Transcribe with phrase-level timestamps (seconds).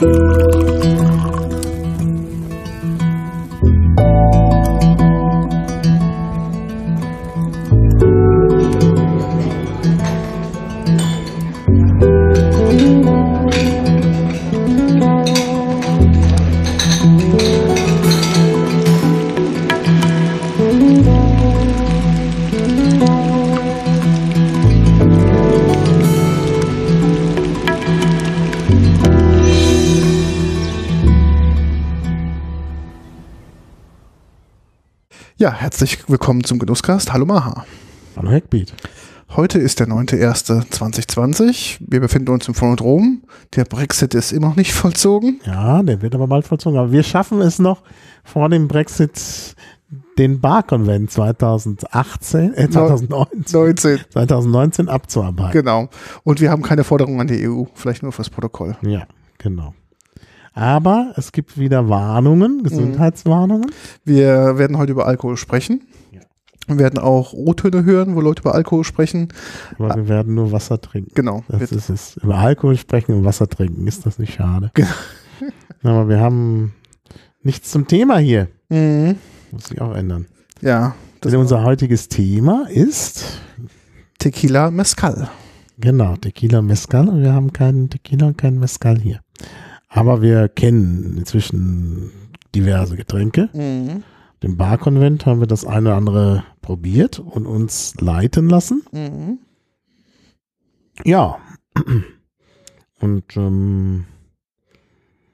[0.00, 0.27] Ja,
[35.80, 37.12] herzlich willkommen zum Genusscast.
[37.12, 37.64] Hallo Maha.
[38.16, 38.74] Hallo Hackbeat.
[39.36, 41.76] Heute ist der 9.1.2020.
[41.78, 43.22] Wir befinden uns im Phonodrom.
[43.54, 45.40] Der Brexit ist immer noch nicht vollzogen.
[45.46, 46.76] Ja, der wird aber bald vollzogen.
[46.80, 47.82] Aber wir schaffen es noch
[48.24, 49.54] vor dem Brexit
[50.18, 54.00] den Bar-Konvent 2018, äh 2019, 19.
[54.10, 55.52] 2019 abzuarbeiten.
[55.52, 55.88] Genau.
[56.24, 58.76] Und wir haben keine Forderung an die EU, vielleicht nur fürs Protokoll.
[58.82, 59.06] Ja,
[59.38, 59.74] genau.
[60.58, 63.70] Aber es gibt wieder Warnungen, Gesundheitswarnungen.
[64.04, 65.86] Wir werden heute über Alkohol sprechen.
[66.10, 66.22] Ja.
[66.66, 69.28] Wir werden auch O-Töne hören, wo Leute über Alkohol sprechen.
[69.78, 71.12] Aber wir werden nur Wasser trinken.
[71.14, 71.44] Genau.
[71.46, 72.16] Das ist es.
[72.16, 73.86] Über Alkohol sprechen und Wasser trinken.
[73.86, 74.72] Ist das nicht schade?
[74.74, 74.90] Genau.
[75.84, 76.74] Aber wir haben
[77.44, 78.48] nichts zum Thema hier.
[78.68, 79.14] Mhm.
[79.52, 80.26] Muss sich auch ändern.
[80.60, 80.96] Ja.
[81.20, 83.42] Das Denn unser heutiges Thema ist
[84.18, 85.30] Tequila Mezcal.
[85.78, 89.20] Genau, Tequila Mezcal und wir haben keinen Tequila und keinen Mezcal hier.
[89.88, 92.10] Aber wir kennen inzwischen
[92.54, 93.48] diverse Getränke.
[93.52, 94.02] Mhm.
[94.40, 98.82] Im Barkonvent haben wir das eine oder andere probiert und uns leiten lassen.
[98.92, 99.38] Mhm.
[101.04, 101.38] Ja.
[103.00, 104.06] Und ähm,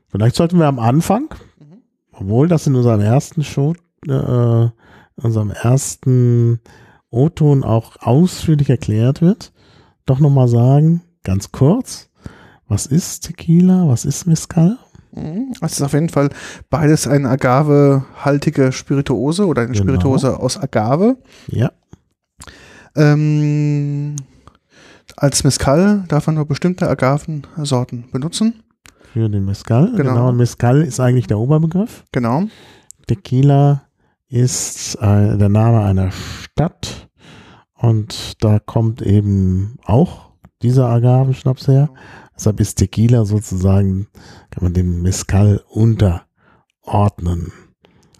[0.08, 1.78] vielleicht sollten wir am Anfang, Mhm.
[2.12, 3.74] obwohl das in unserem ersten Show,
[4.06, 4.68] äh,
[5.16, 6.60] unserem ersten
[7.08, 9.52] O-Ton auch ausführlich erklärt wird,
[10.04, 12.10] doch nochmal sagen, ganz kurz,
[12.68, 14.78] was ist Tequila, was ist Mezcal?
[15.12, 15.52] Mhm.
[15.60, 16.30] Es ist auf jeden Fall
[16.70, 19.82] beides eine agavehaltige Spirituose oder eine Genau.
[19.84, 21.16] Spirituose aus Agave.
[21.48, 21.70] Ja,
[22.96, 24.16] Ähm,
[25.16, 28.62] als Mezcal darf man nur bestimmte Agavensorten benutzen.
[29.12, 29.92] für den Mezcal.
[29.96, 30.14] Genau.
[30.14, 32.04] Genau, und Mezcal ist eigentlich der Oberbegriff.
[32.12, 32.44] Genau.
[33.06, 33.82] Tequila
[34.28, 37.08] ist äh, der Name einer Stadt
[37.74, 40.30] und da kommt eben auch
[40.62, 41.90] dieser Agavenschnaps her.
[42.36, 44.08] Deshalb ist Tequila sozusagen,
[44.50, 47.52] kann man dem Mezcal unterordnen.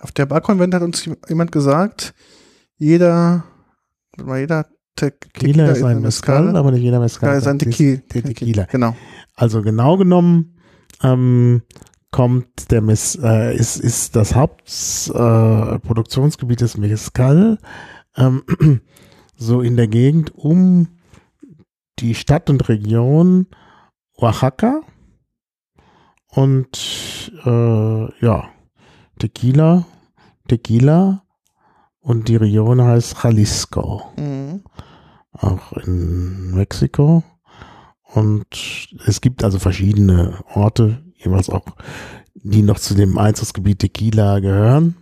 [0.00, 2.14] Auf der Barkonvent hat uns jemand gesagt,
[2.76, 3.44] jeder,
[4.16, 4.66] jeder
[4.97, 8.00] Te Tequila ist ein Mezcal, aber nicht jeder Mezcal ist ein Tequila.
[8.08, 8.69] Tequila.
[8.70, 8.94] Genau.
[9.34, 10.56] Also genau genommen
[11.02, 11.62] ähm,
[12.12, 17.58] kommt der Mez, äh, ist, ist das Hauptproduktionsgebiet äh, des Mezcal
[18.16, 18.44] ähm,
[19.36, 20.86] so in der Gegend um
[21.98, 23.48] die Stadt und Region
[24.16, 24.80] Oaxaca
[26.28, 28.44] und äh, ja
[29.19, 29.84] Tequila,
[30.48, 31.22] Tequila
[32.00, 34.62] und die Region heißt Jalisco Mhm.
[35.32, 37.22] auch in Mexiko.
[38.14, 41.64] Und es gibt also verschiedene Orte, jeweils auch,
[42.34, 44.94] die noch zu dem Einzugsgebiet Tequila gehören.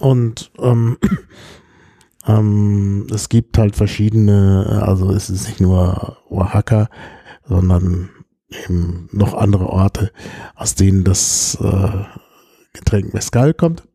[0.00, 0.98] Und ähm,
[2.26, 6.88] ähm, es gibt halt verschiedene, also es ist nicht nur Oaxaca,
[7.46, 8.10] sondern
[8.48, 10.10] eben noch andere Orte,
[10.54, 12.04] aus denen das äh,
[12.72, 13.86] Getränk Mezcal kommt.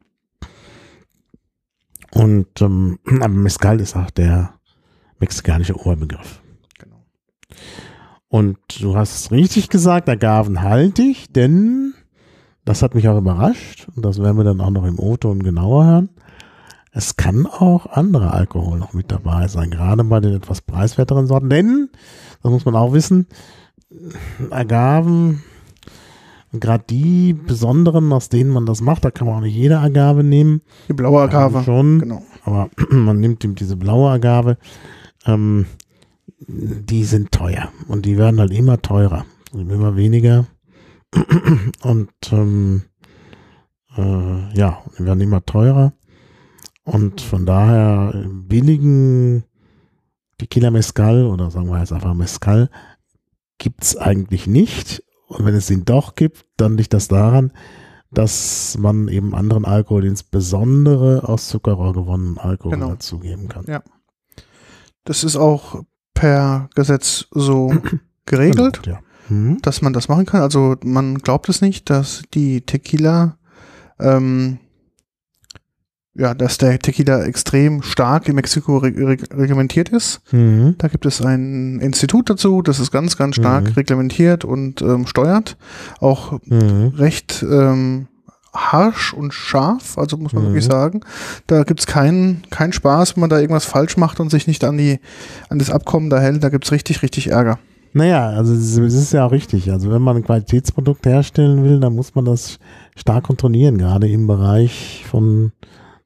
[2.12, 4.54] Und ähm, aber Mezcal ist auch der
[5.20, 6.42] mexikanische Oberbegriff.
[6.78, 7.04] genau.
[8.28, 11.94] Und du hast es richtig gesagt, agavenhaltig, denn
[12.66, 15.86] das hat mich auch überrascht und das werden wir dann auch noch im O-Ton genauer
[15.86, 16.10] hören.
[16.92, 21.50] Es kann auch andere Alkohol noch mit dabei sein, gerade bei den etwas preiswerteren Sorten,
[21.50, 21.90] denn,
[22.44, 23.28] das muss man auch wissen,
[24.50, 25.44] Agaven,
[26.52, 30.24] gerade die besonderen, aus denen man das macht, da kann man auch nicht jede Agave
[30.24, 30.62] nehmen.
[30.88, 31.58] Die blaue Agave.
[31.58, 32.24] Also schon, Genau.
[32.44, 34.58] aber man nimmt eben diese blaue Agave,
[35.26, 35.66] ähm,
[36.48, 40.46] die sind teuer und die werden halt immer teurer, immer weniger
[41.84, 42.84] und ähm,
[43.96, 45.94] äh, ja, die werden immer teurer
[46.84, 49.44] und von daher billigen
[50.38, 52.70] Tequila Mezcal oder sagen wir jetzt einfach Mezcal
[53.64, 57.54] gibt's eigentlich nicht und wenn es ihn doch gibt, dann liegt das daran,
[58.12, 62.90] dass man eben anderen Alkohol, insbesondere aus Zuckerrohr gewonnenen Alkohol Genau.
[62.90, 63.66] dazugeben kann.
[65.06, 65.82] Das ist auch
[66.14, 67.74] per Gesetz so
[68.26, 69.04] geregelt, Genau, ja.
[69.30, 69.60] Mhm.
[69.62, 70.42] dass man das machen kann.
[70.42, 73.38] Also man glaubt es nicht, dass die Tequila
[74.00, 74.60] ähm,
[76.16, 80.22] ja, dass der Tequila extrem stark in Mexiko reg reg reglementiert ist.
[80.32, 80.76] Mhm.
[80.78, 83.74] Da gibt es ein Institut dazu, das ist ganz, ganz stark Mhm.
[83.74, 85.58] reglementiert und ähm, steuert.
[86.00, 86.94] Auch Mhm.
[86.96, 88.08] recht ähm,
[88.54, 90.48] harsch und scharf, also muss man Mhm.
[90.50, 91.02] wirklich sagen.
[91.48, 94.78] Da gibt's keinen keinen Spaß, wenn man da irgendwas falsch macht und sich nicht an
[94.78, 95.00] die
[95.50, 96.44] an das Abkommen da hält.
[96.44, 97.58] Da gibt's richtig, richtig Ärger.
[97.96, 99.72] Naja, also es es ist ja auch richtig.
[99.72, 102.60] Also wenn man ein Qualitätsprodukt herstellen will, dann muss man das
[102.96, 105.52] stark kontrollieren, gerade im Bereich von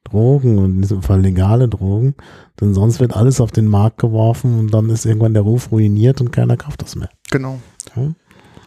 [0.10, 2.16] Drogen und in diesem Fall legale Drogen.
[2.60, 6.22] Denn sonst wird alles auf den Markt geworfen und dann ist irgendwann der Ruf ruiniert
[6.22, 7.10] und keiner kauft das mehr.
[7.32, 7.60] Genau.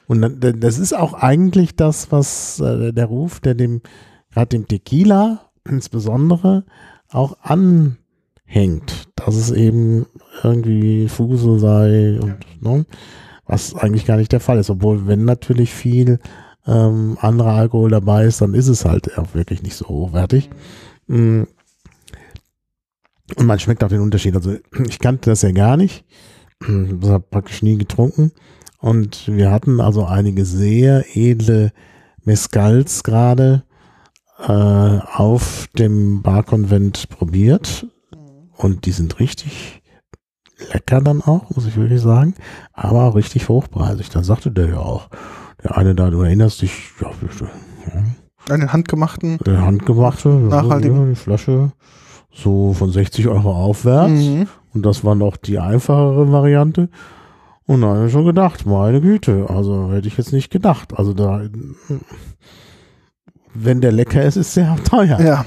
[0.07, 3.81] Und dann- d- das ist auch eigentlich das, was äh, der Ruf, der dem,
[4.33, 6.65] gerade dem Tequila insbesondere
[7.11, 10.07] auch anhängt, dass es eben
[10.43, 12.87] irgendwie Fusel sei und ne,
[13.47, 14.71] was eigentlich gar nicht der Fall ist.
[14.71, 16.19] Obwohl, wenn natürlich viel
[16.67, 20.49] ähm, anderer Alkohol dabei ist, dann ist es halt auch wirklich nicht so hochwertig.
[20.51, 20.55] Mm.
[21.11, 21.49] Und
[23.47, 24.37] man schmeckt auch den Unterschied.
[24.37, 24.57] Also
[24.89, 26.05] ich kannte das ja gar nicht.
[26.61, 28.33] Das habe praktisch nie getrunken.
[28.79, 31.73] Und wir hatten also einige sehr edle
[32.25, 33.65] Mescals gerade
[34.39, 37.87] äh, auf dem Barkonvent probiert.
[38.57, 39.83] Und die sind richtig
[40.73, 42.35] lecker dann auch, muss ich wirklich sagen.
[42.73, 44.11] Aber auch richtig hochpreisig.
[44.11, 45.09] Da sagte der ja auch,
[45.63, 47.11] der eine da, du erinnerst dich, ja,
[48.49, 49.39] Einen handgemachten.
[49.47, 50.99] der handgemachte, Nachhaltigen.
[50.99, 51.73] ja, die Flasche
[52.33, 54.11] so von 60 Euro aufwärts.
[54.13, 54.47] Mhm.
[54.73, 56.89] Und das war noch die einfachere Variante.
[57.67, 60.93] Und da habe ich schon gedacht, meine Güte, also hätte ich jetzt nicht gedacht.
[60.97, 61.43] Also da,
[63.55, 65.21] wenn der lecker ist, ist der auch teuer.
[65.21, 65.45] Ja.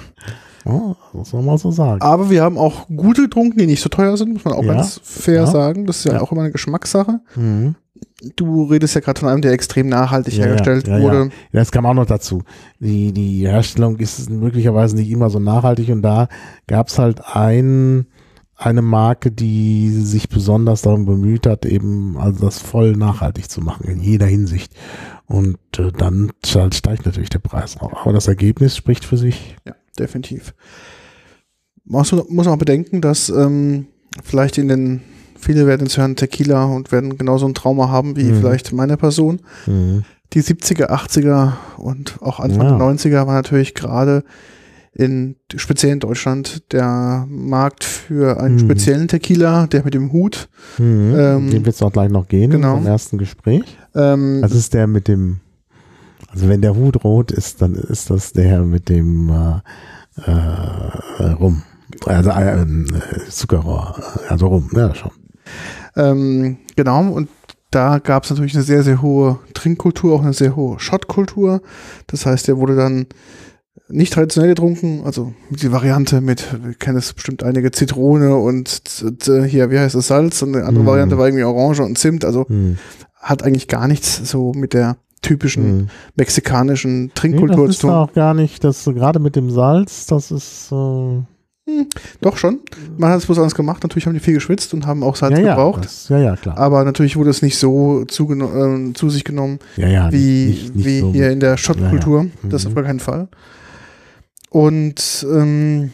[0.65, 2.01] Ja, muss man mal so sagen.
[2.01, 4.73] Aber wir haben auch gute getrunken, die nicht so teuer sind, muss man auch Ja.
[4.75, 5.45] ganz fair Ja.
[5.47, 5.85] sagen.
[5.85, 6.21] Das ist ja, Ja.
[6.21, 7.19] auch immer eine Geschmackssache.
[7.35, 7.75] Mhm.
[8.35, 11.03] Du redest ja gerade von einem, der extrem nachhaltig Ja, hergestellt ja, ja.
[11.03, 11.25] wurde.
[11.51, 12.43] Ja, das kam auch noch dazu.
[12.79, 16.27] Die, die Herstellung ist möglicherweise nicht immer so nachhaltig und da
[16.65, 18.07] gab es halt ein,
[18.55, 23.87] eine Marke, die sich besonders darum bemüht hat, eben also das voll nachhaltig zu machen,
[23.87, 24.73] in jeder Hinsicht.
[25.25, 27.93] Und äh, dann steigt natürlich der Preis auch.
[27.93, 29.55] Aber das Ergebnis spricht für sich.
[29.65, 30.53] Ja, definitiv.
[31.85, 33.87] Man muss, muss auch bedenken, dass ähm,
[34.23, 35.01] vielleicht in den,
[35.43, 38.39] viele werden jetzt hören Tequila und werden genauso ein Trauma haben wie Mhm.
[38.39, 39.41] vielleicht meine Person.
[39.67, 40.03] Mhm.
[40.33, 42.77] Die 70er, 80er und auch Anfang Ja.
[42.77, 44.23] der 90er war natürlich gerade
[44.95, 48.59] in speziell in Deutschland der Markt für einen Mhm.
[48.59, 50.49] speziellen Tequila, der mit dem Hut.
[50.77, 51.13] Mhm.
[51.17, 52.77] Ähm, Dem wird es auch gleich noch gehen genau.
[52.77, 53.63] im ersten Gespräch.
[53.95, 55.39] Ähm, Das ist der mit dem,
[56.29, 59.61] also wenn der Hut rot ist, dann ist das der mit dem äh,
[61.23, 61.63] äh, Rum.
[62.05, 62.65] Also äh, äh,
[63.29, 63.95] Zuckerrohr,
[64.29, 65.11] also Rum, ja schon.
[65.95, 67.29] Ähm, genau, und
[67.71, 71.61] da gab es natürlich eine sehr, sehr hohe Trinkkultur, auch eine sehr hohe Shotkultur.
[72.07, 73.07] Das heißt, der wurde dann
[73.89, 78.81] nicht traditionell getrunken, also die Variante mit, wir kennen es bestimmt einige, Zitrone und
[79.25, 80.87] hier, wie heißt das, Salz und eine andere Mhm.
[80.87, 82.77] Variante war irgendwie Orange und Zimt, also Hm.
[83.15, 85.87] hat eigentlich gar nichts so mit der typischen Hm.
[86.15, 87.91] mexikanischen Nee, Trinkkultur das zu ist tun.
[87.91, 91.21] auch gar nicht, das gerade mit dem Salz, das ist äh,
[92.19, 92.59] Doch schon,
[92.97, 95.37] man hat es bloß anders gemacht, natürlich haben die viel geschwitzt und haben auch Salz
[95.39, 95.85] ja, ja, gebraucht.
[95.85, 96.57] das, ja, ja, klar.
[96.57, 100.75] Aber natürlich wurde es nicht so zugeno- äh, zu sich genommen, ja, ja, wie, nicht,
[100.75, 102.23] nicht, wie so hier in der Schottkultur.
[102.25, 102.29] Ja.
[102.49, 102.67] Das Mhm.
[102.69, 103.27] auf gar keinen Fall.
[104.49, 105.91] Und ähm,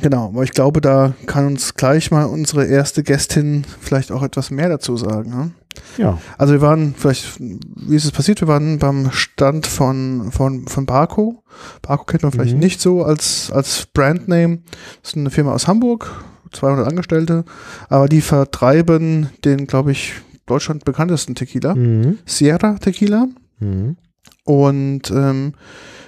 [0.00, 4.50] genau, aber ich glaube, da kann uns gleich mal unsere erste Gästin vielleicht auch etwas
[4.50, 5.30] mehr dazu sagen.
[5.30, 5.50] Ne?
[5.98, 8.40] Ja, Also wir waren, vielleicht, wie ist es passiert?
[8.40, 11.42] Wir waren beim Stand von, von, von Barco.
[11.82, 12.60] Barco kennt man vielleicht Mhm.
[12.60, 14.58] nicht so als, als Brandname.
[15.02, 17.44] Das ist eine Firma aus Hamburg, 200 Angestellte,
[17.88, 20.14] aber die vertreiben den, glaube ich,
[20.46, 22.18] Deutschland bekanntesten Tequila, mhm.
[22.26, 23.26] Sierra Tequila.
[23.60, 23.96] Mhm.
[24.44, 25.54] Und ähm,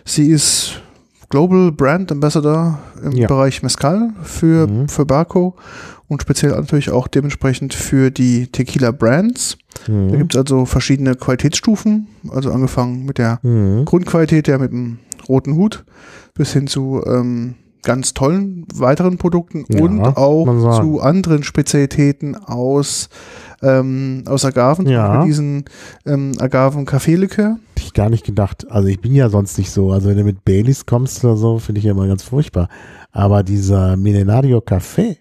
[0.04, 0.82] sie ist
[1.28, 3.26] Global Brand Ambassador im Ja.
[3.26, 4.88] Bereich Mezcal für, Mhm.
[4.88, 5.56] für Barco
[6.08, 9.58] und speziell natürlich auch dementsprechend für die Tequila Brands.
[9.86, 10.18] Da Mhm.
[10.18, 13.84] gibt es also verschiedene Qualitätsstufen, also angefangen mit der Mhm.
[13.84, 15.84] Grundqualität, der mit dem roten Hut,
[16.34, 23.08] bis hin zu ähm, ganz tollen weiteren Produkten Ja, und auch zu anderen Spezialitäten aus,
[23.62, 25.24] ähm, aus Agaven, Ja.
[25.24, 25.64] diesen
[26.04, 27.58] ähm, Agaven-Kaffeelikör.
[27.96, 28.70] Gar nicht gedacht.
[28.70, 29.90] Also ich bin ja sonst nicht so.
[29.90, 32.68] Also wenn du mit Baileys kommst oder so, finde ich ja immer ganz furchtbar.
[33.10, 35.16] Aber dieser Millenario Café,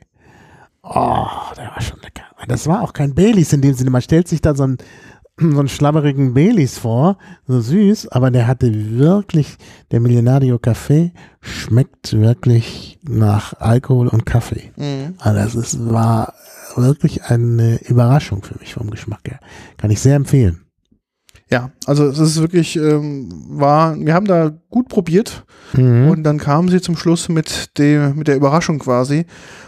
[0.84, 2.24] oh, der war schon lecker.
[2.50, 3.91] Das war auch kein Baileys in dem Sinne.
[3.91, 4.77] Man stellt sich da so einen,
[5.39, 7.17] so einen schlammerigen Baileys vor,
[7.48, 9.55] so süß, aber der hatte wirklich,
[9.91, 14.74] der Millenario Café schmeckt wirklich nach Alkohol und Kaffee.
[15.20, 16.34] Also das ist, war
[16.75, 19.39] wirklich eine Überraschung für mich vom Geschmack her.
[19.77, 20.64] Kann ich sehr empfehlen.
[21.52, 26.10] Ja, also es ist wirklich, ähm, war, wir haben da gut probiert Mhm.
[26.10, 29.25] und dann kamen sie zum Schluss mit dem, mit der Überraschung quasi.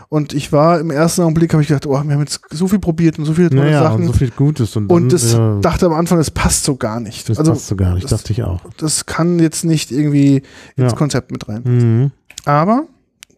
[0.10, 2.80] Und ich war im ersten Augenblick, habe ich gedacht, oh, wir haben jetzt so viel
[2.80, 4.02] probiert und so viele tolle naja, Sachen.
[4.02, 4.76] und so viel Gutes.
[4.76, 7.30] Und, und das ja, dachte am Anfang, das passt so gar nicht.
[7.30, 8.62] das also passt so gar nicht, das- dachte ich auch.
[8.78, 10.44] das kann jetzt nicht irgendwie
[10.78, 10.98] ins Ja.
[10.98, 11.62] Konzept mit rein.
[11.66, 12.12] Mhm.
[12.46, 12.86] Aber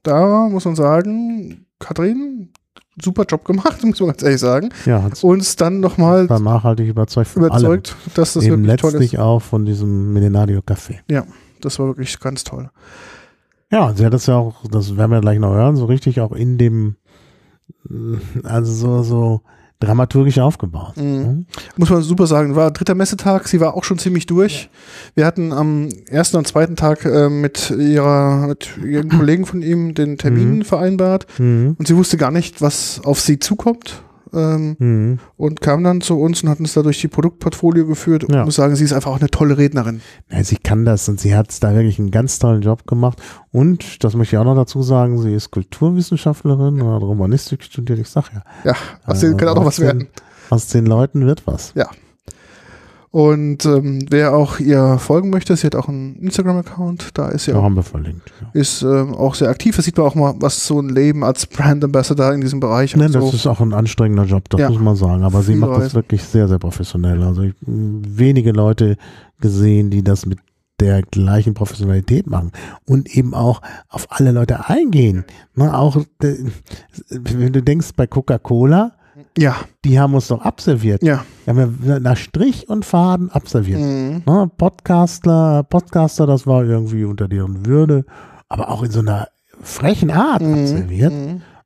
[0.03, 2.49] da muss man sagen, Katrin,
[3.01, 4.69] super Job gemacht, muss man ganz ehrlich sagen.
[4.85, 8.53] Ja, Uns dann nochmal war nachhaltig überzeugt von überzeugt, dass das allem.
[8.53, 8.99] Eben wirklich toll ist.
[8.99, 10.99] letztlich auch von diesem Millenario Café.
[11.61, 12.69] Das war wirklich ganz toll.
[13.71, 16.31] Ja, sie hat das ja auch, das werden wir gleich noch hören, so richtig auch
[16.31, 16.95] in dem,
[17.89, 19.41] äh, also so, so
[19.79, 20.97] dramaturgisch aufgebaut.
[20.97, 21.03] Mhm.
[21.03, 21.45] ne?
[21.77, 22.55] Muss man super sagen.
[22.55, 24.69] War dritter Messetag, sie war auch schon ziemlich durch.
[25.15, 29.93] Wir hatten am ersten und zweiten Tag äh, mit ihrer, mit ihren Kollegen von ihm
[29.93, 30.61] den Termin Mhm.
[30.65, 31.75] vereinbart Mhm.
[31.79, 34.03] und sie wusste gar nicht, was auf sie zukommt.
[34.33, 35.19] Ähm, Mhm.
[35.37, 38.23] und kam dann zu uns und hat uns da durch die Produktportfolio geführt.
[38.23, 38.41] Und Ja.
[38.41, 40.01] ich muss sagen, sie ist einfach auch eine tolle Rednerin.
[40.31, 43.21] Ja, sie kann das und sie hat da wirklich einen ganz tollen Job gemacht.
[43.51, 47.99] Und, das möchte ich auch noch dazu sagen, sie ist Kulturwissenschaftlerin oder hat Romanistik studiert.
[47.99, 48.43] Ich sag ja.
[48.63, 48.73] Ja,
[49.05, 50.07] aus denen äh, kann auch noch was den- werden.
[50.49, 51.73] Aus den Leuten wird was.
[53.11, 57.51] Und ähm, wer auch ihr folgen möchte, sie hat auch einen Instagram-Account, da ist sie
[57.51, 57.57] Ja.
[57.57, 58.31] auch, haben wir verlinkt.
[58.39, 58.49] Ja.
[58.53, 59.75] ist, ähm, auch sehr aktiv.
[59.75, 62.95] Da sieht man auch mal, was so ein Leben als Brand Ambassador in diesem Bereich
[62.95, 63.31] Nein, das so.
[63.35, 64.69] ist auch ein anstrengender Job, das Ja.
[64.69, 65.23] muss man sagen.
[65.23, 67.23] Aber sie macht das wirklich sehr, sehr professionell.
[67.23, 68.95] Also ich wenige Leute
[69.41, 70.37] gesehen, die das mit
[70.79, 72.51] der gleichen Professionalität machen
[72.85, 75.25] und eben auch auf alle Leute eingehen.
[75.55, 75.97] Ne, auch
[77.09, 78.91] wenn du denkst bei Coca-Cola,
[79.37, 79.55] Ja,
[79.85, 81.01] die haben uns doch abserviert.
[81.03, 81.23] ja.
[81.45, 83.79] Die haben ja nach Strich und Faden abserviert.
[83.79, 84.23] Mhm.
[84.25, 88.05] Ne, Podcastler, Podcaster, das war irgendwie unter deren Würde,
[88.49, 89.27] aber auch in so einer
[89.61, 90.53] frechen Art Mhm.
[90.53, 91.13] abserviert.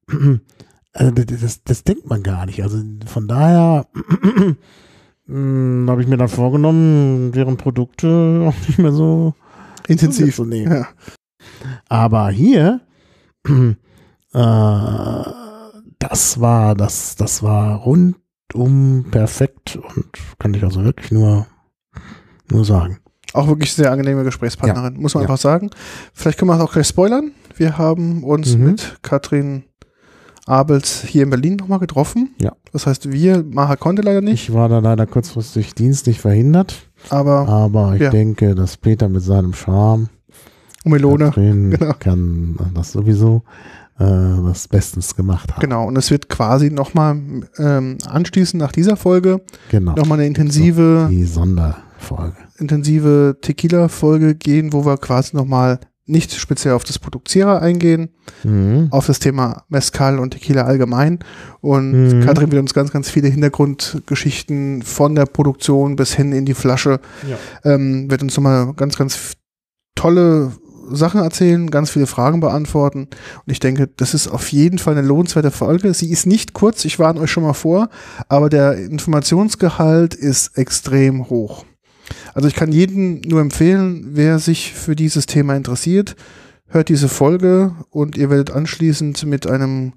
[0.07, 0.41] Mhm.
[0.95, 2.61] Also das, das, das denkt man gar nicht.
[2.61, 2.77] Also
[3.07, 3.87] von daher
[5.27, 9.33] habe ich mir dann vorgenommen, deren Produkte auch nicht mehr so
[9.87, 10.35] Intensiv.
[10.35, 10.71] zu nehmen.
[10.71, 10.87] Ja.
[11.89, 12.81] Aber hier,
[13.47, 13.73] äh,
[16.13, 20.05] das war, das, das war rundum perfekt und
[20.37, 21.47] kann ich also wirklich nur,
[22.51, 22.99] nur sagen.
[23.33, 25.27] Auch wirklich sehr angenehme Gesprächspartnerin, muss man Ja.
[25.29, 25.71] einfach sagen.
[26.13, 27.31] Vielleicht können wir auch gleich spoilern.
[27.55, 28.63] Wir haben uns Mhm.
[28.65, 29.63] mit Katrin
[30.45, 32.35] Abels hier in Berlin nochmal getroffen.
[32.39, 32.51] Ja.
[32.71, 37.47] Das heißt, wir, Maha konnte leider nicht, Ich war da leider kurzfristig dienstlich verhindert, aber
[37.49, 38.11] aber ich Ja.
[38.11, 40.09] denke, dass Peter mit seinem Charme
[40.85, 41.25] Melone.
[41.25, 41.93] Katrin genau.
[41.97, 43.41] kann das sowieso
[43.99, 44.03] äh,
[44.45, 45.61] das bestens gemacht haben.
[45.61, 47.19] Genau, und es wird quasi nochmal
[47.57, 49.95] ähm, anschließend nach dieser Folge Genau.
[49.95, 52.35] nochmal eine intensive, Die Sonderfolge.
[52.57, 58.09] intensive Tequila-Folge gehen, wo wir quasi nochmal nicht speziell auf das Produkt Sierra eingehen,
[58.43, 58.87] Mhm.
[58.91, 61.19] auf das Thema Mezcal und Tequila allgemein.
[61.61, 62.25] Und Mhm.
[62.25, 66.99] Katrin wird uns ganz, ganz viele Hintergrundgeschichten von der Produktion bis hin in die Flasche,
[67.29, 67.37] Ja.
[67.71, 69.33] ähm, wird uns nochmal ganz, ganz
[69.95, 70.51] tolle
[70.91, 73.07] Sachen erzählen, ganz viele Fragen beantworten.
[73.45, 75.93] Und ich denke, das ist auf jeden Fall eine lohnenswerte Folge.
[75.93, 77.89] Sie ist nicht kurz, ich warne euch schon mal vor,
[78.29, 81.65] aber der Informationsgehalt ist extrem hoch.
[82.33, 86.15] Also ich kann jedem nur empfehlen, wer sich für dieses Thema interessiert,
[86.67, 89.93] hört diese Folge und ihr werdet anschließend mit einem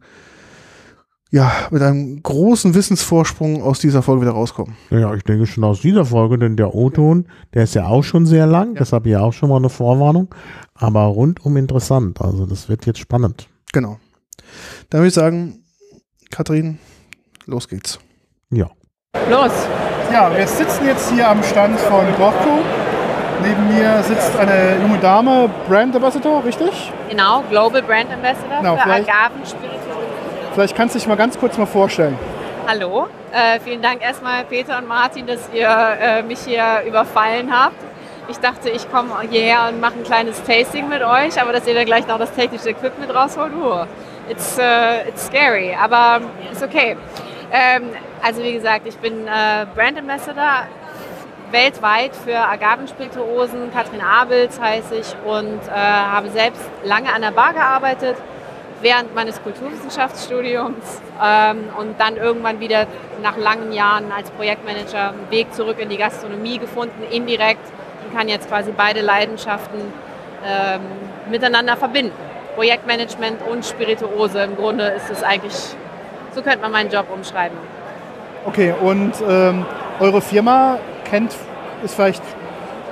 [1.31, 4.77] ja, mit einem großen Wissensvorsprung aus dieser Folge wieder rauskommen.
[4.91, 8.27] Ja, ich denke schon aus dieser Folge, denn der O-Ton, der ist ja auch schon
[8.27, 10.35] sehr lang, deshalb ja auch schon mal eine Vorwarnung,
[10.75, 12.21] aber rundum interessant.
[12.21, 13.49] Also das wird jetzt spannend.
[13.73, 13.99] Genau.
[14.91, 15.65] Dann würde ich sagen,
[16.31, 16.79] Kathrin,
[17.47, 17.99] los geht's.
[18.51, 18.71] Ja.
[19.29, 19.53] Los!
[20.13, 22.61] Ja, wir sitzen jetzt hier am Stand von Borco.
[23.43, 26.93] Neben mir sitzt eine junge Dame, Brand Ambassador, richtig?
[27.11, 30.16] Genau, Global Brand Ambassador Genau, für Agavenspirituosen.
[30.57, 32.19] Vielleicht kannst du dich mal ganz kurz mal vorstellen.
[32.67, 37.77] Hallo, äh, vielen Dank erstmal Peter und Martin, dass ihr äh, mich hier überfallen habt.
[38.29, 41.75] Ich dachte, ich komme hierher und mache ein kleines Tasting mit euch, aber dass ihr
[41.75, 43.85] da gleich noch das technische Equipment rausholt, uh,
[44.31, 46.97] it's, äh, it's scary, aber ist okay.
[47.53, 47.91] Ähm,
[48.23, 50.63] also wie gesagt, ich bin äh, Brand Ambassador
[51.51, 53.75] weltweit für Agavenspirituosen.
[53.75, 58.17] Katrin Abels heiße ich und äh, habe selbst lange an der Bar gearbeitet
[58.83, 62.87] während meines Kulturwissenschaftsstudiums ähm, und dann irgendwann wieder
[63.23, 67.65] nach langen Jahren als Projektmanager einen Weg zurück in die Gastronomie gefunden, indirekt
[68.05, 69.81] und kann jetzt quasi beide Leidenschaften
[70.45, 70.81] ähm,
[71.31, 72.13] miteinander verbinden.
[72.55, 74.43] Projektmanagement und Spirituose.
[74.43, 75.55] Im Grunde ist es eigentlich,
[76.35, 77.57] so könnte man meinen Job umschreiben.
[78.47, 79.67] Okay, und ähm,
[80.01, 81.35] eure Firma kennt,
[81.83, 82.23] ist vielleicht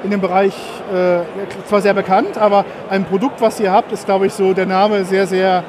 [0.03, 0.55] in dem Bereich
[0.93, 1.21] äh,
[1.67, 5.05] zwar sehr bekannt, aber ein Produkt, was ihr habt, ist, glaube ich, so der Name
[5.05, 5.65] sehr, sehr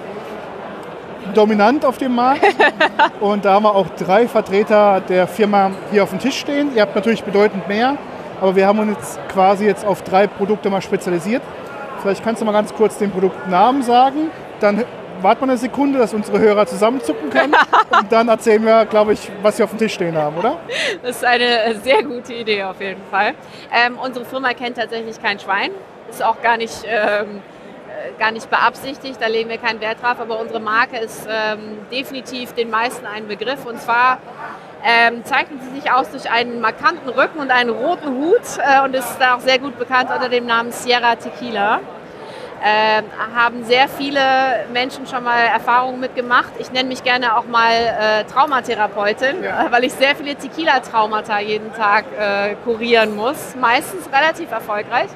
[1.34, 2.46] dominant auf dem Markt.
[3.20, 6.76] und da haben wir auch drei Vertreter der Firma hier auf dem Tisch stehen.
[6.76, 7.98] Ihr habt natürlich bedeutend mehr,
[8.42, 11.42] aber wir haben uns jetzt quasi jetzt auf drei Produkte mal spezialisiert.
[12.02, 14.30] Vielleicht kannst du mal ganz kurz den Produktnamen sagen.
[14.60, 14.86] Dann
[15.22, 17.56] warten wir eine Sekunde, dass unsere Hörer zusammenzucken können.
[18.00, 20.58] und dann erzählen wir, glaube ich, was wir auf dem Tisch stehen haben, oder?
[21.02, 23.34] Das ist eine sehr gute Idee auf jeden Fall.
[23.74, 25.72] Ähm, unsere Firma kennt tatsächlich kein Schwein.
[26.10, 27.55] Ist auch gar nicht, ähm, äh,
[28.20, 30.20] gar nicht beabsichtigt, da legen wir keinen Wert drauf.
[30.20, 33.66] Aber unsere Marke ist ähm, definitiv den meisten ein Begriff.
[33.66, 34.20] Und zwar
[34.84, 38.96] ähm, zeichnet sie sich aus durch einen markanten Rücken und einen roten Hut äh, und
[38.96, 41.80] ist da auch sehr gut bekannt unter dem Namen Sierra Tequila.
[42.64, 43.04] Äh,
[43.36, 46.54] haben sehr viele Menschen schon mal Erfahrungen mitgemacht.
[46.58, 49.68] Ich nenne mich gerne auch mal äh, Traumatherapeutin, ja.
[49.70, 53.56] weil ich sehr viele Tequila-Traumata jeden Tag äh, kurieren muss.
[53.60, 55.10] Meistens relativ erfolgreich.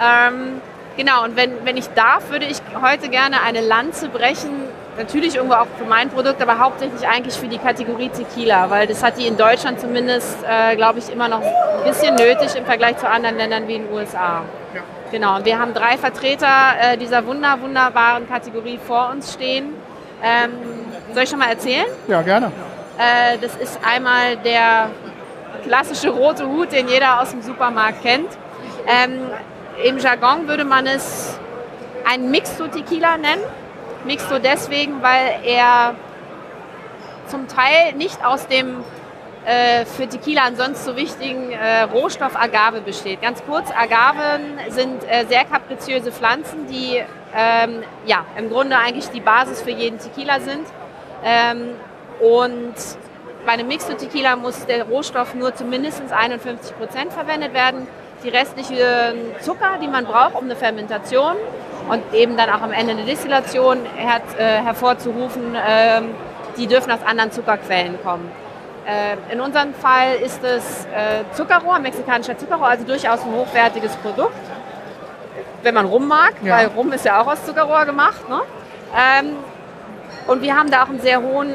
[0.00, 0.62] Ähm,
[0.96, 4.50] genau, und wenn, wenn ich darf, würde ich heute gerne eine Lanze brechen.
[4.98, 9.02] Natürlich irgendwo auch für mein Produkt, aber hauptsächlich eigentlich für die Kategorie Tequila, weil das
[9.02, 12.98] hat die in Deutschland zumindest, äh, glaube ich, immer noch ein bisschen nötig im Vergleich
[12.98, 14.42] zu anderen Ländern wie in den USA.
[14.74, 14.82] Ja.
[15.10, 16.46] Genau, und wir haben drei Vertreter
[16.80, 19.74] äh, dieser wunder, wunderbaren Kategorie vor uns stehen.
[20.22, 20.52] Ähm,
[21.14, 21.86] soll ich schon mal erzählen?
[22.08, 22.52] Ja, gerne.
[22.98, 24.90] Äh, das ist einmal der
[25.64, 28.28] klassische rote Hut, den jeder aus dem Supermarkt kennt.
[28.86, 29.20] Ähm,
[29.84, 31.38] Im Jargon würde man es
[32.04, 33.42] ein Mixto Tequila nennen.
[34.04, 35.94] Mixto deswegen, weil er
[37.26, 38.84] zum Teil nicht aus dem
[39.44, 43.20] äh, für Tequila ansonsten so wichtigen äh, Rohstoff Agave besteht.
[43.22, 47.02] Ganz kurz, Agaven sind äh, sehr kapriziöse Pflanzen, die
[47.34, 50.66] ähm, ja, im Grunde eigentlich die Basis für jeden Tequila sind.
[51.24, 51.70] Ähm,
[52.20, 52.74] und
[53.44, 57.88] bei einem Mixed Tequila muss der Rohstoff nur zu mindestens 51 Prozent verwendet werden.
[58.22, 58.76] Die restlichen
[59.40, 61.34] Zucker, die man braucht, um eine Fermentation
[61.88, 66.14] und eben dann auch am Ende eine Destillation her äh, hervorzurufen, ähm,
[66.56, 68.30] die dürfen aus anderen Zuckerquellen kommen.
[68.86, 74.34] Äh, in unserem Fall ist es äh, Zuckerrohr, mexikanischer Zuckerrohr, also durchaus ein hochwertiges Produkt,
[75.62, 76.56] wenn man Rum mag, ja.
[76.56, 78.28] weil Rum ist ja auch aus Zuckerrohr gemacht.
[78.28, 78.40] Ne?
[78.96, 79.36] Ähm,
[80.26, 81.52] und wir haben da auch einen sehr hohen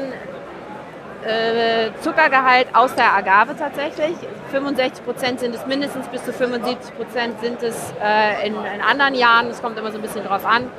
[1.24, 4.16] äh, Zuckergehalt aus der Agave tatsächlich.
[4.50, 9.14] 65 Prozent sind es mindestens, bis zu 75 Prozent sind es äh, in, in, anderen
[9.14, 9.48] Jahren.
[9.48, 10.70] Es kommt immer so ein bisschen drauf an.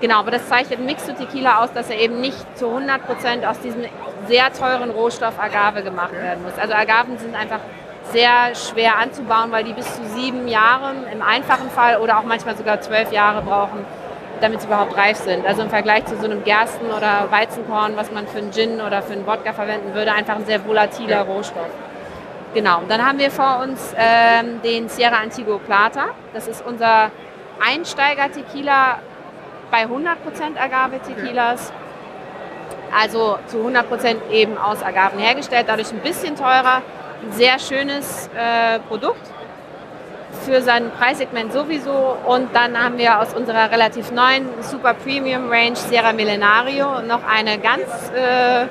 [0.00, 3.44] Genau, aber das zeichnet Mix zu Tequila aus, dass er eben nicht zu 100 Prozent
[3.44, 3.84] aus diesem
[4.26, 6.58] sehr teuren Rohstoff Agave gemacht werden muss.
[6.58, 7.60] Also Agaven sind einfach
[8.10, 12.56] sehr schwer anzubauen, weil die bis zu sieben Jahre im einfachen Fall oder auch manchmal
[12.56, 13.84] sogar zwölf Jahre brauchen,
[14.42, 15.46] damit sie überhaupt reif sind.
[15.46, 19.02] Also im Vergleich zu so einem Gersten- oder Weizenkorn, was man für einen Gin oder
[19.02, 21.68] für einen Wodka verwenden würde, einfach ein sehr volatiler Rohstoff.
[22.54, 26.08] Genau, dann haben wir vor uns ähm, den Sierra Antigo Plata.
[26.34, 27.10] Das ist unser
[27.66, 28.98] Einsteiger-Tequila
[29.70, 30.16] bei 100%
[30.60, 31.72] Agave-Tequilas
[32.94, 36.82] also zu 100 Prozent eben aus Agaven hergestellt, dadurch ein bisschen teurer,
[37.22, 39.26] ein sehr schönes äh, Produkt
[40.44, 42.16] für sein Preissegment sowieso.
[42.26, 47.58] Und dann haben wir aus unserer relativ neuen Super Premium Range Sierra Millenario noch eine
[47.58, 48.66] ganz, äh,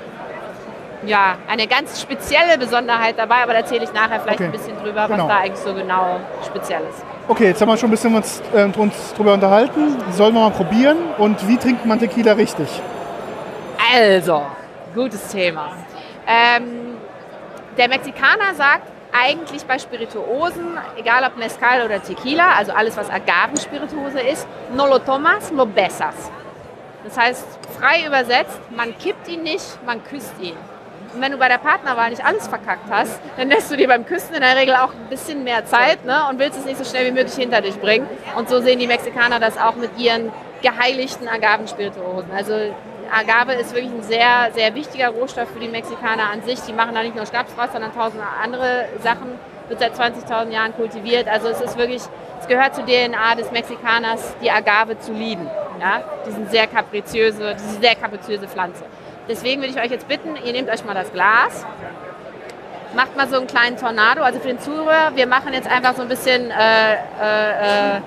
[1.08, 4.46] ja, eine ganz spezielle Besonderheit dabei, aber da erzähle ich nachher vielleicht okay.
[4.46, 5.24] ein bisschen drüber, genau.
[5.24, 7.04] was da eigentlich so genau speziell ist.
[7.28, 9.98] Okay, jetzt haben wir schon ein bisschen uns, äh, uns drüber unterhalten.
[10.12, 10.98] Sollen wir mal probieren?
[11.18, 12.68] Und wie trinkt man Tequila richtig?
[13.94, 14.44] Also,
[14.94, 15.70] gutes Thema.
[16.28, 16.98] Ähm,
[17.78, 24.20] der Mexikaner sagt eigentlich bei Spirituosen, egal ob Mezcal oder Tequila, also alles, was Agavenspirituose
[24.20, 26.32] ist, no lo tomas, lo besas.
[27.04, 27.46] Das heißt,
[27.80, 30.56] frei übersetzt, man kippt ihn nicht, man küsst ihn.
[31.14, 34.06] Und wenn du bei der Partnerwahl nicht alles verkackt hast, dann lässt du dir beim
[34.06, 36.86] Küssen in der Regel auch ein bisschen mehr Zeit ne, und willst es nicht so
[36.86, 38.08] schnell wie möglich hinter dich bringen.
[38.38, 42.32] Und so sehen die Mexikaner das auch mit ihren geheiligten Agavenspirituosen.
[42.34, 42.54] Also
[43.12, 46.62] Agave ist wirklich ein sehr, sehr wichtiger Rohstoff für die Mexikaner an sich.
[46.62, 49.38] Die machen da nicht nur Schnaps draus, sondern tausend andere Sachen.
[49.68, 51.28] Wird seit 20.000 Jahren kultiviert.
[51.28, 52.02] Also es ist wirklich,
[52.40, 55.50] es gehört zur DNA des Mexikaners, die Agave zu lieben.
[55.80, 56.04] Ja?
[56.26, 58.84] Diesen sehr kapriziöse, diese sehr kapriziöse Pflanze.
[59.28, 61.66] Deswegen würde ich euch jetzt bitten, ihr nehmt euch mal das Glas,
[62.96, 64.24] macht mal so einen kleinen Tornado.
[64.24, 68.02] Also für den Zuhörer, wir machen jetzt einfach so ein bisschen, äh, äh, äh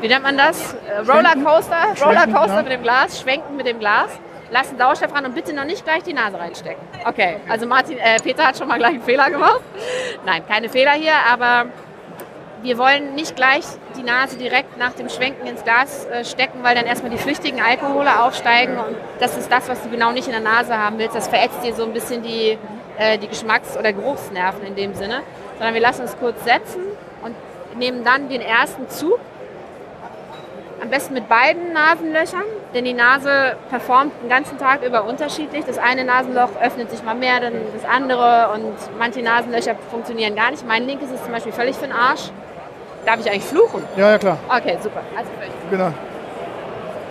[0.00, 0.76] wie nennt man das?
[1.08, 2.62] Rollercoaster, Rollercoaster ja.
[2.62, 4.10] mit dem Glas, schwenken mit dem Glas
[4.50, 6.82] lassen Sauerstoff ran und bitte noch nicht gleich die Nase reinstecken.
[7.04, 9.60] Okay, also Martin, äh, Peter hat schon mal gleich einen Fehler gemacht.
[10.24, 11.66] Nein, keine Fehler hier, aber
[12.62, 13.64] wir wollen nicht gleich
[13.96, 17.60] die Nase direkt nach dem Schwenken ins Glas äh, stecken, weil dann erstmal die flüchtigen
[17.60, 21.14] Alkohole aufsteigen und das ist das, was du genau nicht in der Nase haben willst.
[21.14, 22.58] Das verätzt dir so ein bisschen die,
[22.98, 25.22] äh, die Geschmacks- oder Geruchsnerven in dem Sinne,
[25.56, 26.82] sondern wir lassen es kurz setzen
[27.22, 27.34] und
[27.78, 29.20] nehmen dann den ersten Zug
[30.80, 35.64] Am besten mit beiden Nasenlöchern, denn die Nase performt den ganzen Tag über unterschiedlich.
[35.64, 40.52] Das eine Nasenloch öffnet sich mal mehr, dann das andere und manche Nasenlöcher funktionieren gar
[40.52, 40.66] nicht.
[40.66, 42.30] Mein linkes ist zum Beispiel völlig für den Arsch.
[43.04, 43.82] Darf ich eigentlich fluchen?
[43.96, 44.38] Ja, ja, klar.
[44.48, 45.00] Okay, super.
[45.16, 45.52] Also völlig.
[45.70, 45.92] Genau.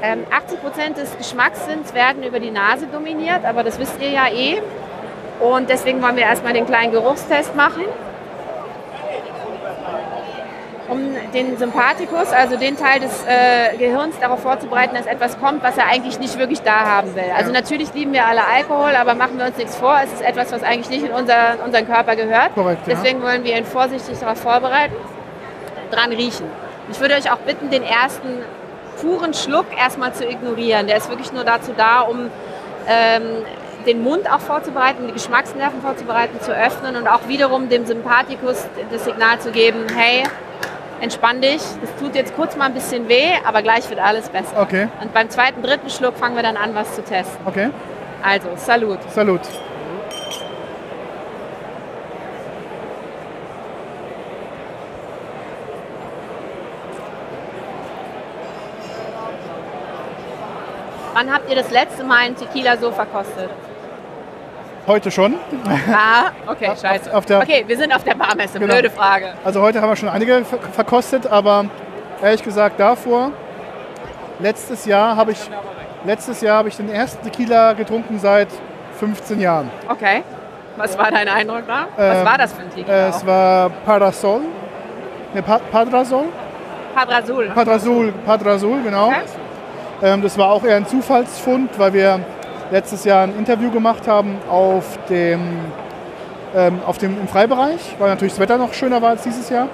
[0.01, 4.27] Ähm, 80 Prozent des Geschmackssinns werden über die Nase dominiert, aber das wisst ihr ja
[4.29, 4.61] eh.
[5.41, 7.83] Und deswegen wollen wir erstmal den kleinen Geruchstest machen.
[10.89, 10.99] Um
[11.33, 15.87] den Sympathikus, also den Teil des äh, Gehirns, darauf vorzubereiten, dass etwas kommt, was er
[15.87, 17.25] eigentlich nicht wirklich da haben will.
[17.35, 17.59] Also Ja.
[17.59, 20.63] natürlich lieben wir alle Alkohol, aber machen wir uns nichts vor, es ist etwas, was
[20.63, 22.53] eigentlich nicht in unser, unseren Körper gehört.
[22.55, 22.93] Korrekt, ja.
[22.95, 24.95] Deswegen wollen wir ihn vorsichtig darauf vorbereiten,
[25.91, 26.45] dran riechen.
[26.89, 28.39] Ich würde euch auch bitten, den ersten
[29.01, 30.87] puren Schluck erstmal zu ignorieren.
[30.87, 32.31] Der ist wirklich nur dazu da, um
[32.87, 33.23] ähm,
[33.85, 39.03] den Mund auch vorzubereiten, die Geschmacksnerven vorzubereiten, zu öffnen und auch wiederum dem Sympathikus das
[39.03, 40.23] Signal zu geben, hey,
[41.01, 44.59] entspann dich, das tut jetzt kurz mal ein bisschen weh, aber gleich wird alles besser.
[44.61, 47.37] Okay, Und beim zweiten, dritten Schluck fangen wir dann an, was zu testen.
[47.45, 47.69] okay.
[48.23, 48.97] Also, Salut.
[49.13, 49.41] Salut.
[61.13, 63.49] Wann habt ihr das letzte Mal einen Tequila so verkostet?
[64.87, 65.35] Heute schon.
[65.91, 67.13] Ah, okay, scheiße.
[67.15, 68.57] auf der- okay, wir sind auf der Barmesse.
[68.57, 68.73] Genau.
[68.73, 69.33] Blöde Frage.
[69.43, 71.65] Also heute haben wir schon einige ver- verkostet, aber
[72.23, 73.31] ehrlich gesagt davor,
[74.39, 75.49] letztes Jahr habe ich,
[76.05, 78.47] letztes Jahr habe ich den ersten Tequila getrunken seit
[78.99, 79.69] 15 Jahren.
[79.89, 80.23] Okay.
[80.77, 81.87] Was war dein Eindruck da?
[81.97, 82.95] Was Ähm, war das für ein Tequila?
[83.07, 84.41] Äh, es war Parasol.
[85.33, 86.25] Ne, pa Padrasol?
[86.95, 87.49] Padrazul.
[87.53, 89.07] Padrasul, Padrasul, genau.
[89.09, 89.17] Okay.
[90.01, 92.19] Ähm, das war auch eher ein Zufallsfund, weil wir
[92.71, 95.39] letztes Jahr ein Interview gemacht haben auf dem,
[96.55, 99.67] ähm, auf dem im Freibereich, weil natürlich das Wetter noch schöner war als dieses Jahr.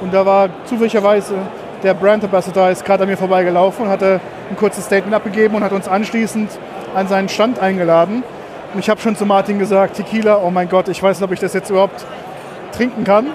[0.00, 1.34] Und da war zufälligerweise
[1.82, 5.62] der Brand Ambassador ist gerade an mir vorbeigelaufen und hatte ein kurzes Statement abgegeben und
[5.62, 6.50] hat uns anschließend
[6.94, 8.22] an seinen Stand eingeladen.
[8.74, 11.32] Und ich habe schon zu Martin gesagt, Tequila, oh mein Gott, ich weiß nicht, ob
[11.32, 12.04] ich das jetzt überhaupt
[12.72, 13.28] trinken kann,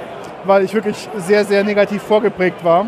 [0.44, 2.88] weil ich wirklich sehr, sehr negativ vorgeprägt war.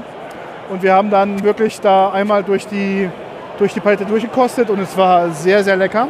[0.70, 3.10] Und wir haben dann wirklich da einmal durch die,
[3.58, 6.08] durch die Palette durchgekostet und es war sehr, sehr lecker.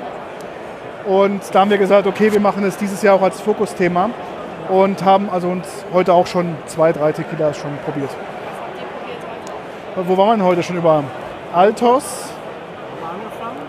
[1.05, 4.10] Und da haben wir gesagt, okay, wir machen es dieses Jahr auch als Fokusthema
[4.69, 8.10] und haben also uns heute auch schon zwei, drei Tequilas schon probiert.
[9.95, 11.03] Wo waren wir denn heute schon über?
[11.53, 12.29] Altos.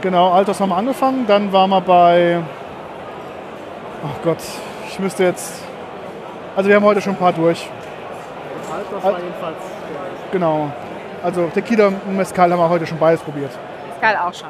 [0.01, 1.27] Genau, Altos haben wir angefangen.
[1.27, 2.41] Dann waren wir bei.
[4.05, 4.39] Ach Gott,
[4.89, 5.63] ich müsste jetzt.
[6.57, 7.69] Also wir haben heute schon ein paar durch.
[8.93, 9.57] Das war jedenfalls.
[10.33, 10.71] Genau.
[11.27, 13.51] Also Tequila und Mezcal haben wir heute schon beides probiert.
[13.91, 14.49] Pascal auch schon.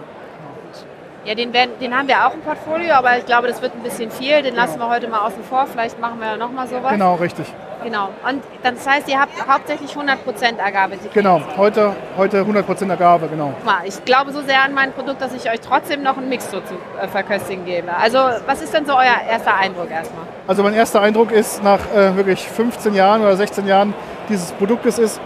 [1.24, 3.82] Ja, den, werden, den haben wir auch im Portfolio, aber ich glaube, das wird ein
[3.82, 4.42] bisschen viel.
[4.42, 5.66] Den lassen wir heute mal außen vor.
[5.66, 6.92] Vielleicht machen wir nochmal sowas.
[6.92, 7.46] Genau, richtig.
[7.82, 8.10] Genau.
[8.28, 11.12] Und das heißt, ihr habt hauptsächlich 100% Agave Tequila.
[11.14, 11.40] Genau.
[11.56, 13.54] Heute, heute 100% Agave, genau.
[13.86, 16.60] Ich glaube so sehr an mein Produkt, dass ich euch trotzdem noch einen Mix so
[16.60, 17.88] zu äh, verköstigen gebe.
[17.96, 20.26] Also, was ist denn so euer erster Eindruck erstmal?
[20.46, 23.94] Also mein erster Eindruck ist, nach äh, wirklich 15 Jahren oder 16 Jahren
[24.28, 25.20] dieses Produktes ist,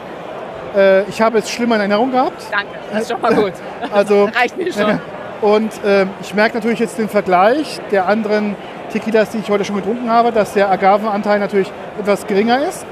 [0.76, 2.42] äh, ich habe es schlimmer in Erinnerung gehabt.
[2.50, 3.52] Danke, das ist schon mal gut.
[3.92, 5.00] Also, Reicht mir schon.
[5.42, 8.56] Und ähm, ich merke natürlich jetzt den Vergleich der anderen
[8.92, 12.84] Tequilas, die ich heute schon getrunken habe, dass der Agavenanteil natürlich etwas geringer ist.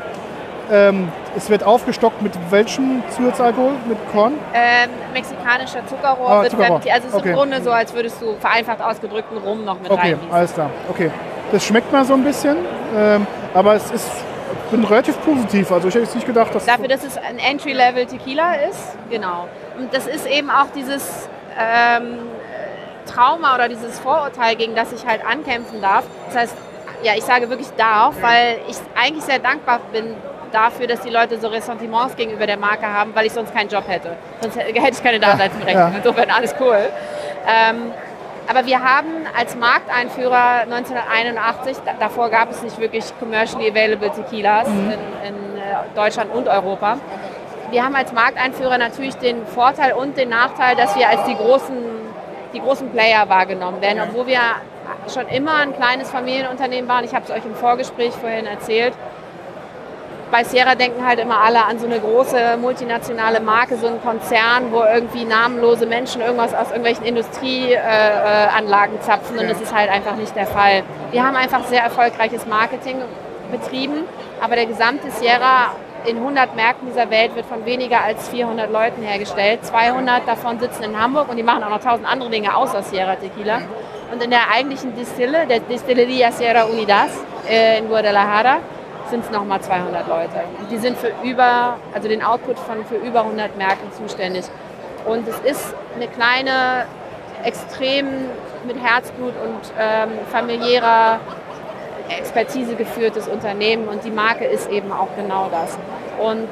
[0.71, 3.73] Ähm, es wird aufgestockt mit welchem Zusatzalkohol?
[3.87, 4.35] Mit Korn?
[4.55, 6.81] Ähm, mexikanischer Zuckerrohr Ah, wird Zuckerrohr.
[6.81, 6.93] fertig.
[6.93, 7.29] Also es ist Okay.
[7.31, 10.33] im Grunde so, als würdest du vereinfacht ausgedrückten Rum noch mit Okay, reingießen.
[10.33, 10.71] alles klar.
[10.91, 11.11] Okay.
[11.53, 12.57] Das schmeckt mal so ein bisschen,
[12.97, 14.11] ähm, aber es ist,
[14.71, 15.71] bin relativ positiv.
[15.73, 19.49] Also ich hätte jetzt nicht gedacht, dass Dafür, dass es ein Entry-Level Tequila ist, genau.
[19.79, 21.29] Und das ist eben auch dieses
[21.59, 22.19] ähm,
[23.07, 26.05] Trauma oder dieses Vorurteil, gegen das ich halt ankämpfen darf.
[26.29, 26.57] Das heißt,
[27.03, 30.15] ja, ich sage wirklich darf, weil ich eigentlich sehr dankbar bin
[30.53, 33.85] dafür, dass die Leute so Ressentiments gegenüber der Marke haben, weil ich sonst keinen Job
[33.87, 34.17] hätte.
[34.41, 35.93] Sonst hätte ich keine Daseinsberechtigung.
[35.93, 35.97] Ja.
[35.97, 36.89] Insofern alles cool.
[37.47, 37.93] Ähm,
[38.49, 44.67] aber wir haben als Markteinführer 1981, da, davor gab es nicht wirklich commercially available Tequilas
[44.69, 46.99] in, in äh, Deutschland und Europa.
[47.71, 51.77] Wir haben als Markteinführer natürlich den Vorteil und den Nachteil, dass wir als die großen,
[52.55, 54.41] die großen Player wahrgenommen werden, obwohl wir
[55.13, 57.05] schon immer ein kleines Familienunternehmen waren.
[57.05, 58.95] Ich habe es euch im Vorgespräch vorhin erzählt.
[60.31, 64.71] Bei Sierra denken halt immer alle an so eine große multinationale Marke, so einen Konzern,
[64.71, 70.37] wo irgendwie namenlose Menschen irgendwas aus irgendwelchen Industrieanlagen zapfen und das ist halt einfach nicht
[70.37, 70.83] der Fall.
[71.13, 73.01] Wir haben einfach sehr erfolgreiches Marketing
[73.51, 74.05] betrieben,
[74.43, 75.73] aber der gesamte Sierra
[76.05, 79.65] in 100 Märkten dieser Welt wird von weniger als 400 Leuten hergestellt.
[79.65, 83.17] 200 davon sitzen in Hamburg und die machen auch noch 1000 andere Dinge außer Sierra
[83.17, 83.63] Tequila.
[84.13, 87.11] Und in der eigentlichen Distille, der Distilleria Sierra Unidas
[87.49, 88.59] äh, in Guadalajara,
[89.11, 90.41] sind es nochmal 200 Leute.
[90.71, 94.45] Die sind für über, also den Output von für über 100 Märkten zuständig.
[95.07, 96.87] Und es ist eine kleine,
[97.45, 98.07] extrem
[98.67, 101.21] mit Herzblut und ähm, familiärer
[102.09, 105.79] Expertise geführtes Unternehmen und die Marke ist eben auch genau das.
[106.19, 106.49] Und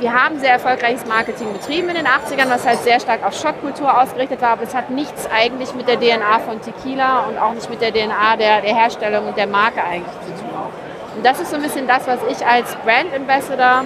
[0.00, 4.00] wir haben sehr erfolgreiches Marketing betrieben in den 80ern, was halt sehr stark auf Schottkultur
[4.00, 7.68] ausgerichtet war, aber es hat nichts eigentlich mit der DNA von Tequila und auch nicht
[7.68, 10.52] mit der DNA der, der Herstellung und der Marke eigentlich zu tun.
[11.16, 13.84] Und das ist so ein bisschen das, was ich als Brand Ambassador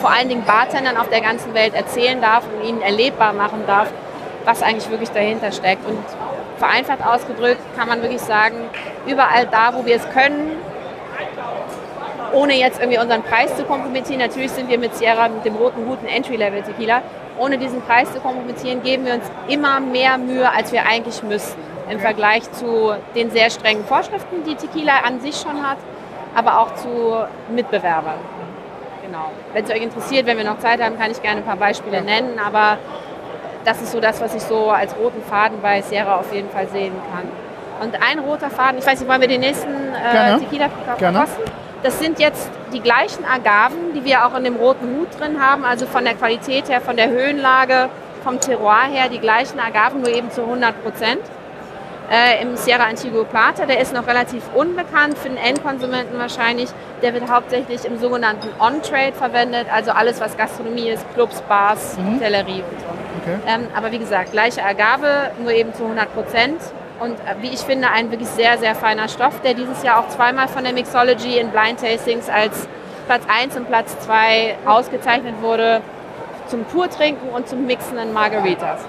[0.00, 3.88] vor allen Dingen Bartendern auf der ganzen Welt erzählen darf und ihnen erlebbar machen darf,
[4.44, 5.84] was eigentlich wirklich dahinter steckt.
[5.86, 5.98] Und
[6.58, 8.56] vereinfacht ausgedrückt kann man wirklich sagen,
[9.06, 10.52] überall da, wo wir es können,
[12.32, 15.86] ohne jetzt irgendwie unseren Preis zu kompromittieren, natürlich sind wir mit Sierra, mit dem roten
[15.88, 17.02] Hut ein Entry-Level Tequila,
[17.38, 21.60] ohne diesen Preis zu kompromittieren, geben wir uns immer mehr Mühe, als wir eigentlich müssten
[21.88, 25.78] im Vergleich zu den sehr strengen Vorschriften, die Tequila an sich schon hat,
[26.34, 28.18] aber auch zu Mitbewerbern.
[29.04, 29.30] Genau.
[29.52, 32.02] Wenn es euch interessiert, wenn wir noch Zeit haben, kann ich gerne ein paar Beispiele
[32.02, 32.78] nennen, aber
[33.64, 36.68] das ist so das, was ich so als roten Faden bei Sierra auf jeden Fall
[36.68, 37.28] sehen kann.
[37.80, 41.42] Und ein roter Faden, ich weiß nicht, wollen wir den nächsten äh, Tequila kosten?
[41.82, 45.64] Das sind jetzt die gleichen Agaven, die wir auch in dem roten Hut drin haben,
[45.64, 47.88] also von der Qualität her, von der Höhenlage,
[48.24, 51.20] vom Terroir her, die gleichen Agaven, nur eben zu 100 Prozent.
[52.10, 56.70] Äh, Im Sierra Antigua Plata, der ist noch relativ unbekannt für den Endkonsumenten wahrscheinlich.
[57.02, 62.14] Der wird hauptsächlich im sogenannten On-Trade verwendet, also alles, was Gastronomie ist, Clubs, Bars, mhm.
[62.14, 62.86] Hotellerie und so.
[63.22, 63.38] Okay.
[63.46, 66.60] Ähm, aber wie gesagt, gleiche Agave, nur eben zu 100 Prozent.
[66.98, 70.08] Und äh, wie ich finde, ein wirklich sehr, sehr feiner Stoff, der dieses Jahr auch
[70.08, 72.66] zweimal von der Mixology in Blind Tastings als
[73.06, 75.82] Platz 1 und Platz 2 ausgezeichnet wurde
[76.46, 78.80] zum Purtrinken und zum Mixen in Margaritas.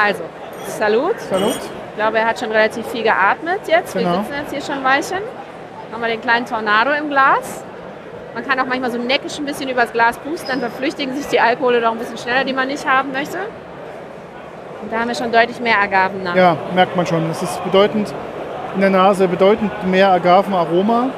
[0.00, 0.22] Also,
[0.66, 1.18] Salut.
[1.20, 1.58] Salut.
[1.96, 3.94] Ich glaube, er hat schon relativ viel geatmet jetzt.
[3.94, 4.10] Genau.
[4.10, 5.24] Wir sitzen jetzt hier schon Weichen.
[5.90, 7.64] Haben wir den kleinen Tornado im Glas.
[8.34, 11.40] Man kann auch manchmal so neckisch ein bisschen übers Glas pusten, dann verflüchtigen sich die
[11.40, 13.38] Alkohole doch ein bisschen schneller, die man nicht haben möchte.
[14.82, 16.36] Und da haben wir schon deutlich mehr Agaven nach.
[16.36, 17.30] Ja, merkt man schon.
[17.30, 18.12] Es ist bedeutend
[18.74, 21.08] in der Nase, bedeutend mehr Agavenaroma.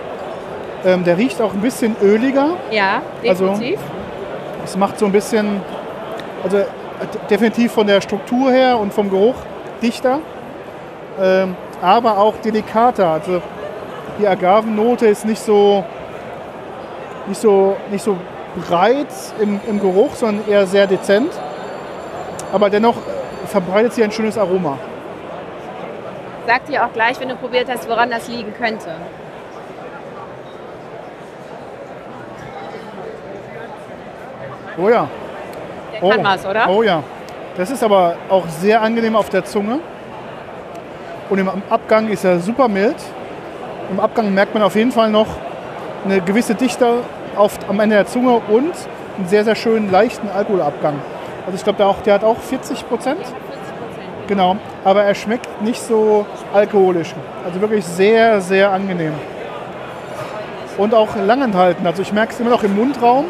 [0.86, 2.50] Ähm, der riecht auch ein bisschen öliger.
[2.70, 3.80] Ja, also, definitiv.
[3.80, 5.60] Also, es macht so ein bisschen,
[6.44, 6.62] also
[7.28, 9.34] definitiv von der Struktur her und vom Geruch
[9.82, 10.20] dichter,
[11.82, 13.08] aber auch delikater.
[13.08, 13.42] Also
[14.18, 15.84] die Agavennote ist nicht so
[17.28, 18.16] nicht so, nicht so
[18.66, 21.30] breit im, im Geruch, sondern eher sehr dezent.
[22.52, 22.96] Aber dennoch
[23.46, 24.78] verbreitet sie ein schönes Aroma.
[26.46, 28.90] Sag dir auch gleich, wenn du probiert hast, woran das liegen könnte.
[34.78, 35.08] Oh ja.
[35.92, 36.10] Der oh.
[36.10, 36.68] kann was, oder?
[36.68, 37.02] Oh ja.
[37.56, 39.80] Das ist aber auch sehr angenehm auf der Zunge.
[41.30, 42.96] Und im Abgang ist er super mild.
[43.90, 45.26] Im Abgang merkt man auf jeden Fall noch
[46.04, 47.00] eine gewisse Dichte
[47.36, 48.72] auf, am Ende der Zunge und
[49.16, 50.94] einen sehr, sehr schönen leichten Alkoholabgang.
[51.44, 53.20] Also ich glaube, der, der hat auch 40 Prozent.
[54.26, 57.14] Genau, aber er schmeckt nicht so alkoholisch.
[57.44, 59.14] Also wirklich sehr, sehr angenehm.
[60.76, 61.86] Und auch lang enthalten.
[61.86, 63.24] Also ich merke es immer noch im Mundraum.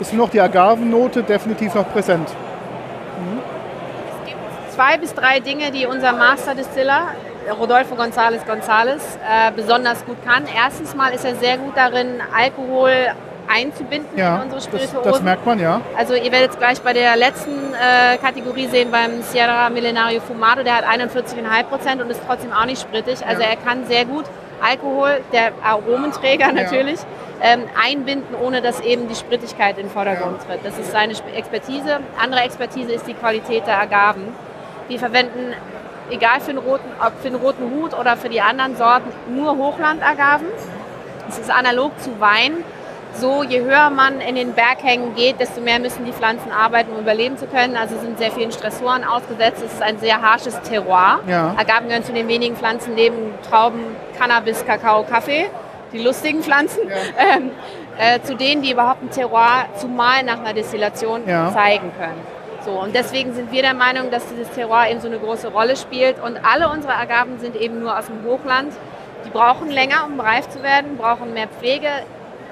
[0.00, 2.28] Ist nur noch die Agavennote definitiv noch präsent.
[4.74, 7.08] Zwei bis drei Dinge, die unser Master Distiller
[7.60, 10.44] Rodolfo González González äh, besonders gut kann.
[10.52, 12.90] Erstens mal ist er sehr gut darin, Alkohol
[13.46, 15.04] einzubinden ja, in unsere Spirituosen.
[15.04, 15.80] Das, das, merkt man, ja.
[15.96, 20.64] Also ihr werdet es gleich bei der letzten äh, Kategorie sehen, beim Sierra Millenario Fumado,
[20.64, 23.24] der hat 41,5 Prozent und ist trotzdem auch nicht sprittig.
[23.24, 23.50] Also ja.
[23.50, 24.24] er kann sehr gut
[24.60, 26.98] Alkohol, der Aromenträger natürlich,
[27.40, 27.52] ja.
[27.52, 30.60] ähm, einbinden, ohne dass eben die Sprittigkeit in den Vordergrund tritt.
[30.64, 32.00] Das ist seine Expertise.
[32.20, 34.34] Andere Expertise ist die Qualität der Agaven.
[34.88, 35.54] Wir verwenden
[36.10, 39.56] egal für den, roten, ob für den roten Hut oder für die anderen Sorten, nur
[39.56, 40.46] Hochlandagaven.
[41.28, 42.64] Es ist analog zu Wein.
[43.16, 46.98] So, je höher man in den Berghängen geht, desto mehr müssen die Pflanzen arbeiten, um
[46.98, 47.76] überleben zu können.
[47.76, 49.62] Also sind sehr vielen Stressoren ausgesetzt.
[49.64, 51.20] Es ist ein sehr harsches Terroir.
[51.28, 51.54] Ja.
[51.56, 53.80] Agaven gehören zu den wenigen Pflanzen neben Trauben,
[54.18, 55.48] Cannabis, Kakao, Kaffee,
[55.92, 56.96] die lustigen Pflanzen, ja.
[57.36, 57.52] ähm,
[57.98, 61.52] äh, zu denen, die überhaupt ein Terroir zumal nach einer Destillation ja.
[61.52, 62.33] zeigen können.
[62.64, 65.76] So, und deswegen sind wir der Meinung, dass dieses Terroir eben so eine große Rolle
[65.76, 66.22] spielt.
[66.22, 68.72] Und alle unsere Agaven sind eben nur aus dem Hochland.
[69.26, 71.88] Die brauchen länger, um reif zu werden, brauchen mehr Pflege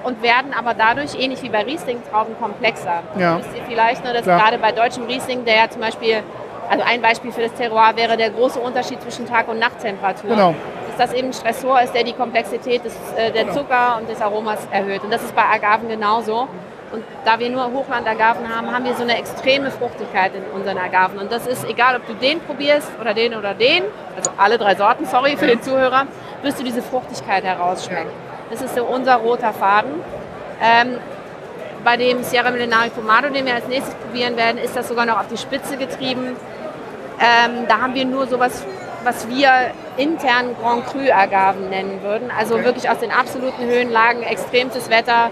[0.04, 3.02] und werden aber dadurch, ähnlich wie bei Riesling-Trauben, komplexer.
[3.18, 3.38] Ja.
[3.38, 4.40] Wisst ihr vielleicht nur, dass Klar.
[4.40, 6.22] gerade bei deutschem Riesling, der ja zum Beispiel,
[6.68, 10.30] also ein Beispiel für das Terroir wäre der große Unterschied zwischen Tag- und Nachttemperatur.
[10.30, 10.54] Genau.
[10.88, 13.54] Dass das eben ein Stressor ist, der die Komplexität des, äh, der genau.
[13.54, 15.02] Zucker und des Aromas erhöht.
[15.04, 16.48] Und das ist bei Agaven genauso.
[16.92, 21.18] Und da wir nur Hochland-Agaven haben, haben wir so eine extreme Fruchtigkeit in unseren Agaven.
[21.18, 23.82] Und das ist egal, ob du den probierst oder den oder den,
[24.16, 26.06] also alle drei Sorten, sorry für den Zuhörer,
[26.42, 28.10] wirst du diese Fruchtigkeit herausschmecken.
[28.50, 29.92] Das ist so unser roter Faden.
[30.60, 30.98] Ähm,
[31.82, 35.18] bei dem Sierra Millenari Fumado, den wir als nächstes probieren werden, ist das sogar noch
[35.18, 36.36] auf die Spitze getrieben.
[37.18, 38.64] Ähm, da haben wir nur sowas,
[39.04, 39.50] was wir
[39.96, 42.30] intern Grand Cru Agaven nennen würden.
[42.36, 42.64] Also Okay.
[42.64, 45.30] wirklich aus den absoluten Höhenlagen, extremstes Wetter,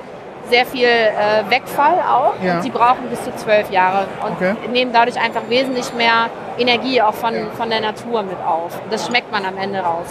[0.51, 2.35] sehr viel äh, Wegfall auch.
[2.45, 2.57] Ja.
[2.57, 4.55] Und die brauchen bis zu zwölf Jahre und Okay.
[4.71, 8.79] nehmen dadurch einfach wesentlich mehr Energie auch von, von der Natur mit auf.
[8.83, 10.07] Und das schmeckt man am Ende raus.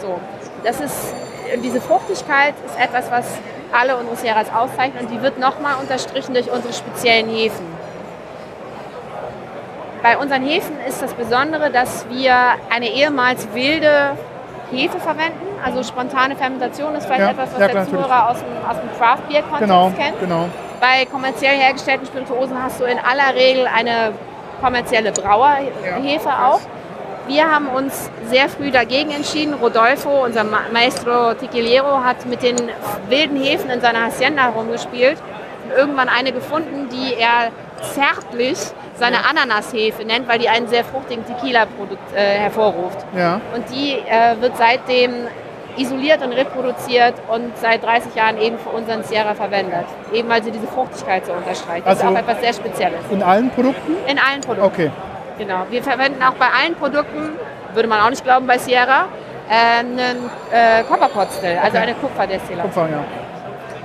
[0.00, 0.18] So,
[0.64, 1.14] das ist,
[1.62, 3.26] diese Fruchtigkeit ist etwas, was
[3.72, 7.66] alle unsere Sierras auszeichnet und die wird nochmal unterstrichen durch unsere speziellen Hefen.
[10.02, 12.34] Bei unseren Hefen ist das Besondere, dass wir
[12.70, 14.16] eine ehemals wilde
[14.70, 15.46] Hefe verwenden.
[15.64, 18.04] Also spontane Fermentation ist vielleicht Ja, etwas, was ja, der klar, natürlich.
[18.04, 20.20] Zuhörer aus dem, aus dem Craft Beer Kontext Genau, kennt.
[20.20, 20.48] genau.
[20.80, 24.12] Bei kommerziell hergestellten Spirituosen hast du in aller Regel eine
[24.60, 26.60] kommerzielle Brauerhefe auch.
[27.26, 29.54] Wir haben uns sehr früh dagegen entschieden.
[29.54, 32.56] Rodolfo, unser Ma- Maestro Tequiliero, hat mit den
[33.08, 35.16] wilden Hefen in seiner Hacienda herumgespielt
[35.64, 37.50] und irgendwann eine gefunden, die er
[37.94, 38.58] zärtlich
[38.96, 42.98] seine Ananashefe nennt, weil die einen sehr fruchtigen Tequila-Produkt äh, hervorruft.
[43.16, 43.40] Ja.
[43.54, 45.12] Und die äh, wird seitdem
[45.76, 49.84] isoliert und reproduziert und seit 30 Jahren eben für unseren Sierra verwendet.
[50.12, 51.86] Eben weil sie diese Fruchtigkeit so unterstreicht.
[51.86, 53.00] Das Also- ist auch etwas sehr Spezielles.
[53.10, 53.92] In allen Produkten?
[54.06, 54.66] In allen Produkten.
[54.66, 54.90] Okay.
[55.38, 55.66] Genau.
[55.70, 57.32] Wir verwenden auch bei allen Produkten,
[57.74, 59.06] würde man auch nicht glauben bei Sierra,
[59.50, 59.98] äh, einen
[60.52, 61.78] äh, Copperpot-Still, also Okay.
[61.78, 62.62] eine Kupferdestillation.
[62.72, 63.04] Kupfer, ja.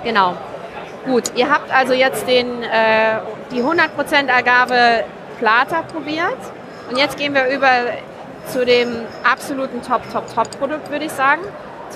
[0.03, 0.33] Genau.
[1.05, 3.19] Gut, ihr habt also jetzt den, äh,
[3.51, 5.03] die 100% Agave
[5.39, 6.37] Plata probiert.
[6.89, 7.67] Und jetzt gehen wir über
[8.47, 11.41] zu dem absoluten Top, Top, Top-Produkt, würde ich sagen.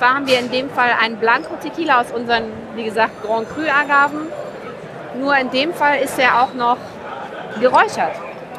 [0.04, 3.62] Zwar haben wir in dem Fall einen Blanco Tequila aus unseren, wie gesagt, Grand Cru
[3.62, 4.28] Agaven.
[5.18, 6.76] Nur in dem Fall ist er auch noch
[7.62, 8.12] geräuchert.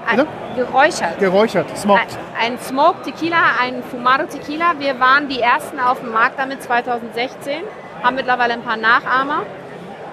[0.07, 0.29] Ein, Bitte?
[0.57, 1.19] geräuchert.
[1.19, 2.17] Geräuchert, smoked.
[2.41, 4.73] Ein, ein Smoked Tequila, ein Fumado Tequila.
[4.79, 7.63] Wir waren die ersten auf dem Markt damit 2016,
[8.03, 9.43] haben mittlerweile ein paar Nachahmer.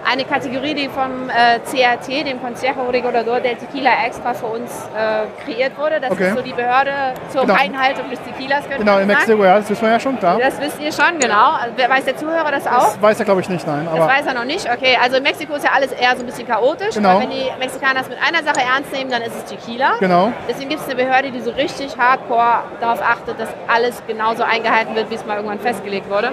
[0.09, 5.43] Eine Kategorie, die vom äh, CRT, dem Consejo Regulador del Tequila, extra für uns äh,
[5.45, 5.99] kreiert wurde.
[5.99, 6.29] Das Okay.
[6.29, 6.91] ist so die Behörde
[7.31, 7.53] zur Genau.
[7.53, 8.63] Einhaltung des Tequilas.
[8.77, 9.07] Genau, in.
[9.07, 10.39] Mexiko, ja, das wissen wir ja schon, klar.
[10.39, 11.53] Das wisst ihr schon, genau.
[11.87, 12.93] Weiß der Zuhörer das auch?
[12.93, 13.87] Das weiß er, glaube ich, nicht, nein.
[13.95, 14.67] Das weiß er noch nicht.
[14.71, 16.95] Okay, also in Mexiko ist ja alles eher so ein bisschen chaotisch.
[16.95, 17.19] Genau.
[17.19, 19.93] Wenn die Mexikaner es mit einer Sache ernst nehmen, dann ist es Tequila.
[19.99, 20.31] genau.
[20.49, 24.95] Deswegen gibt es eine Behörde, die so richtig hardcore darauf achtet, dass alles genauso eingehalten
[24.95, 26.31] wird, wie es mal irgendwann festgelegt wurde.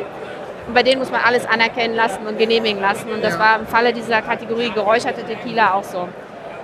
[0.68, 3.10] Und bei denen muss man alles anerkennen lassen und genehmigen lassen.
[3.10, 3.40] Und das Ja.
[3.40, 6.06] war im Falle dieser Kategorie geräucherte Tequila auch so.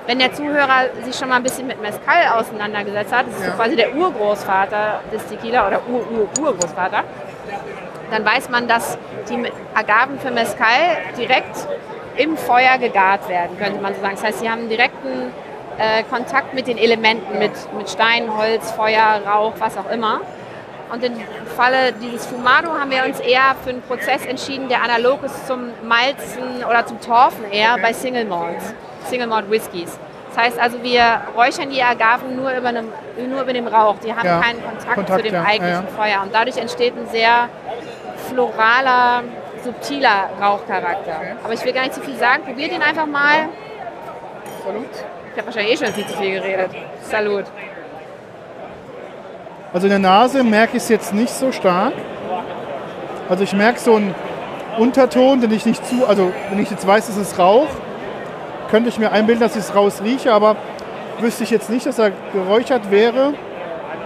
[0.06, 3.52] Wenn der Zuhörer sich schon mal ein bisschen mit Mezcal auseinandergesetzt hat, das ist Ja.
[3.52, 7.02] so quasi der Urgroßvater des Tequila oder Ur-Ur-Urgroßvater,
[8.10, 8.98] dann weiß man, dass
[9.30, 11.66] die Agaven für Mezcal direkt
[12.16, 14.14] im Feuer gegart werden, könnte man so sagen.
[14.16, 15.32] Das heißt, sie haben direkten
[15.78, 20.20] äh, Kontakt mit den Elementen, mit, mit Stein, Holz, Feuer, Rauch, was auch immer.
[20.94, 21.12] Und im
[21.56, 25.70] Falle dieses Fumado haben wir uns eher für einen Prozess entschieden, der analog ist zum
[25.82, 28.72] Malzen oder zum Torfen eher bei Single Malts,
[29.08, 29.98] Single Malt Whiskys.
[30.28, 32.88] Das heißt also, wir räuchern die Agaven nur über, einem,
[33.28, 33.96] nur über dem Rauch.
[34.04, 35.96] Die haben Ja, keinen Kontakt, Kontakt, zu dem ja, eigentlichen ja.
[35.96, 36.22] Feuer.
[36.22, 37.48] Und dadurch entsteht ein sehr
[38.28, 39.24] floraler,
[39.64, 41.20] subtiler Rauchcharakter.
[41.42, 42.44] Aber ich will gar nicht zu viel sagen.
[42.44, 43.48] Probiert ihn einfach mal.
[44.64, 44.86] Salut.
[45.32, 46.70] Ich habe wahrscheinlich eh schon viel zu viel geredet.
[47.02, 47.46] Salut.
[49.74, 51.94] Also in der Nase merke ich es jetzt nicht so stark.
[53.28, 54.14] Also ich merke so einen
[54.78, 57.66] Unterton, den ich nicht zu, also wenn ich jetzt weiß, es ist Rauch,
[58.70, 60.54] könnte ich mir einbilden, dass ich es raus rieche, aber
[61.18, 63.34] wüsste ich jetzt nicht, dass er geräuchert wäre,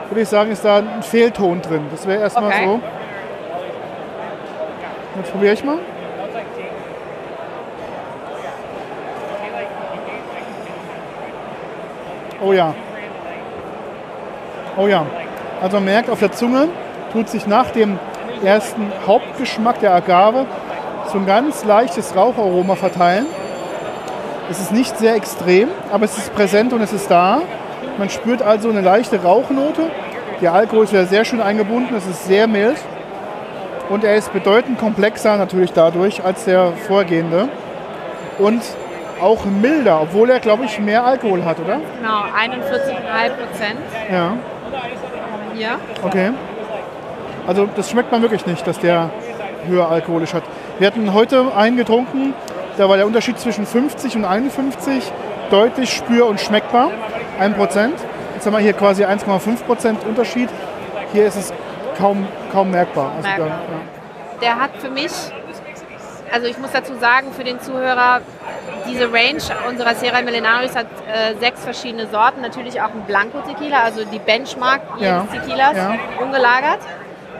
[0.09, 1.83] würde ich sagen, ist da ein Fehlton drin.
[1.90, 2.64] Das wäre erstmal Okay.
[2.64, 2.81] so.
[5.16, 5.78] Jetzt probiere ich mal.
[12.40, 12.74] Oh ja.
[14.78, 15.04] Oh ja.
[15.61, 16.68] Also man merkt auf der Zunge,
[17.12, 17.99] tut sich nach dem
[18.44, 20.47] ersten Hauptgeschmack der Agave
[21.12, 23.27] so ein ganz leichtes Raucharoma verteilen.
[24.51, 27.40] Es ist nicht sehr extrem, aber es ist präsent und es ist da.
[27.99, 29.90] Man spürt also eine leichte Rauchnote.
[30.40, 32.77] Der Alkohol ist wieder sehr schön eingebunden, es ist sehr mild.
[33.88, 37.49] Und er ist bedeutend komplexer natürlich dadurch als der vorgehende.
[38.38, 38.62] Und
[39.21, 41.81] auch milder, obwohl er, glaube ich, mehr Alkohol hat, oder?
[42.01, 43.81] Genau, 41,5 Prozent
[44.12, 44.35] Ja.
[45.59, 45.79] Hier.
[46.03, 46.31] Okay.
[47.47, 49.11] Also das schmeckt man wirklich nicht, dass der
[49.66, 50.44] höher alkoholisch hat.
[50.79, 52.35] Wir hatten heute einen getrunken,
[52.77, 55.12] da war der Unterschied zwischen 50 und 51
[55.51, 56.90] deutlich spür- und schmeckbar.
[57.40, 57.94] 1 Prozent.
[58.35, 60.48] Jetzt haben wir hier quasi 1,5 Prozent Unterschied.
[61.13, 61.52] Hier ist es
[61.98, 63.13] kaum, kaum merkbar.
[63.17, 63.48] Also Merkbar.
[63.48, 65.11] da, Der hat für mich,
[66.33, 68.21] also ich muss dazu sagen, für den Zuhörer,
[68.88, 72.40] diese Range unserer Sierra Millenaris hat äh, sechs verschiedene Sorten.
[72.40, 75.25] Natürlich auch ein Blanco Tequila, also die Benchmark Ja.
[75.31, 75.94] jedes Tequilas, Ja.
[76.21, 76.81] ungelagert.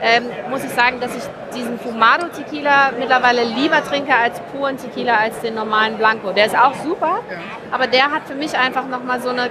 [0.01, 1.23] ähm, muss ich sagen, dass ich
[1.53, 6.31] diesen Fumado Tequila mittlerweile lieber trinke als puren Tequila als den normalen Blanco.
[6.31, 7.19] Der ist auch super,
[7.69, 9.49] aber der hat für mich einfach nochmal so eine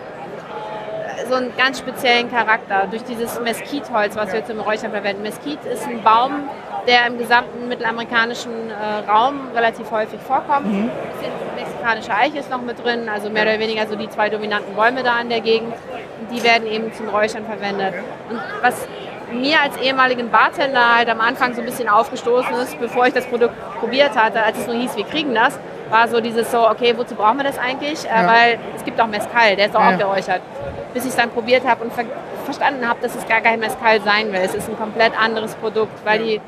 [1.29, 5.23] so einen ganz speziellen Charakter durch dieses Mesquite-Holz, was wir zum Räuchern verwenden.
[5.23, 6.49] Mesquite ist ein Baum,
[6.87, 10.67] der im gesamten mittelamerikanischen äh, Raum relativ häufig vorkommt.
[10.67, 10.91] Mhm.
[11.55, 15.03] Mexikanische Eiche ist noch mit drin, also mehr oder weniger so die zwei dominanten Bäume
[15.03, 15.75] da in der Gegend.
[16.21, 17.95] Und die werden eben zum Räuchern verwendet.
[18.31, 18.89] Und was
[19.33, 23.27] mir als ehemaligen Bartender halt am Anfang so ein bisschen aufgestoßen ist, bevor ich das
[23.27, 25.59] Produkt probiert hatte, als es nur hieß, wir kriegen das,
[25.91, 28.05] war so dieses so, okay, wozu brauchen wir das eigentlich?
[28.05, 28.27] Äh, ja.
[28.27, 29.97] Weil es gibt auch Mezcal, der ist auch ja.
[29.97, 30.41] geräuchert.
[30.99, 32.07] Bis ich es dann probiert habe und ver
[32.45, 34.41] verstanden habe, dass es gar kein Mezcal sein will.
[34.43, 36.41] Es ist ein komplett anderes Produkt, weil die,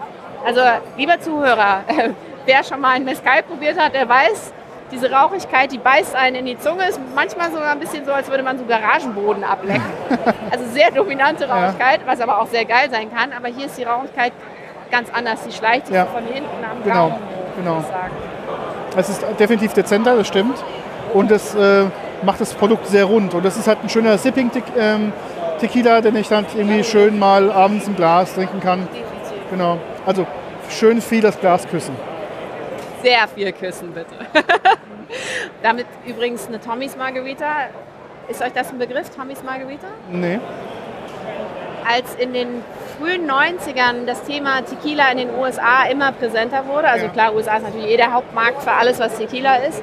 [0.44, 0.60] also
[0.96, 1.84] lieber Zuhörer,
[2.46, 4.52] wer schon mal ein Mezcal probiert hat, der weiß,
[4.90, 8.28] diese Rauchigkeit, die beißt einen in die Zunge, ist manchmal sogar ein bisschen so, als
[8.28, 9.84] würde man so Garagenboden ablecken.
[10.50, 13.30] Also sehr dominante Rauchigkeit, was aber auch sehr geil sein kann.
[13.32, 14.32] Aber hier ist die Rauchigkeit
[14.90, 15.44] ganz anders.
[15.46, 16.06] Die schleicht sich ja.
[16.06, 17.08] von hinten am genau.
[17.10, 17.22] Gaumen,
[17.56, 17.84] genau.
[18.96, 20.58] Es ist definitiv dezenter, das stimmt.
[21.14, 21.84] Und es äh,
[22.22, 23.34] macht das Produkt sehr rund.
[23.34, 27.86] Und das ist halt ein schöner Sipping-Tequila, ähm, den ich dann irgendwie schön mal abends
[27.86, 28.88] im Glas trinken kann.
[29.50, 29.78] Genau.
[30.06, 30.26] Also
[30.68, 31.94] schön viel das Glas küssen.
[33.02, 34.14] Sehr viel küssen, bitte.
[35.62, 37.68] Damit übrigens eine Tommy's Margarita.
[38.28, 39.88] Ist euch das ein Begriff, Tommy's Margarita?
[40.10, 40.38] Nee.
[41.88, 42.62] Als in den
[42.98, 47.12] frühen 90ern das Thema Tequila in den USA immer präsenter wurde, also ja.
[47.12, 49.82] klar, USA ist natürlich eh der Hauptmarkt für alles, was Tequila ist,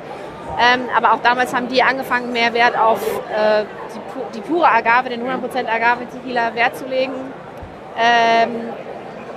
[0.96, 5.22] aber auch damals haben die angefangen, mehr Wert auf äh, die, die, pure Agave, den
[5.22, 7.14] 100% Agave-Tequila Wert zu legen.
[7.98, 8.50] Ähm,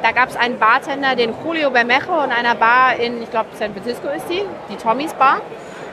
[0.02, 3.72] da gab es einen Bartender, den Julio Bermejo, in einer Bar in, ich glaube, San
[3.72, 5.40] Francisco ist die, die Tommy's Bar,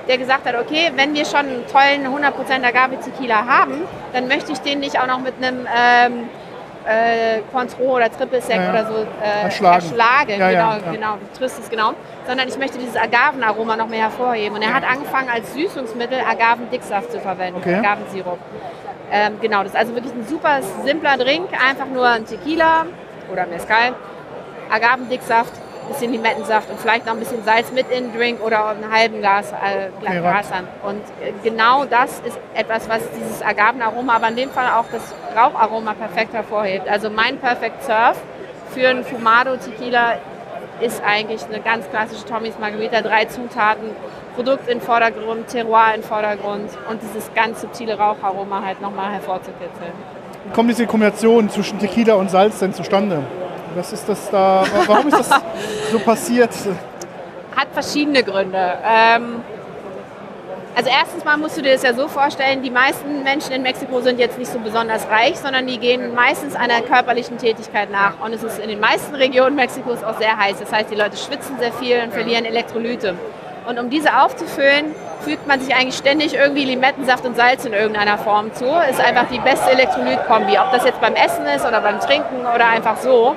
[0.07, 3.82] der gesagt hat, okay, wenn wir schon einen tollen 100% Agave-Tequila haben,
[4.13, 6.30] dann möchte ich den nicht auch noch mit einem ähm,
[6.88, 9.86] äh, Cointreau oder Triple Sec ja, oder so äh, erschlagen.
[9.86, 10.40] erschlagen.
[10.40, 11.94] Ja, genau, ja, genau, du triffst es genau.
[12.26, 14.56] Sondern ich möchte dieses Agavenaroma noch mehr hervorheben.
[14.56, 17.76] Und er hat angefangen als Süßungsmittel Agavendicksaft zu verwenden, okay.
[17.76, 18.40] Agavensirup.
[19.12, 22.86] Ähm, genau, das ist also wirklich ein super simpler Drink, einfach nur ein Tequila
[23.32, 23.94] oder Mezcal,
[24.70, 25.54] Agavendicksaft,
[25.88, 29.20] bisschen Limettensaft und vielleicht noch ein bisschen Salz mit in den Drink oder einen halben
[29.20, 30.68] Glas, äh, Glas an.
[30.84, 35.14] Und äh, genau das ist etwas, was dieses Agavenaroma, aber in dem Fall auch das
[35.36, 36.88] Raucharoma perfekt hervorhebt.
[36.88, 38.22] Also mein Perfect Surf
[38.72, 40.16] für einen Fumado Tequila
[40.80, 43.02] ist eigentlich eine ganz klassische Tommy's Margarita.
[43.02, 43.90] Drei Zutaten,
[44.36, 49.94] Produkt in Vordergrund, Terroir in Vordergrund und dieses ganz subtile Raucharoma halt nochmal hervorzukitzeln.
[50.46, 53.24] Wie kommt diese Kombination zwischen Tequila und Salz denn zustande?
[53.78, 54.63] Was ist das da?
[54.88, 55.30] Warum ist das
[55.91, 56.49] so passiert?
[57.55, 58.73] Hat verschiedene Gründe.
[58.84, 59.43] Ähm,
[60.75, 64.01] also erstens mal musst du dir das ja so vorstellen, die meisten Menschen in Mexiko
[64.01, 68.19] sind jetzt nicht so besonders reich, sondern die gehen meistens einer körperlichen Tätigkeit nach.
[68.25, 70.57] Und es ist in den meisten Regionen Mexikos auch sehr heiß.
[70.59, 73.13] Das heißt, die Leute schwitzen sehr viel und verlieren Elektrolyte.
[73.67, 78.17] Und um diese aufzufüllen, fügt man sich eigentlich ständig irgendwie Limettensaft und Salz in irgendeiner
[78.17, 78.65] Form zu.
[78.89, 80.57] Ist einfach die beste Elektrolytkombi.
[80.57, 83.36] Ob das jetzt beim Essen ist oder beim Trinken oder einfach so.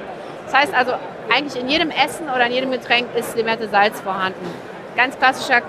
[0.50, 0.92] Das heißt also,
[1.32, 4.52] eigentlich in jedem Essen oder in jedem Getränk ist Limette Salz vorhanden.
[4.96, 5.62] Ganz klassischer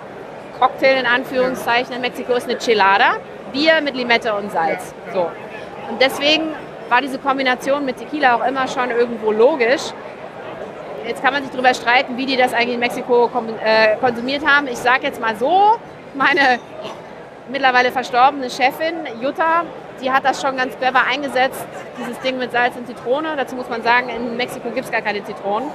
[0.60, 3.18] Cocktail in Anführungszeichen in Mexiko ist eine Chelada,
[3.54, 4.96] Bier mit Limette und Salz.
[5.14, 5.30] So.
[5.88, 6.56] Und deswegen
[6.90, 9.94] war diese Kombination mit Tequila auch immer schon irgendwo logisch.
[11.06, 13.30] Jetzt kann man sich darüber streiten, wie die das eigentlich in Mexiko
[13.64, 14.68] äh, konsumiert haben.
[14.68, 15.78] Ich sage jetzt mal so,
[16.16, 16.60] meine
[17.50, 19.64] mittlerweile verstorbene Chefin Jutta,
[20.02, 21.66] die hat das schon ganz clever eingesetzt,
[21.98, 23.36] dieses Ding mit Salz und Zitrone.
[23.38, 25.70] Dazu muss man sagen, in Mexiko gibt es gar keine Zitronen.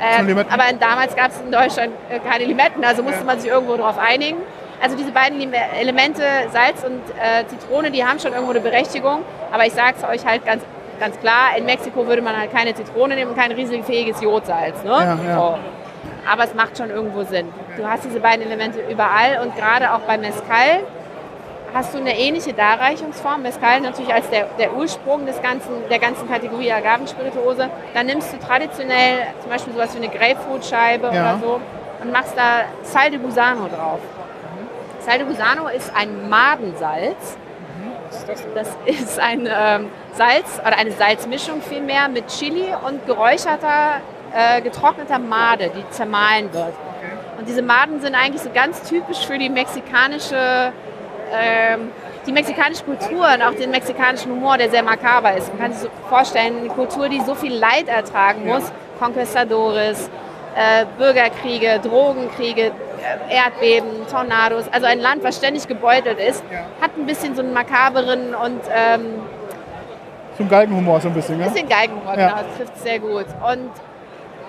[0.00, 3.76] Ähm, aber damals gab es in Deutschland äh, keine Limetten, also musste man sich irgendwo
[3.76, 4.38] darauf einigen.
[4.80, 9.22] Also diese beiden Elemente, Salz und äh, Zitrone, die haben schon irgendwo eine Berechtigung.
[9.50, 10.62] Aber ich sage es euch halt ganz,
[11.00, 14.84] ganz klar, in Mexiko würde man halt keine Zitrone nehmen und kein riesenfähiges Jodsalz.
[14.84, 14.90] Ne?
[14.90, 15.34] Ja, ja.
[15.34, 15.58] So.
[16.30, 17.48] Aber es macht schon irgendwo Sinn.
[17.76, 20.84] Du hast diese beiden Elemente überall und gerade auch bei Mezcal
[21.74, 23.42] hast du eine ähnliche Darreichungsform.
[23.42, 27.70] Mezcal natürlich als der, der Ursprung des ganzen, der ganzen Kategorie Agavenspirituose.
[27.94, 31.10] Dann nimmst du traditionell zum Beispiel sowas wie eine Grapefruitscheibe ja.
[31.10, 31.60] oder so
[32.02, 34.00] und machst da Sal de Gusano drauf.
[34.00, 34.68] Mhm.
[35.00, 37.36] Sal de Gusano ist ein Madensalz.
[37.78, 38.54] Mhm.
[38.54, 44.00] Das ist ein ähm, Salz oder eine Salzmischung vielmehr mit Chili und geräucherter,
[44.34, 46.72] äh, getrockneter Made, die zermahlen wird.
[47.38, 50.72] Und diese Maden sind eigentlich so ganz typisch für die mexikanische
[51.32, 51.90] ähm,
[52.26, 55.48] die mexikanische Kultur und auch den mexikanischen Humor, der sehr makaber ist.
[55.48, 58.74] Man kann sich so vorstellen, eine Kultur, die so viel Leid ertragen muss, ja.
[58.98, 60.10] Conquistadores,
[60.56, 66.60] äh, Bürgerkriege, Drogenkriege, äh, Erdbeben, Tornados, also ein Land, was ständig gebeutelt ist, ja.
[66.80, 69.20] hat ein bisschen so einen makaberen und ähm,
[70.36, 71.50] So ein Galgenhumor so ein bisschen, Ein ne?
[71.50, 72.28] bisschen Geigenhumor, Ja.
[72.28, 73.26] genau, das trifft es sehr gut.
[73.50, 73.70] Und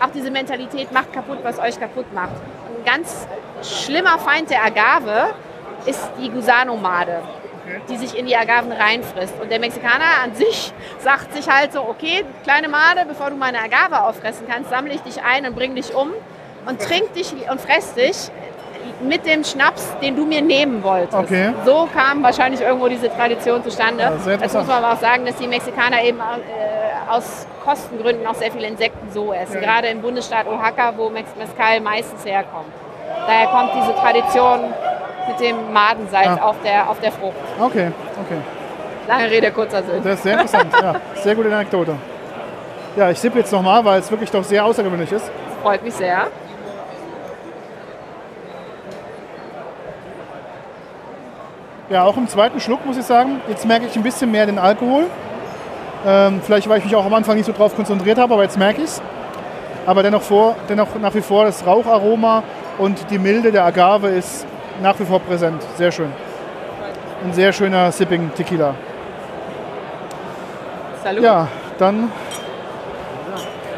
[0.02, 2.32] auch diese Mentalität macht kaputt, was euch kaputt macht.
[2.32, 3.28] Ein ganz
[3.62, 5.30] schlimmer Feind der Agave
[5.90, 7.22] ist die Gusanomade,
[7.90, 9.34] die sich in die Agaven reinfrisst.
[9.42, 13.60] Und der Mexikaner an sich sagt sich halt so, okay, kleine Made, bevor du meine
[13.60, 16.12] Agave auffressen kannst, sammle ich dich ein und bring dich um
[16.66, 18.32] und trink dich und fress dich
[19.02, 21.14] mit dem Schnaps, den du mir nehmen wolltest.
[21.14, 21.54] Okay.
[21.66, 24.04] So kam wahrscheinlich irgendwo diese Tradition zustande.
[24.04, 28.36] Ja, Jetzt muss man aber auch sagen, dass die Mexikaner eben äh, aus Kostengründen auch
[28.36, 29.56] sehr viele Insekten so essen.
[29.56, 29.62] Ja.
[29.62, 32.74] Gerade im Bundesstaat Oaxaca, wo Mezcal meistens herkommt.
[33.28, 34.74] Daher kommt diese Tradition
[35.30, 36.50] mit dem Madensalz Ah.
[36.50, 37.36] auf, der, auf der Frucht.
[37.60, 37.92] Okay,
[38.26, 38.38] okay.
[39.08, 40.02] Lange Rede, kurzer Sinn.
[40.04, 40.68] Das ist sehr interessant.
[40.82, 41.96] ja, sehr gute Anekdote.
[42.96, 45.32] Ja, ich sippe jetzt nochmal, weil es wirklich doch sehr außergewöhnlich ist.
[45.64, 46.28] Freut mich sehr.
[51.90, 54.60] Ja, auch im zweiten Schluck muss ich sagen, jetzt merke ich ein bisschen mehr den
[54.60, 55.06] Alkohol.
[56.06, 58.58] Ähm, vielleicht, weil ich mich auch am Anfang nicht so drauf konzentriert habe, aber jetzt
[58.58, 59.02] merke ich es.
[59.86, 62.44] Aber dennoch, vor, dennoch nach wie vor das Raucharoma
[62.78, 64.46] und die Milde der Agave ist
[64.82, 65.62] nach wie vor präsent.
[65.78, 66.12] Sehr schön.
[67.24, 68.76] Ein sehr schöner Sipping Tequila.
[71.04, 71.24] Salut.
[71.24, 72.12] Ja, dann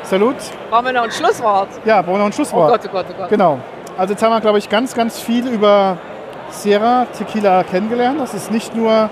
[0.04, 0.36] Salut.
[0.70, 1.70] Brauchen wir noch ein Schlusswort?
[1.86, 2.70] Ja, brauchen wir noch ein Oh Schlusswort.
[2.70, 3.30] Gott, oh Gott, oh Gott.
[3.30, 3.60] Genau.
[3.98, 5.98] Also jetzt haben wir, glaube ich, ganz, ganz viel über
[6.50, 8.20] Sierra Tequila kennengelernt.
[8.20, 9.10] Dass es nicht nur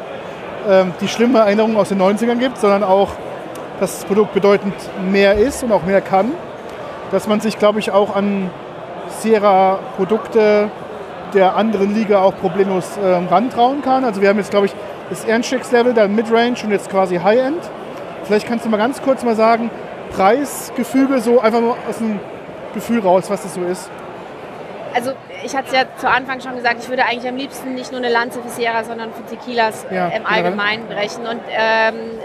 [0.67, 3.09] ähm, die schlimme Erinnerung aus den 90ern gibt, sondern auch,
[3.79, 4.73] dass das Produkt bedeutend
[5.09, 6.33] mehr ist und auch mehr kann.
[7.11, 8.49] Dass man sich, glaube ich, auch an
[9.21, 10.69] Sierra-Produkte
[11.33, 14.03] der anderen Liga auch problemlos ähm, rantrauen kann.
[14.03, 14.73] Also wir haben jetzt, glaube ich,
[15.09, 17.61] das Ehrenschicks-Level, dann Midrange und jetzt quasi High-End.
[18.23, 19.71] Vielleicht kannst du mal ganz kurz mal sagen,
[20.11, 22.19] Preisgefüge, so einfach mal aus dem
[22.73, 23.89] Gefühl raus, was das so ist.
[24.93, 25.11] Also
[25.43, 27.99] ich hatte es ja zu Anfang schon gesagt, ich würde eigentlich am liebsten nicht nur
[27.99, 31.25] eine Lanze für Sierra, sondern für Tequilas Ja, äh, im Allgemeinen brechen.
[31.25, 32.19] Und ähm,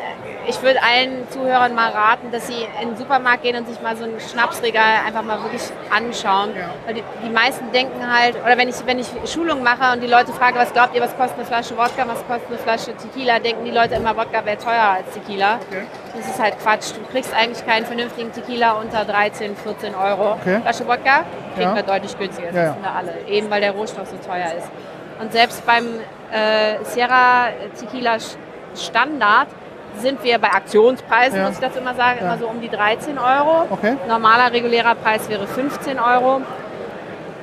[0.47, 3.97] ich würde allen Zuhörern mal raten, dass sie in den Supermarkt gehen und sich mal
[3.97, 6.51] so ein Schnapsregal einfach mal wirklich anschauen.
[6.57, 6.71] Ja.
[6.87, 10.09] Weil die, die meisten denken halt, oder wenn ich, wenn ich Schulungen mache und die
[10.09, 13.39] Leute frage, was glaubt ihr, was kostet eine Flasche Wodka, was kostet eine Flasche Tequila,
[13.39, 15.59] denken die Leute immer, Wodka wäre teurer als Tequila.
[15.71, 15.85] Okay.
[16.17, 16.93] Das ist halt Quatsch.
[16.97, 20.33] Du kriegst eigentlich keinen vernünftigen Tequila unter 13, 14 Euro.
[20.41, 20.61] Okay.
[20.63, 21.25] Flasche Wodka
[21.57, 21.75] kriegen Ja.
[21.75, 22.49] wir deutlich günstiger.
[22.49, 23.13] Das Ja, wissen wir alle.
[23.29, 24.69] Eben weil der Rohstoff so teuer ist.
[25.21, 25.87] Und selbst beim
[26.33, 27.49] äh, Sierra
[27.79, 28.17] Tequila
[28.77, 29.49] Standard
[29.99, 31.47] sind wir bei Aktionspreisen, Ja.
[31.47, 32.27] muss ich dazu immer sagen, Ja.
[32.27, 33.67] immer so um die 13 Euro.
[33.71, 33.97] Okay.
[34.09, 36.43] Normaler regulärer Preis wäre 15 Euro.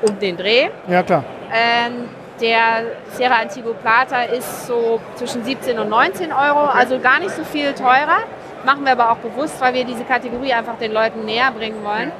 [0.02, 0.70] Um den Dreh.
[0.88, 1.24] Ja, klar.
[1.54, 2.10] Ähm,
[2.42, 7.44] der Sierra Antigo Plata ist so zwischen 17 und 19 Euro, also gar nicht so
[7.44, 8.24] viel teurer.
[8.66, 12.12] Machen wir aber auch bewusst, weil wir diese Kategorie einfach den Leuten näher bringen wollen.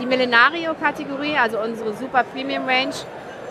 [0.00, 2.94] Die Millenario-Kategorie, also unsere Super Premium Range,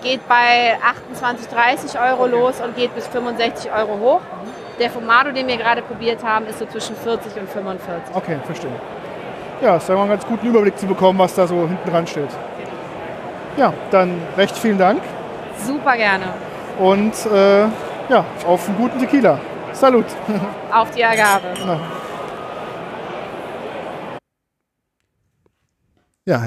[0.02, 0.78] geht bei
[1.12, 4.22] 28, 30 Euro los und geht bis 65 Euro hoch.
[4.80, 8.16] Der Fumado, den wir gerade probiert haben, ist so zwischen 40 und 45.
[8.16, 8.72] Okay, verstehe.
[9.62, 12.30] Ja, ist mal einen ganz guten Überblick zu bekommen, was da so hinten dran steht.
[13.58, 15.02] Ja, dann recht vielen Dank
[15.66, 16.26] Super gerne.
[16.78, 17.62] und äh,
[18.08, 19.40] ja, auf einen guten Tequila.
[19.74, 20.06] Salut.
[20.72, 21.42] Auf die Agave.
[21.66, 21.80] Ja,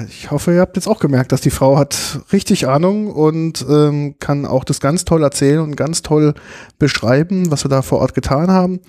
[0.07, 4.13] ich hoffe, ihr habt jetzt auch gemerkt, dass die Frau hat richtig Ahnung und ähm,
[4.19, 6.35] kann auch das ganz toll erzählen und ganz toll
[6.77, 8.81] beschreiben, was wir da vor Ort getan haben.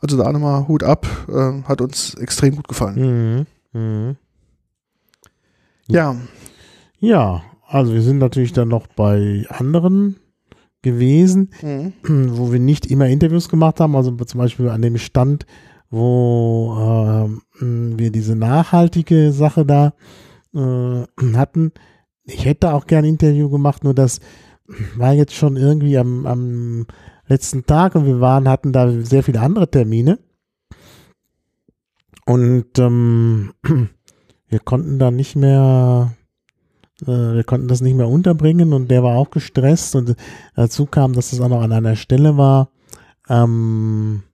[0.00, 3.46] Also da nochmal Hut ab, ähm, hat uns extrem gut gefallen.
[3.74, 3.78] Mhm.
[3.78, 4.16] Mhm.
[5.86, 6.16] Ja,
[6.98, 10.16] Ja, also wir sind natürlich dann noch bei anderen
[10.80, 11.92] gewesen, mhm.
[12.38, 15.44] wo wir nicht immer Interviews gemacht haben, also zum Beispiel an dem Stand,
[15.90, 19.92] wo ähm, wir diese nachhaltige Sache da
[20.54, 21.72] äh, hatten.
[22.24, 24.20] Ich hätte auch gern ein Interview gemacht, nur das
[24.96, 26.86] war jetzt schon irgendwie am, am
[27.26, 30.18] letzten Tag und wir waren, hatten da sehr viele andere Termine.
[32.26, 33.54] Und ähm,
[34.48, 36.12] wir konnten da nicht mehr,
[37.02, 40.14] äh, wir konnten das nicht mehr unterbringen und der war auch gestresst und
[40.54, 42.70] dazu kam, dass es auch noch an einer Stelle war,
[43.30, 44.24] ähm,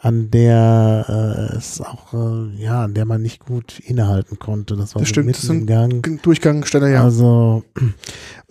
[0.00, 4.76] an der äh, es auch, äh, ja, an der man nicht gut innehalten konnte.
[4.76, 6.22] Das war Das so stimmt, mitten das im sind Gang.
[6.22, 7.02] Durchgangstelle, ja.
[7.02, 7.64] Also,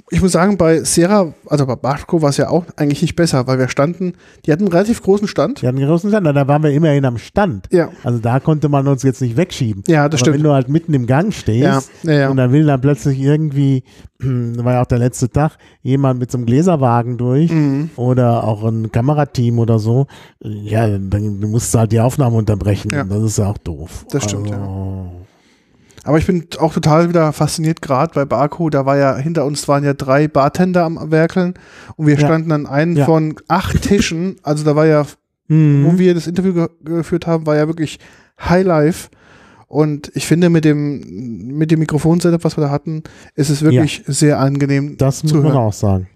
[0.09, 3.45] Ich muss sagen, bei Sierra, also bei Barco war es ja auch eigentlich nicht besser,
[3.45, 4.13] weil wir standen,
[4.45, 5.61] die hatten einen relativ großen Stand.
[5.61, 7.67] wir hatten einen großen Stand, da waren wir immerhin am Stand.
[7.73, 9.83] Ja, Also da konnte man uns jetzt nicht wegschieben.
[9.85, 10.45] ja, das Aber wenn stimmt.
[10.45, 12.29] du halt mitten im Gang stehst Ja, ja, ja.
[12.29, 13.83] und dann will dann plötzlich irgendwie,
[14.19, 17.89] war ja auch der letzte Tag, jemand mit so einem Gläserwagen durch Mhm.
[17.97, 20.07] oder auch ein Kamerateam oder so,
[20.39, 22.91] ja, dann musst du halt die Aufnahme unterbrechen.
[22.93, 23.01] Ja.
[23.01, 24.05] Und das ist ja auch doof.
[24.09, 25.11] Das stimmt, also,
[26.07, 29.67] Aber ich bin auch total wieder fasziniert, gerade bei Barco, da war ja, hinter uns
[29.67, 31.53] waren ja drei Bartender am Werkeln
[31.97, 32.19] und wir Ja.
[32.21, 33.05] standen an einem Ja.
[33.05, 35.05] von acht Tischen, also da war ja
[35.49, 35.85] Mhm.
[35.85, 37.99] wo wir das Interview ge geführt haben, war ja wirklich
[38.39, 39.09] High Life.
[39.67, 41.01] Und ich finde, mit dem,
[41.57, 43.03] mit dem Mikrofonsetup, was wir da hatten,
[43.35, 45.57] ist es wirklich sehr angenehm Das muss zu man hören.
[45.57, 46.07] auch sagen.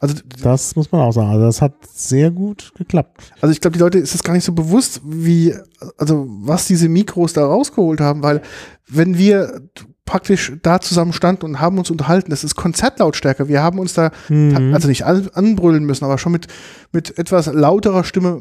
[0.00, 1.30] Also, Das muss man auch sagen.
[1.30, 3.32] Also das hat sehr gut geklappt.
[3.40, 5.54] also ich glaube, die Leute ist es gar nicht so bewusst, wie,
[5.96, 8.42] also was diese Mikros da rausgeholt haben, weil
[8.88, 9.62] wenn wir
[10.04, 13.48] praktisch da zusammen standen und haben uns unterhalten, das ist Konzertlautstärke.
[13.48, 14.72] Wir haben uns da Mhm.
[14.72, 16.46] also nicht an, anbrüllen müssen, aber schon mit,
[16.92, 18.40] mit etwas lauterer Stimme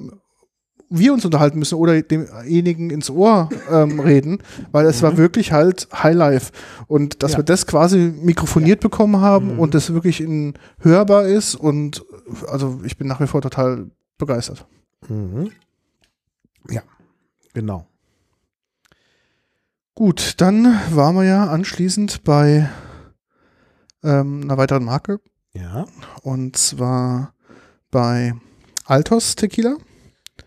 [0.89, 4.39] wir uns unterhalten müssen oder demjenigen ins Ohr ähm, reden,
[4.71, 6.51] weil es war wirklich halt Highlife.
[6.87, 7.39] Und dass Ja.
[7.39, 12.05] wir das quasi mikrofoniert bekommen haben und das wirklich in, hörbar ist und
[12.47, 14.65] also ich bin nach wie vor total begeistert.
[15.09, 15.51] Mhm.
[16.69, 16.81] Ja,
[17.53, 17.87] genau.
[19.95, 22.69] Gut, dann waren wir ja anschließend bei
[24.03, 25.19] ähm, einer weiteren Marke
[25.53, 25.85] Ja.
[26.21, 27.33] und zwar
[27.91, 28.33] bei
[28.85, 29.77] Altos Tequila.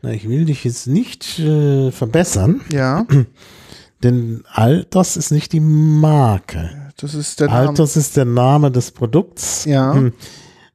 [0.02, 3.04] Na, ich will dich jetzt nicht äh, verbessern, Ja,
[4.02, 6.92] denn Altos ist nicht die Marke.
[6.98, 7.68] das ist der Name.
[7.70, 9.64] Altos ist der Name des Produkts.
[9.64, 9.94] Ja.
[9.94, 10.12] Hm.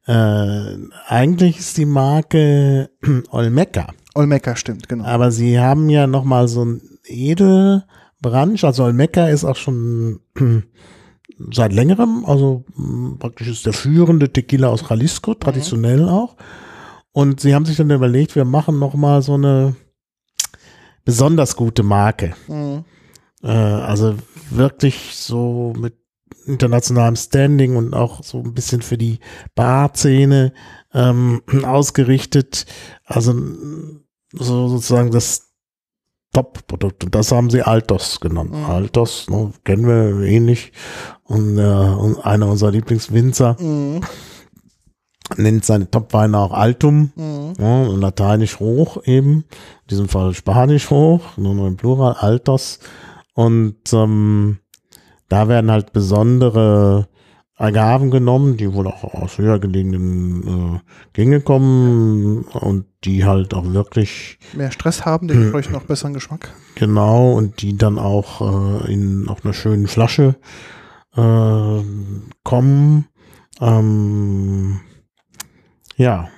[0.06, 0.76] Äh,
[1.08, 2.90] eigentlich ist die Marke
[3.30, 3.86] Olmeca.
[4.14, 5.04] Olmeca stimmt, genau.
[5.04, 8.64] Aber sie haben ja nochmal so ein Edelbranch.
[8.64, 10.20] Also Olmeca ist auch schon
[11.52, 16.36] seit längerem, also mh, praktisch ist der führende Tequila aus Jalisco, traditionell auch.
[17.14, 19.76] Und sie haben sich dann überlegt, wir machen nochmal so eine
[21.04, 22.34] besonders gute Marke.
[22.48, 22.84] Mhm.
[23.40, 24.16] Äh, also
[24.50, 25.94] wirklich so mit
[26.46, 29.20] internationalem Standing und auch so ein bisschen für die
[29.54, 30.52] Barszene
[30.92, 32.66] ähm, ausgerichtet.
[33.04, 33.32] Also
[34.32, 35.52] so sozusagen das
[36.32, 37.04] Top-Produkt.
[37.04, 38.50] Und das haben sie Altos genannt.
[38.50, 38.64] Mhm.
[38.64, 40.72] Altos, ne, kennen wir ähnlich.
[41.22, 44.00] Und, äh, und einer unserer Lieblingswinzer Mhm.
[45.36, 47.12] Nennt seine Top-Weine auch Altum.
[47.16, 47.52] Mhm.
[47.58, 52.80] Ja, lateinisch hoch eben, in diesem Fall spanisch hoch, nur noch im Plural, Altos.
[53.34, 54.58] Und ähm,
[55.28, 57.08] da werden halt besondere
[57.56, 60.80] Agaven genommen, die wohl auch aus höher gelegenen äh,
[61.12, 66.52] Gänge kommen und die halt auch wirklich Mehr Stress haben, dementsprechend noch besseren Geschmack.
[66.74, 68.40] genau und die dann auch
[68.84, 70.34] äh, in auf einer schönen Flasche
[71.16, 71.80] äh,
[72.42, 73.06] kommen.
[73.60, 74.80] Ähm,
[75.96, 76.28] ja.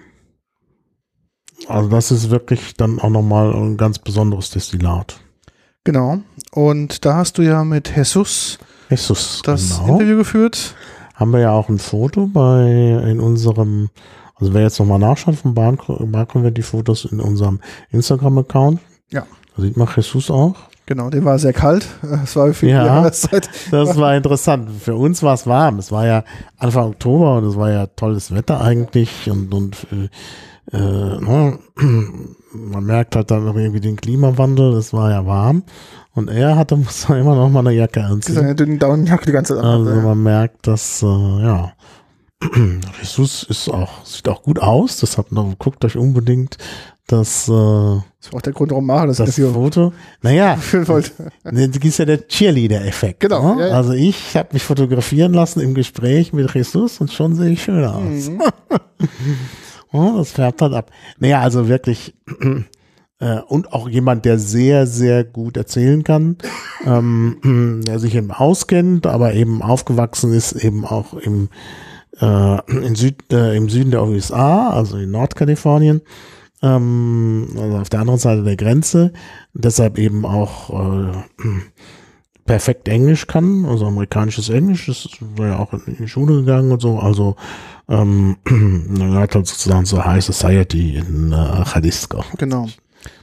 [1.68, 5.18] Also das ist wirklich dann auch nochmal ein ganz besonderes Destillat.
[5.84, 6.18] Genau.
[6.52, 8.58] Und da hast du ja mit Jesus
[8.90, 9.94] Jesus, das genau.
[9.94, 10.74] Interview geführt.
[11.14, 12.68] Haben wir ja auch ein Foto bei
[13.10, 13.90] in unserem,
[14.36, 15.54] also wer jetzt nochmal nachschaut vom
[16.44, 18.80] wir die Fotos in unserem Instagram-Account.
[19.10, 19.26] Ja.
[19.56, 20.56] Da sieht man Jesus auch.
[20.86, 21.86] Genau, der war sehr kalt.
[22.24, 22.86] Es war für die Ja.
[22.86, 23.50] Jahreszeit.
[23.70, 24.70] Das war interessant.
[24.80, 25.78] Für uns war es warm.
[25.78, 26.24] Es war ja
[26.58, 30.08] Anfang Oktober und es war ja tolles Wetter eigentlich und, und äh,
[30.76, 31.58] äh, ne,
[32.52, 34.74] man merkt halt dann noch irgendwie den Klimawandel.
[34.74, 35.64] Es war ja warm
[36.14, 38.36] und er hatte muss immer noch mal eine Jacke anziehen.
[38.36, 39.64] Seine dünnen Daunenjacke die ganze Zeit.
[39.64, 40.04] Also an.
[40.04, 41.72] man merkt, dass äh, ja
[43.00, 44.98] Jesus ist auch sieht auch gut aus.
[44.98, 46.58] Deshalb noch, guckt euch unbedingt
[47.06, 49.92] das äh, Das war auch der Grund, warum Mara das, das Foto.
[50.22, 51.04] Naja, Das
[51.54, 53.20] ist ja der Cheerleader-Effekt.
[53.20, 53.62] Genau, Ne?
[53.62, 53.74] ja, ja.
[53.74, 57.94] Also ich habe mich fotografieren lassen im Gespräch mit Jesus und schon sehe ich schöner
[57.96, 58.28] aus.
[58.30, 58.42] Mhm.
[59.92, 60.90] Oh, das färbt halt ab.
[61.20, 62.14] Naja, also wirklich
[63.20, 66.36] äh, und auch jemand, der sehr, sehr gut erzählen kann,
[66.84, 71.48] ähm, der sich eben auskennt, aber eben aufgewachsen ist, eben auch im,
[72.20, 76.02] äh, in Süd, äh, im Süden der USA, also in Nordkalifornien,
[76.62, 79.12] ähm, also auf der anderen Seite der Grenze,
[79.54, 81.12] deshalb eben auch äh,
[82.46, 86.80] perfekt Englisch kann, also amerikanisches Englisch, das war ja auch in die Schule gegangen und
[86.80, 87.36] so, also
[87.88, 92.24] ähm, er gehört halt sozusagen zur High Society in äh, Jalisco.
[92.38, 92.68] Genau.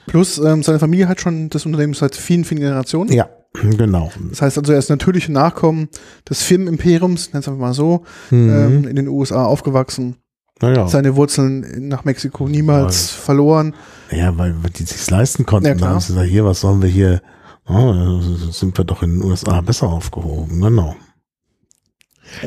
[0.05, 3.11] Plus, ähm, seine Familie hat schon das Unternehmen seit vielen, vielen Generationen.
[3.11, 3.29] Ja,
[3.77, 4.11] genau.
[4.29, 5.89] Das heißt also, er ist natürliche Nachkommen
[6.29, 8.49] des Firmenimperiums, nennen es einfach mal so, Mhm.
[8.49, 10.15] ähm, in den USA aufgewachsen.
[10.61, 10.87] naja.
[10.87, 13.73] Seine Wurzeln nach Mexiko niemals verloren.
[14.11, 15.67] Ja, weil weil die sich leisten konnten.
[15.67, 15.91] Ja, klar.
[15.91, 17.21] haben sie gesagt, hier, was sollen wir hier?
[17.67, 18.19] Oh,
[18.51, 20.59] sind wir doch in den USA besser aufgehoben.
[20.61, 20.95] Genau.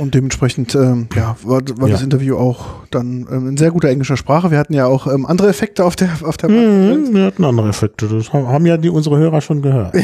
[0.01, 1.95] Und dementsprechend ähm, ja, war, war Ja.
[1.95, 4.51] das Interview auch dann ähm, in sehr guter englischer Sprache.
[4.51, 7.69] Wir hatten ja auch ähm, andere Effekte auf der auf der Mhm, wir hatten andere
[7.69, 8.09] Effekte.
[8.09, 9.95] Das haben ja die unsere Hörer schon gehört.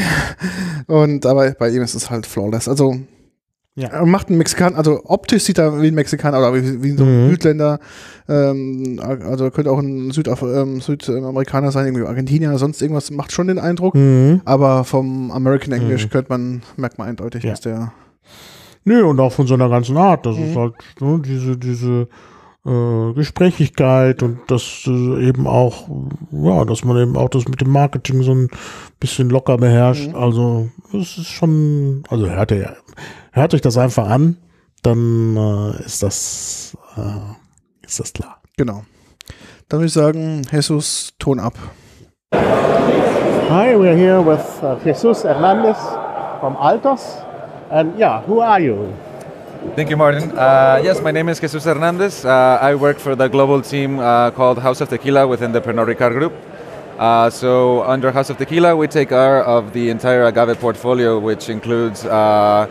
[0.87, 2.67] Und aber bei ihm ist es halt flawless.
[2.67, 2.95] Also
[3.75, 3.87] Ja.
[3.89, 7.03] er macht einen Mexikaner, also optisch sieht er wie ein Mexikaner oder wie, wie so
[7.03, 7.29] ein Mhm.
[7.31, 7.79] Südländer.
[8.29, 13.31] Ähm, also könnte auch ein Südaf ähm, Südamerikaner sein, irgendwie Argentinier oder sonst irgendwas, macht
[13.31, 13.95] schon den Eindruck.
[13.95, 14.41] Mhm.
[14.45, 16.09] Aber vom American English Mhm.
[16.11, 17.49] könnte man, merkt man eindeutig, Ja.
[17.51, 17.91] dass der
[18.85, 20.25] Nö, und auch von seiner ganzen Art.
[20.25, 20.43] Das Mhm.
[20.49, 22.07] ist halt ne, diese, diese
[22.65, 25.87] äh, Gesprächigkeit und das äh, eben auch,
[26.31, 28.49] ja, dass man eben auch das mit dem Marketing so ein
[28.99, 30.09] bisschen locker beherrscht.
[30.09, 30.15] Mhm.
[30.15, 32.75] Also es ist schon, also hört ihr,
[33.31, 34.37] hört euch das einfach an,
[34.81, 38.37] dann äh, ist das, äh, ist das klar.
[38.57, 38.83] Genau.
[39.69, 41.53] Dann würde ich sagen, Jesus, Ton ab.
[42.33, 45.77] Hi, we're here with uh, Jesus Hernandez
[46.39, 47.17] from Altos.
[47.73, 48.93] And yeah, who are you?
[49.75, 50.29] Thank you, Martin.
[50.37, 52.23] Uh, yes, my name is Jesus Hernandez.
[52.23, 55.87] Uh, I work for the global team uh, called House of Tequila within the Pernod
[55.87, 56.33] Ricard Group.
[56.99, 61.49] Uh, so, under House of Tequila, we take care of the entire agave portfolio, which
[61.49, 62.67] includes uh,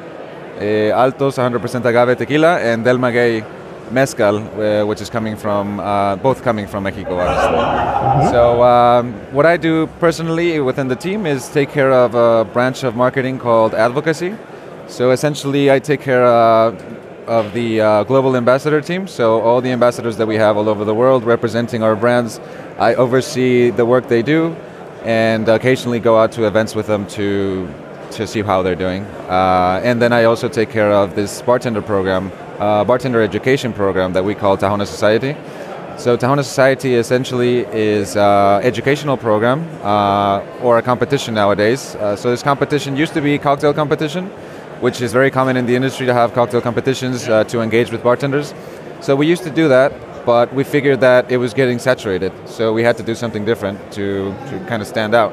[0.94, 3.44] Altos 100% agave tequila and Del Maguey
[3.90, 5.78] mezcal, uh, which is coming from
[6.22, 7.58] both coming from Mexico, obviously.
[7.58, 8.30] Mm-hmm.
[8.30, 12.84] So, um, what I do personally within the team is take care of a branch
[12.84, 14.36] of marketing called advocacy.
[14.92, 16.76] So essentially, I take care uh,
[17.26, 19.08] of the uh, global ambassador team.
[19.08, 22.38] So all the ambassadors that we have all over the world representing our brands,
[22.78, 24.54] I oversee the work they do,
[25.02, 27.66] and occasionally go out to events with them to
[28.10, 29.04] to see how they're doing.
[29.30, 34.12] Uh, and then I also take care of this bartender program, uh, bartender education program
[34.12, 35.34] that we call Tahona Society.
[35.96, 41.96] So Tahona Society essentially is an uh, educational program uh, or a competition nowadays.
[42.16, 44.30] So this competition used to be cocktail competition
[44.82, 48.02] which is very common in the industry to have cocktail competitions uh, to engage with
[48.02, 48.52] bartenders.
[49.00, 49.92] So we used to do that,
[50.26, 52.32] but we figured that it was getting saturated.
[52.48, 55.32] So we had to do something different to, to kind of stand out.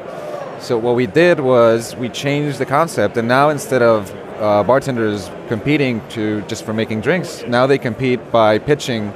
[0.62, 5.32] So what we did was we changed the concept, and now instead of uh, bartenders
[5.48, 9.12] competing to just for making drinks, now they compete by pitching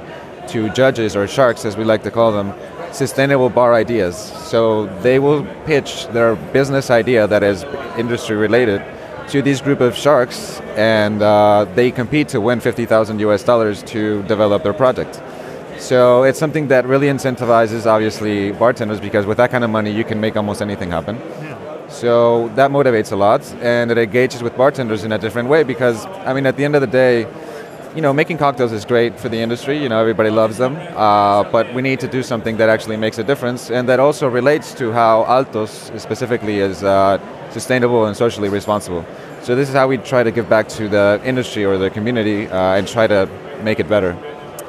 [0.48, 2.52] to judges or sharks, as we like to call them,
[2.92, 4.16] sustainable bar ideas.
[4.48, 7.62] So they will pitch their business idea that is
[7.96, 8.82] industry related
[9.28, 14.22] to this group of sharks, and uh, they compete to win 50,000 US dollars to
[14.24, 15.20] develop their project.
[15.78, 20.04] So it's something that really incentivizes, obviously, bartenders because with that kind of money, you
[20.04, 21.18] can make almost anything happen.
[21.88, 26.06] So that motivates a lot, and it engages with bartenders in a different way because,
[26.26, 27.26] I mean, at the end of the day,
[27.94, 29.80] you know, making cocktails is great for the industry.
[29.80, 33.18] You know, everybody loves them, uh, but we need to do something that actually makes
[33.18, 37.18] a difference, and that also relates to how Altos specifically is uh,
[37.54, 39.06] sustainable and socially responsible.
[39.42, 42.48] So this is how we try to give back to the industry or the community
[42.48, 43.28] uh, and try to
[43.62, 44.12] make it better.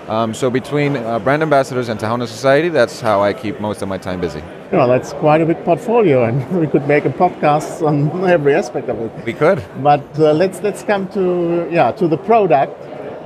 [0.07, 3.87] Um, so between uh, brand ambassadors and Tahona Society, that's how I keep most of
[3.89, 4.43] my time busy.
[4.71, 8.87] Well, that's quite a big portfolio, and we could make a podcast on every aspect
[8.87, 9.11] of it.
[9.25, 9.63] We could.
[9.81, 12.77] But uh, let's let's come to yeah to the product,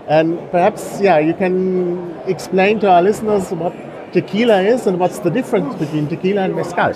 [0.08, 3.74] and perhaps yeah you can explain to our listeners what
[4.14, 6.94] tequila is and what's the difference between tequila and mezcal.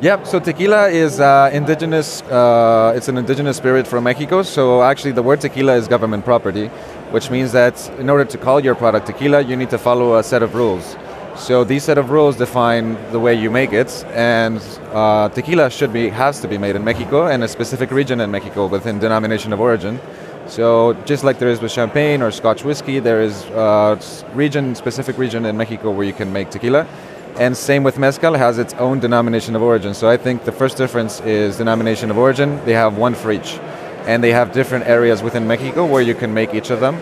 [0.00, 0.26] Yep.
[0.26, 2.20] So tequila is uh, indigenous.
[2.22, 4.42] Uh, it's an indigenous spirit from Mexico.
[4.42, 6.66] So actually, the word tequila is government property,
[7.12, 10.22] which means that in order to call your product tequila, you need to follow a
[10.24, 10.96] set of rules.
[11.36, 14.60] So these set of rules define the way you make it, and
[14.92, 18.30] uh, tequila should be has to be made in Mexico and a specific region in
[18.30, 20.00] Mexico within denomination of origin.
[20.48, 24.00] So just like there is with champagne or Scotch whiskey, there is a uh,
[24.34, 26.86] region specific region in Mexico where you can make tequila
[27.36, 29.94] and same with mezcal has its own denomination of origin.
[29.94, 32.64] So I think the first difference is denomination of origin.
[32.64, 33.58] They have one for each,
[34.06, 37.00] and they have different areas within Mexico where you can make each of them.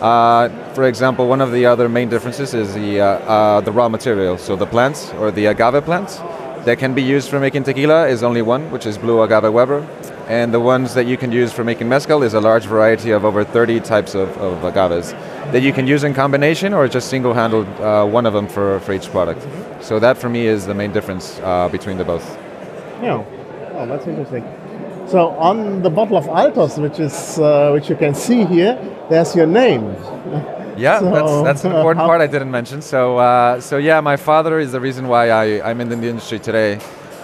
[0.00, 3.88] Uh, for example, one of the other main differences is the uh, uh, the raw
[3.88, 4.38] material.
[4.38, 6.18] So the plants or the agave plants
[6.64, 9.86] that can be used for making tequila is only one, which is blue agave Weber,
[10.28, 13.24] and the ones that you can use for making mezcal is a large variety of
[13.24, 15.12] over 30 types of, of agaves
[15.52, 18.92] that you can use in combination or just single-handled uh, one of them for, for
[18.92, 19.46] each product.
[19.82, 22.38] So that for me is the main difference uh, between the both.
[23.02, 23.24] Yeah,
[23.74, 24.44] oh, that's interesting.
[25.06, 28.78] So on the bottle of Altos, which is uh, which you can see here,
[29.10, 29.84] there's your name.
[30.76, 32.80] Yeah, so, that's, that's an important part I didn't mention.
[32.80, 36.38] So, uh, so yeah, my father is the reason why I, I'm in the industry
[36.38, 36.80] today.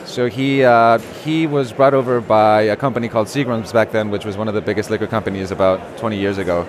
[0.09, 4.25] So he uh, he was brought over by a company called Seagram's back then, which
[4.25, 6.67] was one of the biggest liquor companies about 20 years ago.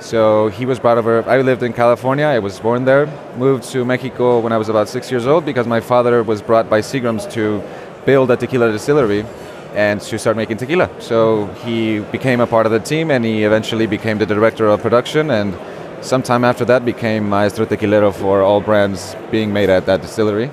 [0.00, 1.22] So he was brought over.
[1.28, 2.24] I lived in California.
[2.24, 3.06] I was born there.
[3.36, 6.70] Moved to Mexico when I was about six years old because my father was brought
[6.70, 7.62] by Seagram's to
[8.06, 9.26] build a tequila distillery
[9.74, 10.88] and to start making tequila.
[10.98, 14.80] So he became a part of the team and he eventually became the director of
[14.80, 15.54] production and
[16.00, 20.50] sometime after that became maestro tequilero for all brands being made at that distillery.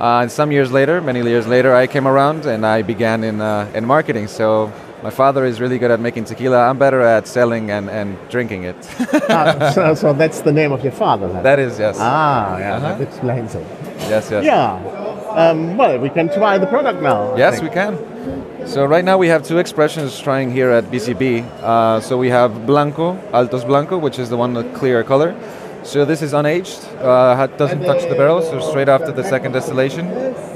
[0.00, 3.40] Uh, and some years later, many years later, I came around and I began in,
[3.40, 4.26] uh, in marketing.
[4.28, 4.72] So
[5.02, 6.68] my father is really good at making tequila.
[6.68, 8.76] I'm better at selling and, and drinking it.
[9.28, 11.42] ah, so, so, that's the name of your father then?
[11.42, 11.96] That is, yes.
[11.98, 12.88] Ah, yeah, uh-huh.
[12.88, 13.66] that explains it.
[14.08, 14.44] Yes, yes.
[14.44, 14.74] Yeah.
[15.34, 17.36] Um, well, we can try the product now.
[17.36, 17.98] Yes, we can.
[18.66, 21.42] So right now we have two expressions trying here at BCB.
[21.60, 25.34] Uh, so we have Blanco, Altos Blanco, which is the one with clear color.
[25.84, 28.40] So this is unaged, uh, doesn't touch the barrel.
[28.40, 30.06] So straight after the second distillation,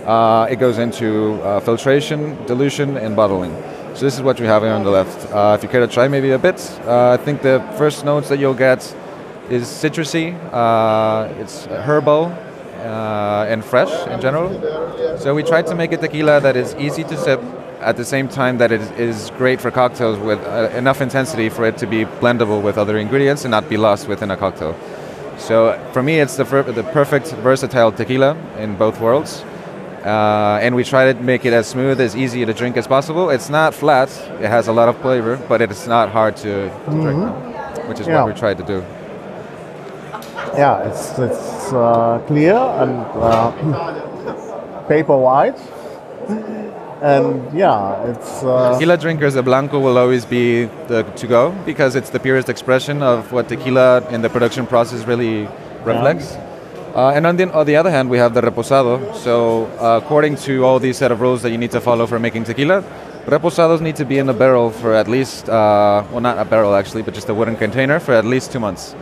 [0.07, 3.53] uh, it goes into uh, filtration, dilution, and bottling.
[3.95, 5.33] So this is what we have here on the left.
[5.33, 8.29] Uh, if you care to try maybe a bit, uh, I think the first notes
[8.29, 8.83] that you'll get
[9.51, 10.35] is citrusy.
[10.53, 14.49] Uh, it's herbal uh, and fresh in general.
[15.19, 17.41] So we tried to make a tequila that is easy to sip
[17.81, 21.65] at the same time that it is great for cocktails with uh, enough intensity for
[21.67, 24.77] it to be blendable with other ingredients and not be lost within a cocktail.
[25.39, 29.45] So for me, it's the, the perfect versatile tequila in both worlds.
[30.05, 33.29] Uh, and we try to make it as smooth, as easy to drink as possible.
[33.31, 34.09] It's not flat;
[34.41, 38.07] it has a lot of flavor, but it's not hard to, to drink, which is
[38.07, 38.23] Yeah.
[38.23, 38.85] what we tried to do.
[40.57, 43.51] Yeah, it's it's uh, clear and uh,
[44.89, 45.59] paper white,
[47.03, 51.95] and yeah, it's uh, Tequila drinkers, the blanco will always be the to go because
[51.95, 55.49] it's the purest expression of what tequila in the production process really
[55.85, 56.37] reflects.
[56.95, 59.15] Uh, and on the, on the other hand, we have the reposado.
[59.15, 62.19] So, uh, according to all these set of rules that you need to follow for
[62.19, 62.83] making tequila,
[63.27, 66.75] reposados need to be in a barrel for at least, uh, well, not a barrel
[66.75, 68.95] actually, but just a wooden container for at least two months.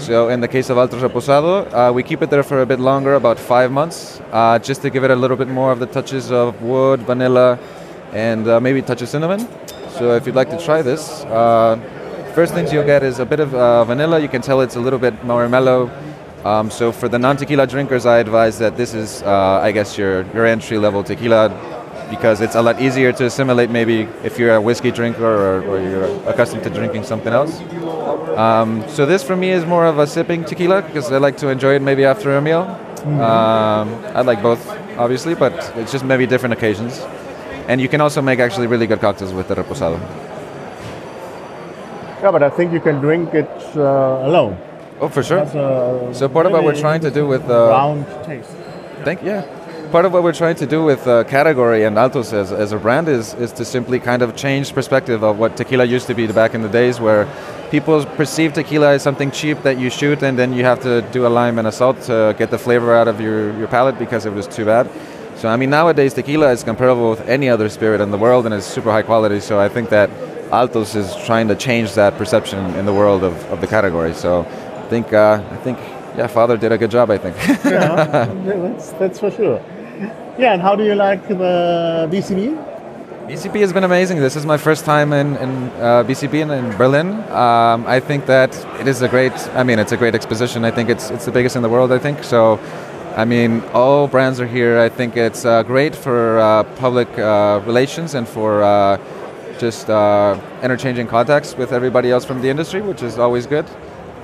[0.00, 2.80] So, in the case of Altos Reposado, uh, we keep it there for a bit
[2.80, 5.84] longer, about five months, uh, just to give it a little bit more of the
[5.84, 7.58] touches of wood, vanilla,
[8.12, 9.46] and uh, maybe touch of cinnamon.
[9.98, 11.76] So, if you'd like to try this, uh,
[12.34, 14.18] first things you'll get is a bit of uh, vanilla.
[14.18, 15.90] You can tell it's a little bit more mellow.
[16.46, 20.22] Um, so, for the non-tequila drinkers, I advise that this is, uh, I guess, your
[20.32, 21.50] your entry-level tequila
[22.10, 25.80] because it's a lot easier to assimilate maybe if you're a whiskey drinker or, or
[25.80, 27.60] you're accustomed to drinking something else.
[28.36, 31.48] Um, so this for me is more of a sipping tequila because I like to
[31.48, 32.62] enjoy it maybe after a meal.
[33.06, 37.00] Um, I like both, obviously, but it's just maybe different occasions.
[37.68, 39.98] And you can also make actually really good cocktails with the reposado.
[42.22, 44.58] yeah, but I think you can drink it uh, alone.
[45.00, 45.46] Oh, for sure.
[46.12, 48.50] So part of what we're trying to do with uh, round taste.
[49.04, 49.46] Thank yeah.
[49.90, 52.78] Part of what we're trying to do with uh, category and Altos as, as a
[52.78, 56.28] brand is is to simply kind of change perspective of what tequila used to be
[56.28, 57.26] back in the days, where
[57.72, 61.26] people perceive tequila as something cheap that you shoot and then you have to do
[61.26, 64.26] a lime and a salt to get the flavor out of your, your palate because
[64.26, 64.88] it was too bad.
[65.34, 68.54] So I mean nowadays tequila is comparable with any other spirit in the world and
[68.54, 69.40] is super high quality.
[69.40, 70.08] So I think that
[70.52, 74.14] Altos is trying to change that perception in the world of, of the category.
[74.14, 75.78] So I think uh, I think
[76.16, 77.10] yeah, Father did a good job.
[77.10, 77.36] I think.
[77.64, 79.60] yeah, that's, that's for sure.
[80.40, 82.56] Yeah, and how do you like the BCB?
[83.28, 84.20] BCP has been amazing.
[84.20, 87.08] This is my first time in, in uh, BCP and in Berlin.
[87.30, 89.34] Um, I think that it is a great.
[89.54, 90.64] I mean, it's a great exposition.
[90.64, 91.92] I think it's it's the biggest in the world.
[91.92, 92.58] I think so.
[93.18, 94.78] I mean, all brands are here.
[94.78, 98.96] I think it's uh, great for uh, public uh, relations and for uh,
[99.58, 103.66] just uh, interchanging contacts with everybody else from the industry, which is always good.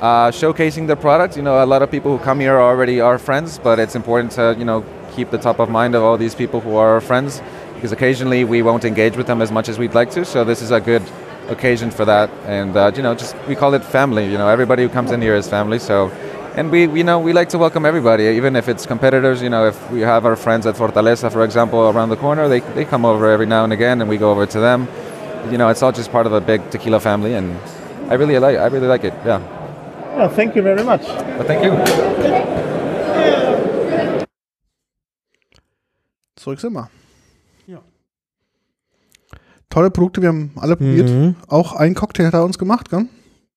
[0.00, 1.36] Showcasing the product.
[1.36, 4.32] You know, a lot of people who come here already are friends, but it's important
[4.32, 4.82] to you know
[5.16, 7.42] keep the top of mind of all these people who are our friends
[7.74, 10.24] because occasionally we won't engage with them as much as we'd like to.
[10.24, 11.02] So this is a good
[11.48, 14.24] occasion for that, and uh, you know, just we call it family.
[14.30, 15.78] You know, everybody who comes in here is family.
[15.78, 16.08] So,
[16.56, 19.42] and we, you know, we like to welcome everybody, even if it's competitors.
[19.42, 22.60] You know, if we have our friends at Fortaleza, for example, around the corner, they
[22.76, 24.88] they come over every now and again, and we go over to them.
[25.50, 27.56] You know, it's all just part of a big tequila family, and
[28.10, 29.14] I really like I really like it.
[29.24, 29.40] Yeah,
[30.16, 31.04] Yeah, thank you very much.
[31.38, 32.76] but thank you.
[36.47, 36.88] Zurück sind wir.
[37.66, 37.80] Ja.
[39.68, 41.11] Tolle Produkte, wir haben alle probiert.
[41.11, 41.34] Mhm.
[41.49, 43.07] Auch ein Cocktail hat er uns gemacht, gell?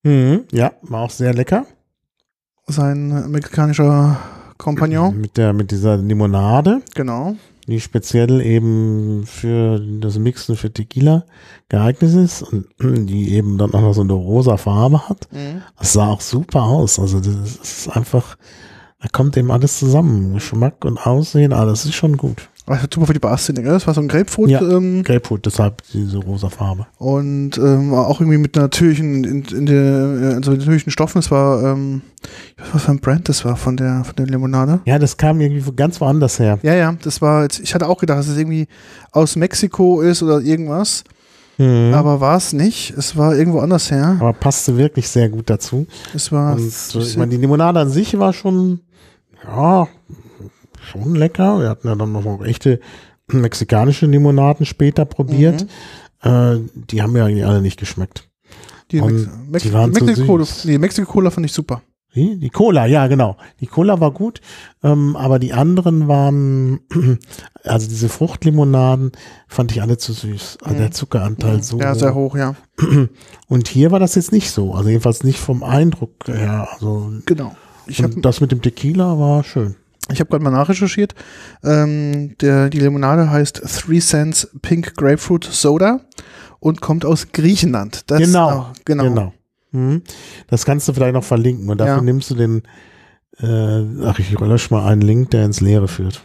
[0.01, 0.45] Mhm.
[0.51, 1.67] Ja, war auch sehr lecker.
[2.65, 4.17] Sein mexikanischer
[4.57, 5.21] Kompagnon.
[5.21, 7.35] Mit, der, mit dieser Limonade, Genau.
[7.67, 11.25] die speziell eben für das Mixen für Tequila
[11.69, 12.65] geeignet ist und
[13.07, 15.29] die eben dann auch noch so eine rosa Farbe hat.
[15.77, 16.97] Das sah auch super aus.
[16.97, 18.35] Also das ist einfach,
[18.99, 20.33] da kommt eben alles zusammen.
[20.33, 22.49] Geschmack und Aussehen, alles ist schon gut.
[22.69, 23.73] Das war super für die Barszene, gell?
[23.73, 24.49] Das war so ein Grapefruit.
[24.49, 24.61] Ja.
[24.61, 26.87] Ähm, Grapefruit, deshalb diese rosa Farbe.
[26.97, 31.19] und ähm, auch irgendwie mit natürlichen, in, in der, äh, in so natürlichen Stoffen.
[31.19, 34.15] Es war, ähm, ich weiß nicht, was für ein Brand das war von der, von
[34.15, 34.79] der Limonade.
[34.85, 36.59] Ja, das kam irgendwie ganz woanders her.
[36.61, 38.67] Ja, ja, das war jetzt, ich hatte auch gedacht, dass es irgendwie
[39.11, 41.03] aus Mexiko ist oder irgendwas,
[41.61, 41.93] Mhm.
[41.93, 42.91] aber war es nicht.
[42.97, 44.15] Es war irgendwo anders her.
[44.21, 45.87] Aber passte wirklich sehr gut dazu.
[46.15, 48.79] Es war, Und so, ich meine, die Limonade an sich war schon,
[49.45, 49.85] ja,
[50.89, 51.59] schon lecker.
[51.59, 52.79] Wir hatten ja dann noch echte
[53.27, 55.65] mexikanische Limonaden später probiert.
[56.21, 58.29] Äh, die haben mir eigentlich alle nicht geschmeckt.
[58.91, 60.65] die, Mex Mex die waren Mexiko, süß.
[60.65, 61.81] nee, Mexiko Cola fand ich super.
[62.11, 62.37] Wie?
[62.37, 63.37] Die Cola, ja, genau.
[63.59, 64.41] Die Cola war gut,
[64.83, 66.79] ähm, aber die anderen waren,
[67.63, 69.11] also diese Fruchtlimonaden
[69.47, 70.57] fand ich alle zu süß.
[70.63, 71.75] Also der Zuckeranteil so.
[71.75, 71.81] Mhm.
[71.83, 72.55] Ja, sehr hoch, ja.
[73.47, 74.73] Und hier war das jetzt nicht so.
[74.73, 76.67] Also jedenfalls nicht vom Eindruck her.
[76.73, 77.55] Also Genau.
[77.85, 79.75] Ich Und das mit dem Tequila war schön.
[80.11, 81.15] Ich hab gerade mal nachrecherchiert.
[81.63, 86.01] Ähm, der, die Limonade heißt Three Cents Pink Grapefruit Soda
[86.59, 88.03] und kommt aus Griechenland.
[88.07, 89.03] Das, Genau, ah, genau.
[89.03, 89.33] Genau.
[89.71, 90.01] Mhm.
[90.47, 91.69] Das kannst du vielleicht noch verlinken.
[91.69, 92.01] Und dafür Ja.
[92.01, 92.63] nimmst du den,
[93.39, 96.21] äh, ach, ich lösche mal einen Link, der ins Leere führt.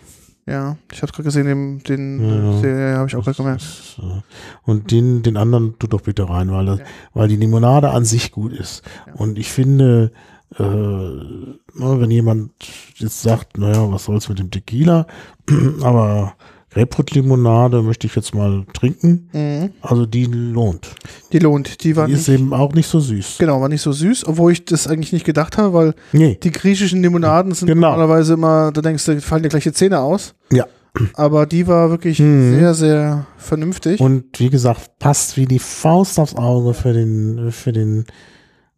[0.47, 2.61] Ja, ich habe gerade gesehen, den, den, Ja.
[2.61, 3.63] den habe ich auch gerade gemerkt.
[3.99, 4.21] Äh,
[4.65, 6.85] Und den, den anderen tu doch bitte rein, weil, das, Ja.
[7.15, 8.83] weil die Limonade an sich gut ist.
[9.07, 9.15] Ja.
[9.15, 10.13] Und ich finde,
[10.59, 12.51] äh, ne, wenn jemand
[12.97, 15.07] jetzt sagt, naja, was soll's mit dem Tequila,
[15.83, 16.35] aber
[16.71, 19.71] Grapefruit-Limonade möchte ich jetzt mal trinken, Mhm.
[19.81, 20.95] also die lohnt.
[21.33, 21.85] Die lohnt.
[21.85, 23.37] Die war Die ist nicht, eben auch nicht so süß.
[23.39, 26.39] genau, war nicht so süß, obwohl ich das eigentlich nicht gedacht habe, weil Nee.
[26.43, 27.91] die griechischen Limonaden sind Genau.
[27.91, 30.35] normalerweise immer, da denkst du, fallen dir gleich die Zähne aus.
[30.53, 30.67] Ja.
[31.15, 32.59] Aber die war wirklich Mhm.
[32.59, 34.01] sehr, sehr vernünftig.
[34.01, 38.05] Und wie gesagt, passt wie die Faust aufs Auge für den, für den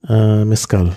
[0.09, 0.93] äh, Mezcal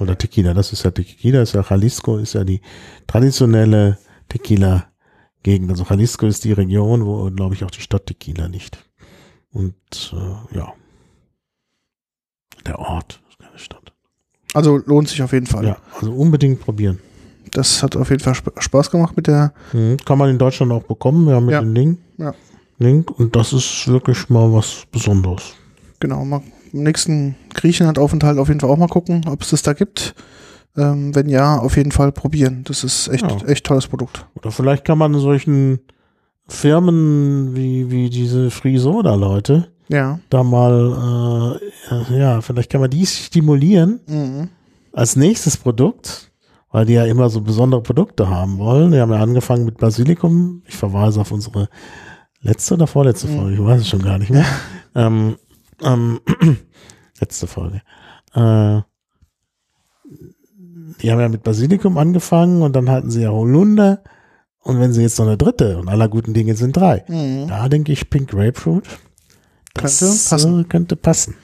[0.00, 0.54] oder Tequila.
[0.54, 2.60] Das ist ja Tequila, ist ja Jalisco, ist ja die
[3.06, 3.98] traditionelle
[4.28, 5.70] Tequila-Gegend.
[5.70, 8.78] Also Jalisco ist die Region, wo, glaube ich, auch die Stadt Tequila liegt.
[9.52, 9.74] Und
[10.12, 10.72] äh, ja,
[12.66, 13.92] der Ort, ist keine Stadt.
[14.54, 15.64] also lohnt sich auf jeden Fall.
[15.66, 16.98] Ja, also unbedingt probieren.
[17.52, 19.52] Das hat auf jeden Fall Sp Spaß gemacht mit der.
[19.72, 19.96] Mhm.
[20.04, 21.26] Kann man in Deutschland auch bekommen.
[21.26, 21.60] Wir haben mit Ja.
[21.60, 21.98] dem Link.
[22.18, 22.32] Ja.
[22.78, 25.54] Link und das ist wirklich mal was Besonderes.
[25.98, 26.42] Genau, mal
[26.72, 30.14] im nächsten Griechenland-Aufenthalt auf jeden Fall auch mal gucken, ob es das da gibt.
[30.76, 32.62] Ähm, wenn ja, auf jeden Fall probieren.
[32.64, 33.36] Das ist echt, Ja.
[33.48, 34.26] echt tolles Produkt.
[34.36, 35.80] Oder vielleicht kann man solchen
[36.46, 40.20] Firmen wie, wie diese Free Soda Leute Ja.
[40.30, 41.58] da mal,
[41.90, 44.48] äh, ja, vielleicht kann man die stimulieren Mhm.
[44.92, 46.30] als nächstes Produkt,
[46.72, 48.92] weil die ja immer so besondere Produkte haben wollen.
[48.92, 50.62] Die haben ja angefangen mit Basilikum.
[50.68, 51.68] Ich verweise auf unsere
[52.42, 53.36] letzte oder vorletzte Mhm.
[53.36, 54.44] Folge, ich weiß es schon gar nicht mehr.
[54.94, 55.36] ähm,
[55.82, 56.20] ähm,
[57.20, 57.82] letzte Folge.
[58.34, 58.80] Äh,
[61.00, 64.02] die haben ja mit Basilikum angefangen und dann hatten sie ja Holunder.
[64.62, 67.48] Und wenn sie jetzt noch eine dritte und aller guten Dinge sind drei, Mhm.
[67.48, 68.84] da denke ich Pink Grapefruit.
[69.74, 70.60] Das Könnte passen.
[70.60, 71.34] Äh, könnte passen.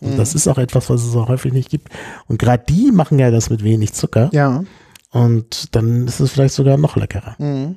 [0.00, 0.16] Und Mhm.
[0.16, 1.88] das ist auch etwas, was es auch häufig nicht gibt.
[2.28, 4.30] Und gerade die machen ja das mit wenig Zucker.
[4.32, 4.64] Ja.
[5.10, 7.36] Und dann ist es vielleicht sogar noch leckerer.
[7.38, 7.76] Mhm.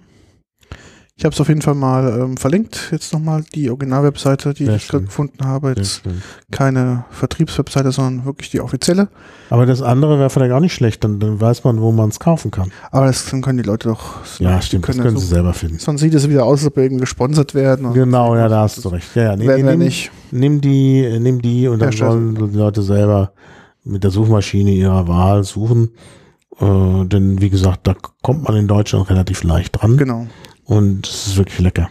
[1.17, 2.89] Ich habe es auf jeden Fall mal ähm, verlinkt.
[2.91, 5.05] Jetzt nochmal die Originalwebseite, die Sehr ich schön.
[5.05, 5.73] gefunden habe.
[5.77, 6.01] Jetzt
[6.51, 9.07] keine Vertriebswebseite, sondern wirklich die offizielle.
[9.49, 12.19] Aber das andere wäre vielleicht auch nicht schlecht, dann, dann weiß man, wo man es
[12.19, 12.69] kaufen kann.
[12.91, 14.15] Aber das dann können die Leute doch.
[14.39, 15.79] Ja, stimmt, das können können ja sie so, selber finden.
[15.79, 17.93] Sonst sieht es wieder aus, als ob irgendwie gesponsert werden.
[17.93, 19.15] Genau, ja, da hast du recht.
[19.15, 20.11] Ja, ja, nee, nimm, nicht.
[20.31, 23.31] nimm die, nimm die und dann sollen die Leute selber
[23.85, 25.91] mit der Suchmaschine ihrer Wahl suchen.
[26.59, 29.95] Äh, denn wie gesagt, da kommt man in Deutschland relativ leicht dran.
[29.95, 30.27] Genau.
[30.65, 31.89] Und es ist wirklich lecker.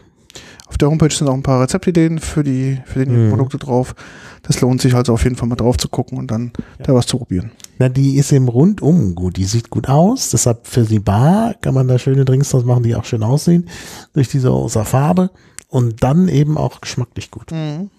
[0.66, 3.30] Auf der Homepage sind auch ein paar Rezeptideen für die, für die Mhm.
[3.30, 3.94] Produkte drauf.
[4.42, 6.86] Das lohnt sich also auf jeden Fall mal drauf zu gucken und dann Ja.
[6.86, 7.52] da was zu probieren.
[7.78, 9.36] Na, die ist im Rundum gut.
[9.36, 10.30] Die sieht gut aus.
[10.30, 13.68] Deshalb für die Bar kann man da schöne Drinks draus machen, die auch schön aussehen.
[14.14, 15.30] Durch diese rosa Farbe.
[15.68, 17.50] Und dann eben auch geschmacklich gut.
[17.52, 17.90] Und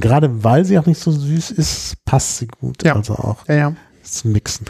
[0.00, 2.82] gerade weil sie auch nicht so süß ist, passt sie gut.
[2.84, 2.94] Ja.
[2.96, 3.72] Also auch Ja, ja.
[4.02, 4.66] zum Mixen.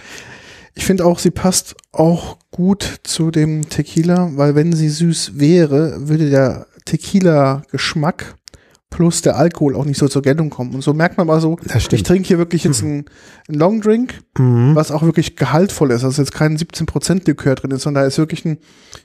[0.74, 6.08] Ich finde auch, sie passt auch gut zu dem Tequila, weil wenn sie süß wäre,
[6.08, 8.34] würde der Tequila-Geschmack
[8.90, 10.74] plus der Alkohol auch nicht so zur Geltung kommen.
[10.74, 11.58] Und so merkt man mal so,
[11.92, 13.04] ich trinke hier wirklich jetzt einen,
[13.46, 14.74] einen Long Drink, Mhm.
[14.74, 16.04] was auch wirklich gehaltvoll ist.
[16.04, 18.56] Also jetzt kein 17% Likör drin ist, sondern da ist wirklich ein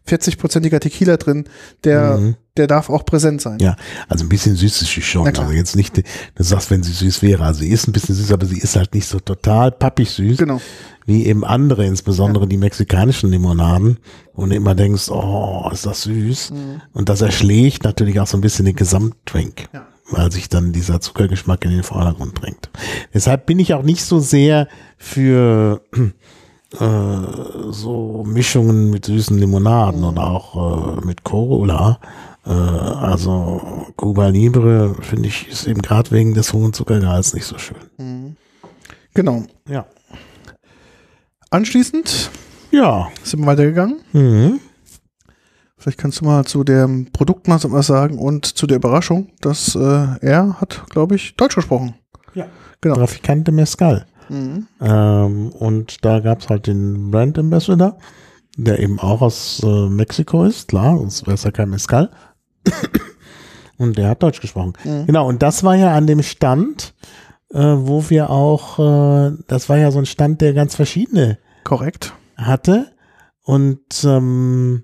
[0.07, 1.45] 40%iger Tequila drin,
[1.83, 2.35] der, Mhm.
[2.57, 3.57] Der darf auch präsent sein.
[3.59, 3.75] Ja,
[4.07, 5.27] also ein bisschen süß ist sie schon.
[5.27, 7.43] Also jetzt nicht, du sagst, wenn sie süß wäre.
[7.45, 10.37] Also sie ist ein bisschen süß, aber sie ist halt nicht so total pappig süß.
[10.37, 10.61] Genau.
[11.05, 13.97] wie eben andere, insbesondere die mexikanischen Limonaden,
[14.35, 16.53] wo du immer denkst, oh, ist das süß.
[16.93, 19.85] Und das erschlägt natürlich auch so ein bisschen den Gesamtdrink, Ja.
[20.11, 22.69] weil sich dann dieser Zuckergeschmack in den Vordergrund drängt.
[23.13, 25.81] Deshalb bin ich auch nicht so sehr für
[26.79, 31.99] äh, so Mischungen mit süßen Limonaden oder auch äh, mit Cola.
[32.45, 37.57] Äh, also Cuba Libre, finde ich, ist eben gerade wegen des hohen Zuckergehalts nicht so
[37.57, 38.35] schön.
[39.13, 39.43] Genau.
[39.67, 39.85] Ja.
[41.49, 42.31] Anschließend
[42.71, 43.07] Ja.
[43.23, 44.01] sind wir weitergegangen.
[44.11, 44.59] Mhm.
[45.77, 49.75] Vielleicht kannst du mal zu dem Produkt mal was sagen und zu der Überraschung, dass
[49.75, 51.95] äh, er hat, glaube ich, Deutsch gesprochen.
[52.33, 52.45] Ja.
[52.81, 52.95] Genau.
[52.95, 54.05] Trafikante Mescal.
[54.29, 54.67] Mhm.
[54.81, 57.97] Ähm, und da gab es halt den Brand Ambassador,
[58.57, 62.09] der eben auch aus äh, Mexiko ist, klar, sonst wäre es ja kein Mescal.
[63.77, 64.73] und der hat Deutsch gesprochen.
[64.83, 65.05] Mhm.
[65.07, 66.93] Genau, und das war ja an dem Stand,
[67.53, 72.13] äh, wo wir auch, äh, das war ja so ein Stand, der ganz verschiedene Korrekt.
[72.37, 72.87] hatte.
[73.43, 74.83] Und ähm,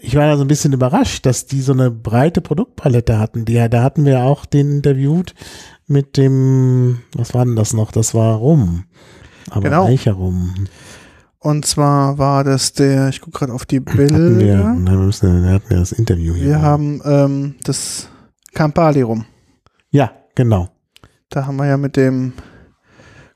[0.00, 3.44] ich war da so ein bisschen überrascht, dass die so eine breite Produktpalette hatten.
[3.44, 5.34] Die, da hatten wir auch den interviewt
[5.86, 7.90] mit dem, was war denn das noch?
[7.90, 8.84] Das war Rum.
[9.50, 9.86] Aber Genau.
[9.88, 10.66] welcher Rum?
[11.44, 14.64] Und zwar war das der, ich gucke gerade auf die Hatten wir, Bilder.
[14.64, 16.46] nein, wir müssen, wir hatten ja das Interview hier.
[16.46, 18.08] Wir haben ähm, das
[18.54, 19.26] Campali rum.
[19.90, 20.70] Ja, genau.
[21.28, 22.32] Da haben wir ja mit dem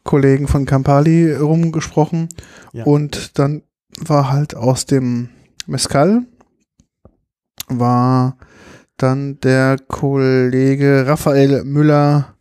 [0.04, 2.30] Kollegen von Campali rumgesprochen.
[2.72, 2.84] Ja.
[2.84, 3.60] Und dann
[4.00, 5.28] war halt aus dem
[5.66, 6.22] Mescal
[7.68, 8.38] war
[8.96, 12.34] dann der Kollege Raphael Müller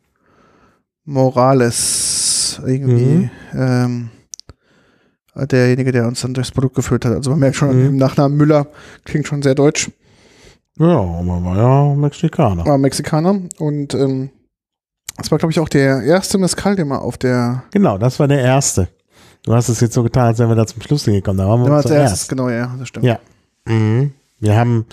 [1.04, 4.12] Morales irgendwie ähm,
[5.46, 7.14] derjenige, der uns dann durchs Produkt geführt hat.
[7.14, 7.86] Also man merkt schon, Mhm.
[7.88, 8.68] im Nachnamen Müller
[9.06, 9.92] klingt schon sehr deutsch.
[10.80, 12.66] Ja, aber war ja Mexikaner.
[12.66, 14.30] war Mexikaner und ähm,
[15.18, 18.28] das war, glaube ich, auch der erste Mescal, den wir auf der, Genau, das war
[18.28, 18.88] der erste.
[19.44, 21.38] Du hast es jetzt so getan, als wären wir da zum Schluss hingekommen.
[21.40, 22.12] Da waren wir als zuerst.
[22.12, 23.06] erstes, genau, ja, das stimmt.
[23.06, 23.18] Ja.
[23.66, 24.12] Mhm.
[24.40, 24.86] Wir haben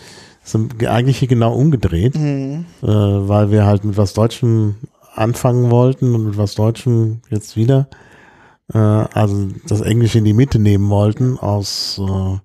[0.45, 2.65] es eigentlich hier genau umgedreht, Mhm.
[2.83, 4.77] äh, weil wir halt mit was Deutschem
[5.15, 7.89] anfangen wollten und mit was Deutschem jetzt wieder.
[8.73, 12.39] Äh, also das Englische in die Mitte nehmen wollten, aus äh,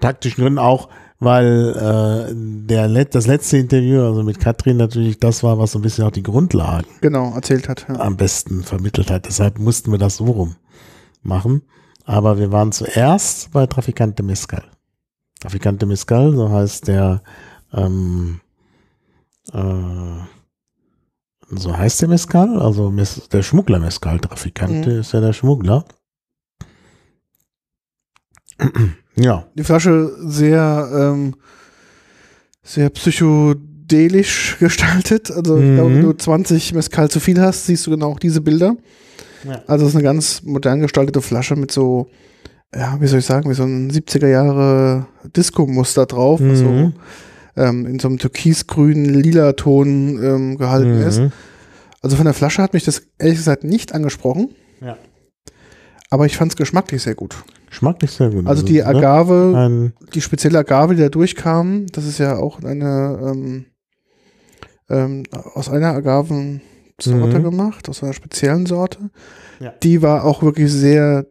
[0.00, 2.34] taktischen Gründen auch, weil äh,
[2.66, 6.04] der Let das letzte Interview, also mit Katrin natürlich das war, was so ein bisschen
[6.04, 7.86] auch die Grundlagen Genau, erzählt hat.
[7.88, 8.00] Ja.
[8.00, 9.26] am besten vermittelt hat.
[9.26, 10.56] Deshalb mussten wir das so rum
[11.22, 11.62] machen.
[12.04, 14.64] Aber wir waren zuerst bei Traficante Mescal.
[15.40, 17.22] Traficante Mescal, so heißt der,
[17.72, 18.40] ähm,
[19.52, 19.58] äh,
[21.54, 24.18] so heißt der Mescal, also Mes der Schmuggler Mescal.
[24.20, 25.00] Traficante Mhm.
[25.00, 25.84] ist ja der Schmuggler.
[29.16, 31.34] ja, Die Flasche sehr, ähm,
[32.62, 35.30] sehr psychedelisch gestaltet.
[35.30, 35.74] Also ich Mhm.
[35.74, 38.76] glaube, wenn du 20 Mescal zu viel hast, siehst du genau auch diese Bilder.
[39.44, 39.62] Ja.
[39.66, 42.08] Also es ist eine ganz modern gestaltete Flasche mit so,
[42.74, 46.92] ja, wie soll ich sagen, wie so ein 70er Jahre Disco-Muster drauf, was so Mhm.
[47.56, 51.18] Ähm, in so einem türkisgrünen, lila Ton ähm, gehalten ist.
[51.20, 51.32] Mhm.
[52.00, 54.50] Also von der Flasche hat mich das ehrlich gesagt nicht angesprochen,
[54.80, 54.96] Ja.
[56.10, 57.36] aber ich fand es geschmacklich sehr gut.
[57.68, 58.46] Geschmacklich sehr gut.
[58.46, 58.86] Also die ne?
[58.86, 63.64] Agave, Ein, die spezielle Agave, die da durchkam, das ist ja auch eine ähm,
[64.90, 65.22] ähm,
[65.54, 66.60] aus einer Agavensorte
[67.38, 67.42] Mhm.
[67.42, 68.98] gemacht, aus einer speziellen Sorte.
[69.60, 69.72] Ja.
[69.82, 71.26] Die war auch wirklich sehr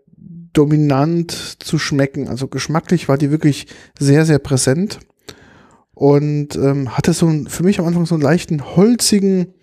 [0.53, 2.27] dominant zu schmecken.
[2.27, 3.67] Also geschmacklich war die wirklich
[3.99, 4.99] sehr, sehr präsent
[6.01, 9.53] und ähm, hatte so ein, für mich am Anfang so einen leichten holzigen,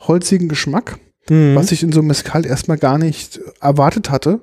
[0.00, 0.98] holzigen Geschmack,
[1.30, 1.54] Mhm.
[1.54, 4.40] was ich in so einem Mescal erstmal gar nicht erwartet hatte.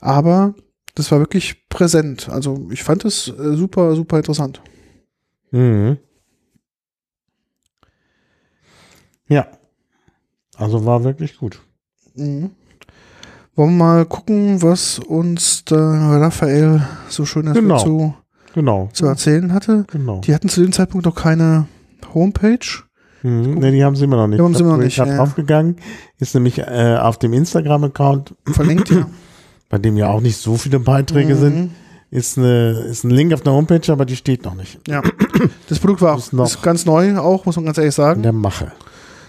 [0.00, 0.54] Aber
[0.94, 2.28] das war wirklich präsent.
[2.28, 4.62] Also ich fand es äh, super, super interessant.
[5.50, 5.98] Mhm.
[9.28, 9.48] Ja.
[10.56, 11.60] Also war wirklich gut.
[12.14, 12.52] Mhm.
[13.56, 17.76] Wollen wir mal gucken, was uns der Raphael so schönes Genau.
[17.76, 18.14] dazu
[18.54, 18.90] Genau.
[18.92, 19.84] zu erzählen hatte.
[19.90, 20.20] Genau.
[20.20, 21.66] Die hatten zu dem Zeitpunkt noch keine
[22.14, 22.58] Homepage.
[23.22, 23.54] Mhm.
[23.58, 24.38] Ne, die haben sie immer noch nicht.
[24.40, 25.16] Die haben sie immer noch Ich nicht, hab ja.
[25.16, 25.76] draufgegangen.
[26.18, 29.06] Ist nämlich äh, auf dem Instagram-Account, Verlinkt ja.
[29.68, 31.70] bei dem ja auch nicht so viele Beiträge sind, Mhm.
[32.10, 34.80] ist, eine, ist ein Link auf der Homepage, aber die steht noch nicht.
[34.88, 35.02] Ja.
[35.68, 38.02] Das Produkt war auch Ist noch- ist ganz neu, auch, muss man ganz ehrlich In
[38.04, 38.22] sagen.
[38.22, 38.72] der Mache.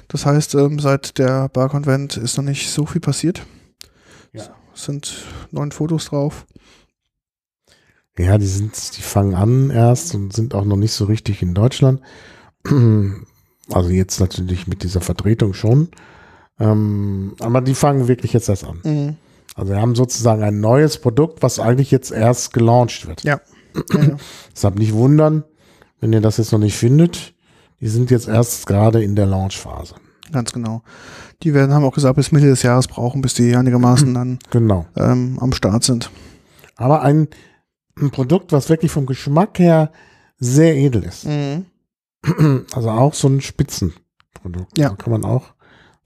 [0.09, 3.45] Das heißt, ähm, seit der Barkonvent ist noch nicht so viel passiert.
[4.33, 4.43] Ja.
[4.75, 6.45] Es sind neun Fotos drauf.
[8.17, 11.53] Ja, die sind, die fangen an erst und sind auch noch nicht so richtig in
[11.53, 12.01] Deutschland.
[13.71, 15.87] Also jetzt natürlich mit dieser Vertretung schon.
[16.59, 18.79] Ähm, aber die fangen wirklich jetzt erst an.
[18.83, 19.15] Mhm.
[19.55, 23.23] Also wir haben sozusagen ein neues Produkt, was eigentlich jetzt erst gelauncht wird.
[23.23, 23.39] Ja.
[24.53, 25.45] Deshalb nicht wundern,
[26.01, 27.33] wenn ihr das jetzt noch nicht findet.
[27.79, 29.95] Die sind jetzt erst gerade in der Launchphase.
[30.33, 30.83] Ganz genau.
[31.41, 34.85] Die werden, haben auch gesagt, bis Mitte des Jahres brauchen, bis die einigermaßen dann Genau.
[34.97, 36.11] ähm, am Start sind.
[36.75, 37.29] Aber ein,
[37.99, 39.91] ein Produkt, was wirklich vom Geschmack her
[40.39, 41.25] sehr edel ist.
[41.25, 41.65] Mhm.
[42.73, 44.77] Also auch so ein Spitzenprodukt.
[44.77, 44.89] Ja.
[44.89, 45.43] Da kann man auch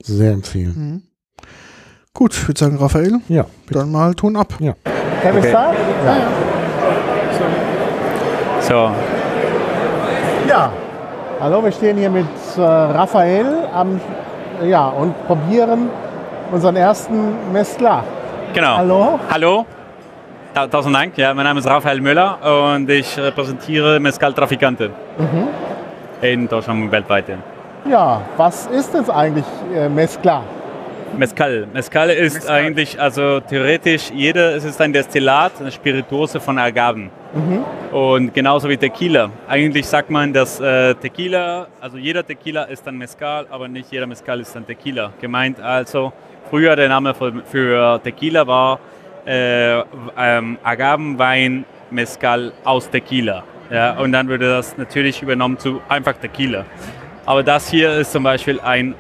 [0.02, 0.74] sehr empfehlen.
[0.76, 1.04] Mhm.
[2.14, 3.46] Gut, ich würde sagen, Raphael, Ja.
[3.70, 4.54] dann mal Ton ab.
[4.60, 4.74] Ja.
[5.22, 5.50] Can we Okay.
[5.50, 5.76] start?
[8.62, 8.92] So,
[10.48, 10.72] Ja.
[11.40, 12.26] Hallo, wir stehen hier mit
[12.58, 14.02] äh, Raphael am,
[14.66, 15.90] ja, und probieren
[16.52, 18.04] unseren ersten Mescla.
[18.54, 18.78] genau.
[18.78, 19.20] Hallo?
[19.30, 19.66] Hallo.
[20.58, 21.16] Ta- Tausend Dank.
[21.20, 24.90] Ja, mein Name ist Raphael Müller und ich repräsentiere Mescal Traficante
[26.20, 27.30] in Deutschland und weltweit.
[27.30, 27.36] ja.
[27.88, 29.88] Ja, was ist jetzt eigentlich äh?
[29.88, 30.42] Mescal.
[31.16, 37.12] Mescal ist eigentlich, also theoretisch, jeder, es ist ein Destillat, eine Spirituose von Agaven.
[37.92, 39.30] Und genauso wie Tequila.
[39.48, 44.08] Eigentlich sagt man, dass äh, Tequila, also jeder Tequila ist ein Mescal, aber nicht jeder
[44.08, 45.12] Mescal ist ein Tequila.
[45.22, 46.12] Gemeint also,
[46.50, 48.80] früher der Name für, für Tequila war
[49.28, 49.82] äh,
[50.18, 53.44] ähm, Agavenwein Mescal aus Tequila.
[53.70, 56.66] Ja, und dann würde das natürlich übernommen zu einfach Tequila.
[57.26, 58.96] Aber das hier ist zum Beispiel ein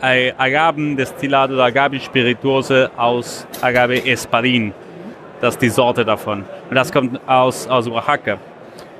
[0.00, 4.72] ein Agavendestillat oder Agave-Spirituose aus Agave Espadin.
[5.40, 6.44] Das ist die Sorte davon.
[6.68, 8.38] Und das kommt aus, aus Oaxaca.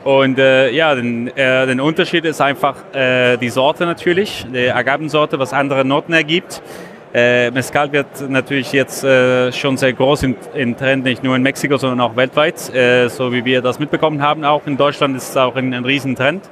[0.04, 5.38] Und äh, ja, den, äh, den Unterschied ist einfach äh, die Sorte natürlich, die Agavensorte,
[5.38, 6.62] was andere Noten ergibt.
[7.16, 11.40] Äh, Mescal wird natürlich jetzt äh, schon sehr groß im, im, Trend, nicht nur in
[11.40, 14.44] Mexiko, sondern auch weltweit, äh, so wie wir das mitbekommen haben.
[14.44, 16.44] Auch in Deutschland ist es auch ein, ein Riesentrend.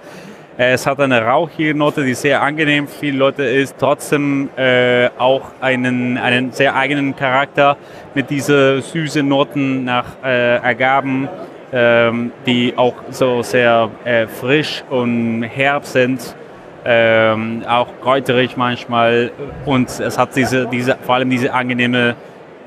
[0.56, 5.10] Äh, es hat eine rauchige Note, die sehr angenehm für viele Leute ist, trotzdem äh,
[5.18, 7.76] auch einen, einen sehr eigenen Charakter
[8.14, 11.28] mit diesen süßen Noten nach äh, Agaven
[11.76, 16.36] ähm, die auch so sehr äh, frisch und herb sind,
[16.84, 19.30] ähm, auch kräuterig manchmal
[19.64, 22.14] und es hat diese, diese vor allem diese angenehme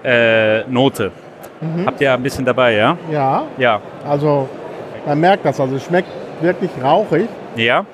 [0.04, 1.12] äh, Note.
[1.62, 1.86] Mhm.
[1.86, 2.98] Habt ihr ein bisschen dabei, ja?
[3.12, 3.44] Ja.
[3.58, 3.82] Ja.
[4.08, 4.50] Also
[5.06, 6.10] man merkt das, also es schmeckt
[6.42, 7.28] wirklich rauchig.
[7.56, 7.86] Ja.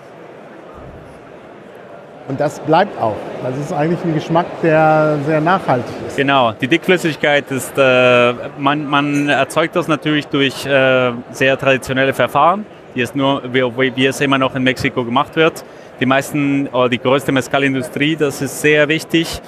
[2.27, 3.17] Und das bleibt auch.
[3.43, 6.15] Das ist eigentlich ein Geschmack, der sehr nachhaltig ist.
[6.15, 12.65] Genau, die Dickflüssigkeit ist, äh, man, man, erzeugt das natürlich durch äh, sehr traditionelle Verfahren,
[12.95, 15.65] die es nur, wie, wie, es immer noch in Mexiko gemacht wird.
[16.03, 19.41] Die meisten, oder die größte Mescalindustrie, das ist sehr wichtig.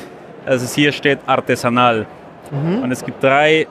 [0.46, 2.06] Also hier steht artesanal.
[2.50, 2.82] Mhm.
[2.82, 3.68] Und es gibt drei,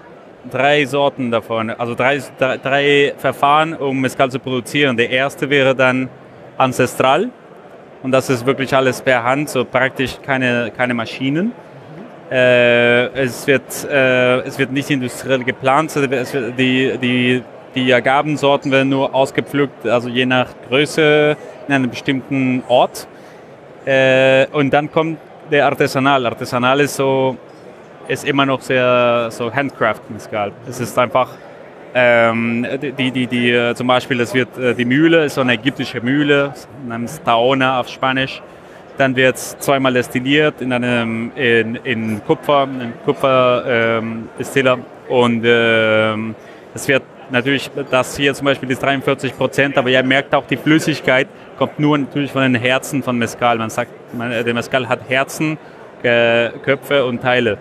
[0.51, 4.98] drei Sorten davon, also drei, drei, drei Verfahren, um Mescal zu produzieren.
[4.98, 6.11] Der erste wäre dann
[6.59, 7.31] ancestral
[8.02, 11.52] und das ist wirklich alles per Hand, so praktisch keine, keine Maschinen.
[12.31, 17.43] Äh, es, wird, äh, es wird nicht industriell geplant, wird, die, die,
[17.75, 21.37] die Agavensorten werden nur ausgepflückt, also je nach Größe
[21.67, 23.07] in einem bestimmten Ort.
[23.85, 25.19] Äh, und dann kommt
[25.51, 26.27] der Artesanal.
[26.27, 27.37] Artesanal ist so
[28.09, 30.53] ist immer noch sehr so Handcraft Mescal.
[30.69, 31.31] Es ist einfach
[31.95, 32.67] ähm,
[32.99, 36.01] die, die, die, äh, zum Beispiel, das wird äh, die Mühle, ist so eine ägyptische
[36.01, 36.53] Mühle,
[36.87, 38.43] namens Taona auf Spanisch.
[38.99, 44.75] Dann wird es zweimal destilliert in einem in, in Kupfer, in Kupferdestiller.
[44.75, 46.35] Ähm, und ähm,
[46.75, 47.03] es wird
[47.35, 51.28] natürlich, das hier zum Beispiel ist 43 Prozent, aber ihr merkt auch, die Flüssigkeit
[51.59, 53.59] kommt nur natürlich von den Herzen von Mescal.
[53.59, 55.59] Man sagt, man, der Mescal hat Herzen,
[56.02, 57.59] äh, Köpfe und Teile.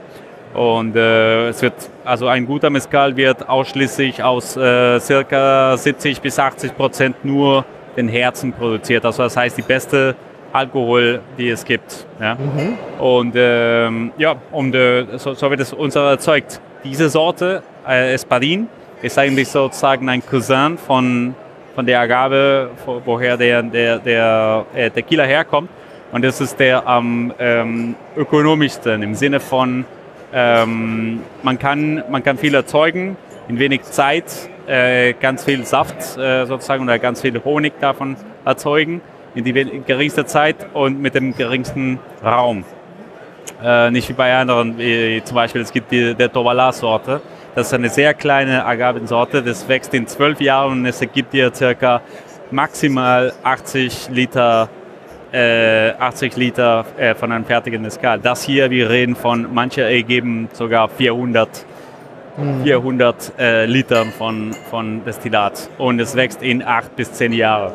[0.53, 1.73] Und äh, es wird,
[2.05, 7.65] also ein guter Mescal wird ausschließlich aus äh, circa 70 bis 80 Prozent nur
[7.97, 9.03] den Herzen produziert.
[9.03, 10.15] Also das heißt die beste
[10.51, 12.05] Alkohol, die es gibt.
[12.21, 12.35] Ja?
[12.35, 12.77] Mhm.
[12.99, 16.61] Und ähm, ja, und äh, so, so, wird es uns erzeugt.
[16.83, 18.67] Diese Sorte, äh, Espadin,
[19.03, 21.35] ist eigentlich sozusagen ein Cousin von,
[21.75, 22.71] von der Agave,
[23.05, 25.69] woher der, der, der äh, Tequila herkommt.
[26.13, 29.83] Und das ist der am ähm, ökonomischsten im Sinne von
[30.31, 33.17] ähm, man, kann, man kann viel erzeugen,
[33.49, 34.25] in wenig Zeit
[34.67, 38.15] äh, ganz viel Saft äh, sozusagen oder ganz viel Honig davon
[38.45, 39.01] erzeugen,
[39.35, 39.53] in die
[39.85, 42.63] geringste Zeit und mit dem geringsten Raum.
[43.61, 47.21] Äh, nicht wie bei anderen, wie zum Beispiel es gibt die, der Tovala-Sorte.
[47.55, 51.53] Das ist eine sehr kleine Agavensorte, das wächst in zwölf Jahren und es ergibt dir
[51.53, 52.01] circa
[52.49, 54.69] maximal 80 Liter
[55.33, 58.19] äh, 80 Liter äh, von einem fertigen Mescal.
[58.19, 61.65] Das hier, wir reden von, manche ergeben sogar 400,
[62.37, 62.63] mhm.
[62.63, 65.69] 400 äh, Litern von, von Destillat.
[65.77, 67.73] Und es wächst in 8 bis 10 Jahren.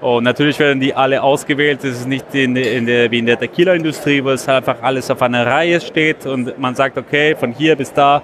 [0.00, 1.82] Und natürlich werden die alle ausgewählt.
[1.82, 5.20] Es ist nicht in, in der, wie in der Tequila-Industrie, wo es einfach alles auf
[5.22, 8.22] einer Reihe steht und man sagt, okay, von hier bis da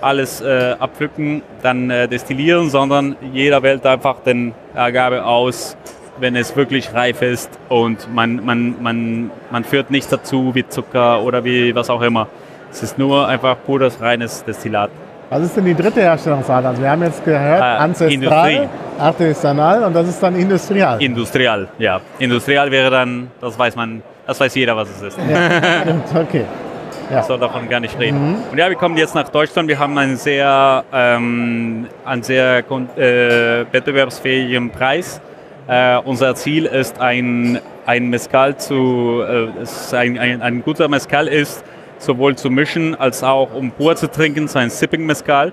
[0.00, 5.76] alles äh, abpflücken, dann äh, destillieren, sondern jeder wählt einfach den Ergabe aus,
[6.18, 11.22] wenn es wirklich reif ist und man, man, man, man führt nichts dazu wie Zucker
[11.22, 12.28] oder wie was auch immer.
[12.70, 14.90] Es ist nur einfach pures, reines Destillat.
[15.28, 16.64] Was ist denn die dritte Herstellungsart?
[16.64, 18.68] Also wir haben jetzt gehört, äh, Ancestral,
[18.98, 21.02] Artisanal und das ist dann Industrial.
[21.02, 22.00] Industrial, ja.
[22.18, 25.18] Industrial wäre dann, das weiß man, das weiß jeder, was es ist.
[25.18, 26.44] Ja, okay.
[27.10, 27.20] Ja.
[27.20, 28.30] Ich soll davon gar nicht reden.
[28.30, 28.36] Mhm.
[28.50, 29.68] Und ja, wir kommen jetzt nach Deutschland.
[29.68, 35.20] Wir haben einen sehr, ähm, einen sehr äh, wettbewerbsfähigen Preis.
[35.68, 41.64] Äh, unser Ziel ist ein, ein Mescal zu, äh, ein, ein, ein, guter Mescal ist,
[41.98, 45.52] sowohl zu mischen als auch um pur zu trinken, so ein Sipping Mescal.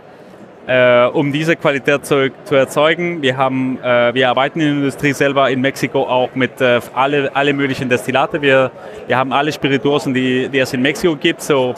[0.65, 3.22] Äh, um diese Qualität zu, zu erzeugen.
[3.22, 7.35] Wir, haben, äh, wir arbeiten in der Industrie selber in Mexiko auch mit äh, alle,
[7.35, 8.41] alle möglichen Destillate.
[8.41, 8.72] Wir,
[9.07, 11.41] wir haben alle Spirituosen, die, die es in Mexiko gibt.
[11.41, 11.76] So,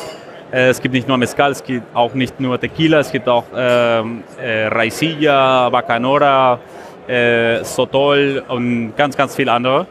[0.52, 3.46] äh, es gibt nicht nur Mezcal, es gibt auch nicht nur Tequila, es gibt auch
[3.56, 6.60] ähm, äh, Raicilla, Bacanora,
[7.08, 9.88] äh, Sotol und ganz, ganz viele andere.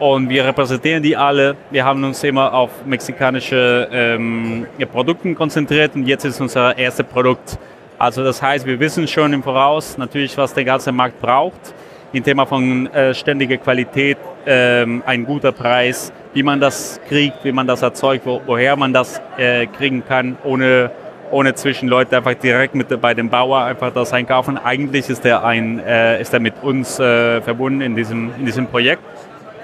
[0.00, 1.54] Und wir repräsentieren die alle.
[1.70, 7.56] Wir haben uns immer auf mexikanische ähm, Produkte konzentriert und jetzt ist unser erstes Produkt.
[7.98, 11.74] Also das heißt, wir wissen schon im Voraus natürlich, was der ganze Markt braucht.
[12.12, 17.52] Im Thema von äh, ständiger Qualität, ähm, ein guter Preis, wie man das kriegt, wie
[17.52, 20.90] man das erzeugt, wo, woher man das äh, kriegen kann, ohne
[21.30, 24.58] ohne Zwischenleute einfach direkt mit bei dem Bauer einfach das einkaufen.
[24.58, 28.66] Eigentlich ist er ein, äh, ist er mit uns äh, verbunden in diesem, in diesem
[28.68, 29.02] Projekt.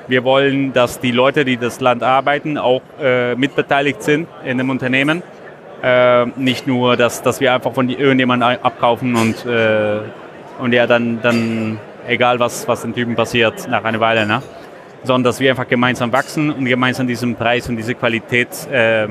[0.09, 4.71] Wir wollen, dass die Leute, die das Land arbeiten, auch äh, mitbeteiligt sind in dem
[4.71, 5.23] Unternehmen.
[5.83, 9.99] Äh, nicht nur, dass, dass wir einfach von irgendjemandem abkaufen und, äh,
[10.61, 14.43] und ja dann, dann egal was, was den Typen passiert nach einer Weile, ne?
[15.03, 19.09] sondern dass wir einfach gemeinsam wachsen und gemeinsam diesen Preis und diese Qualität äh,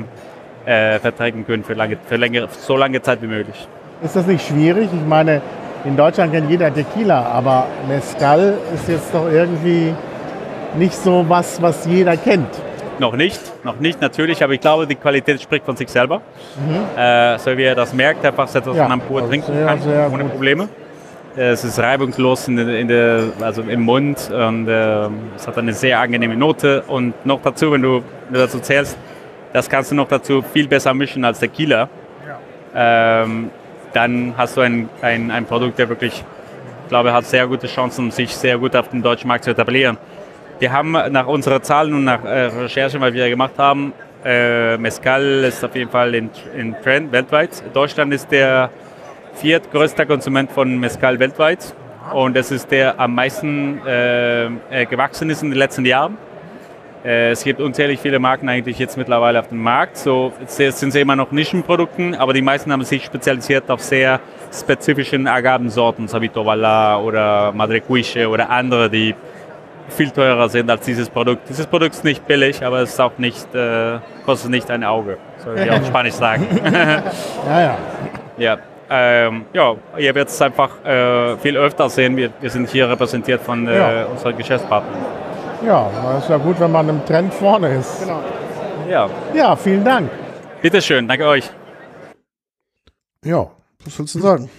[0.64, 3.68] äh, vertreten können für, lange, für längere, so lange Zeit wie möglich.
[4.02, 4.88] Ist das nicht schwierig?
[4.92, 5.42] Ich meine,
[5.84, 9.92] in Deutschland kennt jeder Tequila, aber Mezcal ist jetzt doch irgendwie
[10.78, 12.48] nicht so was, was jeder kennt.
[13.02, 16.18] Noch nicht, noch nicht natürlich, aber ich glaube, die Qualität spricht von sich selber.
[16.56, 16.96] Mhm.
[16.96, 20.12] Äh, so wie er das merkt, einfach etwas ja, man pur trinken sehr, kann, sehr
[20.12, 20.32] ohne gut.
[20.34, 20.68] Probleme.
[21.34, 25.98] Es ist reibungslos in in der, also im Mund und äh, es hat eine sehr
[25.98, 26.84] angenehme Note.
[26.86, 28.96] Und noch dazu, wenn du, wenn du dazu zählst,
[29.52, 31.88] das kannst du noch dazu viel besser mischen als der Kieler.
[32.72, 33.22] Ja.
[33.24, 33.50] Ähm,
[33.94, 36.22] dann hast du ein, ein, ein Produkt, der wirklich,
[36.84, 39.98] ich glaube, hat sehr gute Chancen, sich sehr gut auf dem deutschen Markt zu etablieren.
[40.62, 43.92] Wir haben nach unseren Zahlen und nach äh, Recherchen, was wir gemacht haben,
[44.24, 47.50] äh, Mescal ist auf jeden Fall in, in Trend weltweit.
[47.74, 48.70] Deutschland ist der
[49.34, 51.74] viertgrößter Konsument von Mescal weltweit
[52.12, 56.16] und es ist der am meisten äh, äh, gewachsen ist in den letzten Jahren.
[57.04, 59.96] Äh, es gibt unzählig viele Marken eigentlich jetzt mittlerweile auf dem Markt.
[59.96, 64.20] So jetzt sind sie immer noch Nischenprodukten, aber die meisten haben sich spezialisiert auf sehr
[64.56, 69.16] spezifischen Agavensorten, so wie Tovala oder Madre Cuiche oder andere, die
[69.88, 71.48] viel teurer sind als dieses Produkt.
[71.48, 75.18] Dieses Produkt ist nicht billig, aber es ist auch nicht, äh, kostet nicht ein Auge,
[75.38, 76.46] soll ich auf Spanisch sagen.
[77.46, 77.78] ja, ja.
[78.38, 78.58] Ja,
[78.94, 82.16] ähm, ja, ihr werdet es einfach äh, viel öfter sehen.
[82.16, 84.04] Wir, wir, sind hier repräsentiert von äh, ja.
[84.06, 85.00] unseren Geschäftspartnern.
[85.64, 88.00] Ja, das ist ja gut, wenn man im Trend vorne ist.
[88.00, 88.20] Genau.
[88.90, 89.08] Ja.
[89.32, 90.10] Ja, vielen Dank.
[90.60, 91.50] Bitteschön, danke euch.
[93.24, 93.48] Ja,
[93.84, 94.50] was willst du sagen?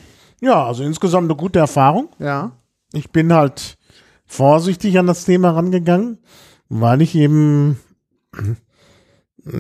[0.42, 2.10] Ja, also insgesamt eine gute Erfahrung.
[2.20, 2.52] Ja.
[2.94, 3.78] Ich bin halt
[4.34, 6.20] vorsichtig an das Thema rangegangen,
[6.70, 7.80] weil ich eben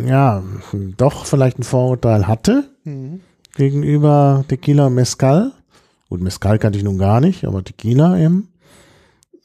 [0.06, 0.44] ja
[0.98, 2.70] doch vielleicht ein Vorurteil hatte.
[2.84, 3.22] Mhm
[3.56, 5.52] gegenüber Tequila und Mezcal.
[6.10, 8.50] Gut, Mezcal kannte ich nun gar nicht, aber Tequila eben.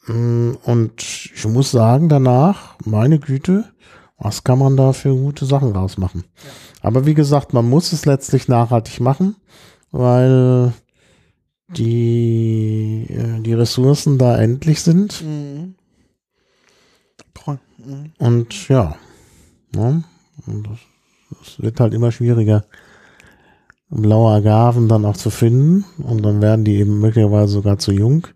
[0.07, 3.65] Mm, und ich muss sagen, danach, meine Güte,
[4.17, 6.23] was kann man da für gute Sachen rausmachen?
[6.43, 6.49] Ja.
[6.81, 9.35] Aber wie gesagt, man muss es letztlich nachhaltig machen,
[9.91, 10.73] weil
[11.75, 15.21] die, äh, die Ressourcen da endlich sind.
[15.23, 15.75] Mhm.
[17.85, 18.11] Mhm.
[18.17, 18.95] Und ja,
[19.75, 20.03] ja ne?
[20.45, 20.79] und das,
[21.39, 22.65] das wird halt immer schwieriger
[23.89, 28.27] blaue Agaven dann auch zu finden und dann werden die eben möglicherweise sogar zu jung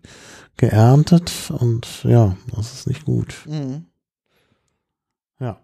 [0.56, 3.34] geerntet und ja, das ist nicht gut.
[3.46, 3.86] Mhm.
[5.38, 5.60] Ja.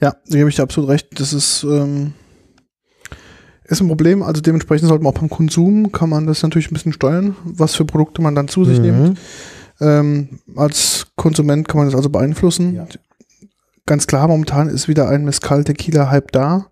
[0.00, 1.20] Ja, da gebe ich dir absolut recht.
[1.20, 2.14] Das ist, ähm,
[3.68, 4.22] ist ein Problem.
[4.22, 7.74] Also dementsprechend sollte man auch beim Konsum, kann man das natürlich ein bisschen steuern, was
[7.74, 8.84] für Produkte man dann zu sich mhm.
[8.84, 9.18] nimmt.
[9.80, 12.74] Ähm, als Konsument kann man das also beeinflussen.
[12.74, 12.86] Ja.
[13.84, 16.66] Ganz klar, momentan ist wieder ein Mescal Tequila Hype da.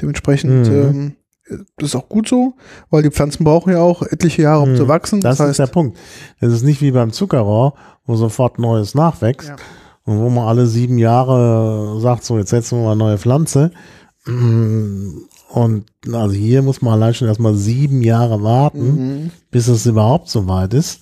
[0.00, 0.74] Dementsprechend mhm.
[0.74, 1.16] ähm,
[1.76, 2.54] das ist auch gut so,
[2.90, 5.20] weil die Pflanzen brauchen ja auch etliche Jahre, um hm, zu wachsen.
[5.20, 5.98] Das, das heißt, ist der Punkt.
[6.40, 7.74] Es ist nicht wie beim Zuckerrohr,
[8.04, 9.56] wo sofort Neues nachwächst ja.
[10.04, 13.70] und wo man alle sieben Jahre sagt, so jetzt setzen wir mal eine neue Pflanze.
[15.48, 19.30] Und also hier muss man allein schon erstmal sieben Jahre warten, mhm.
[19.50, 21.00] bis es überhaupt so weit ist.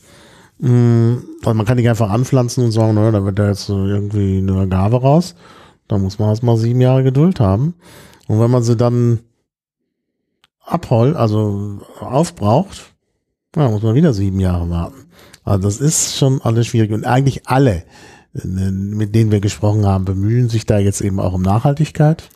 [0.59, 4.55] Weil man kann nicht einfach anpflanzen und sagen, naja, da wird da jetzt irgendwie eine
[4.55, 5.35] Agave raus.
[5.89, 7.75] Da muss man erstmal sieben Jahre Geduld haben.
[8.27, 9.21] Und wenn man sie dann
[10.65, 12.95] abhol, also aufbraucht,
[13.55, 15.07] ja, muss man wieder sieben Jahre warten.
[15.45, 16.93] Also das ist schon alles schwierig.
[16.93, 17.85] Und eigentlich alle,
[18.35, 22.29] äh, mit denen wir gesprochen haben, bemühen sich da jetzt eben auch um Nachhaltigkeit.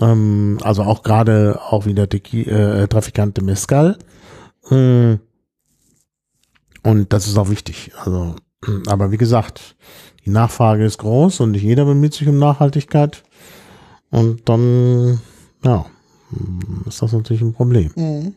[0.00, 3.98] Ähm, also auch gerade auch wieder äh, Trafikante Mescal.
[4.70, 5.20] Ähm,
[6.82, 7.92] und das ist auch wichtig.
[7.98, 8.36] Also,
[8.86, 9.76] aber wie gesagt,
[10.24, 13.22] die Nachfrage ist groß und nicht jeder bemüht sich um Nachhaltigkeit.
[14.10, 15.20] Und dann,
[15.64, 15.86] ja,
[16.86, 17.90] ist das natürlich ein Problem.
[17.94, 18.34] Mhm.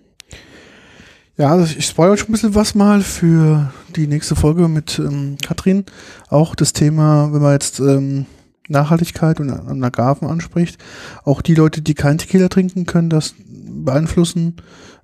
[1.37, 5.37] Ja, also ich spoilere schon ein bisschen was mal für die nächste Folge mit ähm,
[5.41, 5.85] Katrin.
[6.27, 8.25] Auch das Thema, wenn man jetzt ähm,
[8.69, 10.77] Nachhaltigkeit und an Agaven anspricht,
[11.23, 14.57] auch die Leute, die kein Tequila trinken, können das beeinflussen.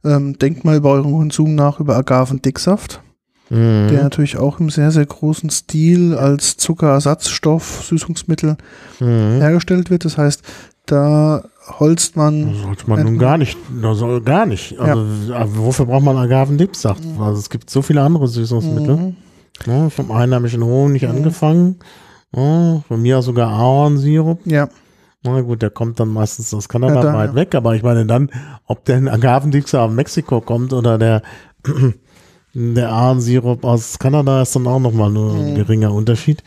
[0.03, 3.01] Ähm, denkt mal über euren Konsum nach über Agavendicksaft,
[3.49, 3.87] mhm.
[3.89, 8.57] der natürlich auch im sehr, sehr großen Stil als Zuckerersatzstoff, Süßungsmittel
[8.99, 9.39] mhm.
[9.39, 10.05] hergestellt wird.
[10.05, 10.43] Das heißt,
[10.85, 11.43] da
[11.79, 12.53] holzt man.
[12.55, 14.77] Sollte man nun gar nicht, soll gar nicht.
[14.79, 15.45] Also, ja.
[15.55, 17.03] wofür braucht man Agavendipsaft?
[17.03, 17.21] Mhm.
[17.21, 18.95] Also es gibt so viele andere Süßungsmittel.
[18.95, 19.15] Mhm.
[19.65, 21.09] Ja, vom einheimischen Honig mhm.
[21.09, 21.79] angefangen.
[22.35, 24.39] Ja, von mir aus sogar Ahornsirup.
[24.45, 24.67] Ja.
[25.23, 27.35] Na gut, der kommt dann meistens aus Kanada Ja, da, weit ja.
[27.35, 28.29] weg, aber ich meine dann,
[28.67, 31.21] ob der Agavendixer aus Mexiko kommt oder der,
[32.53, 35.39] der Ahrensirup aus Kanada ist dann auch nochmal nur Mhm.
[35.39, 36.43] ein geringer Unterschied.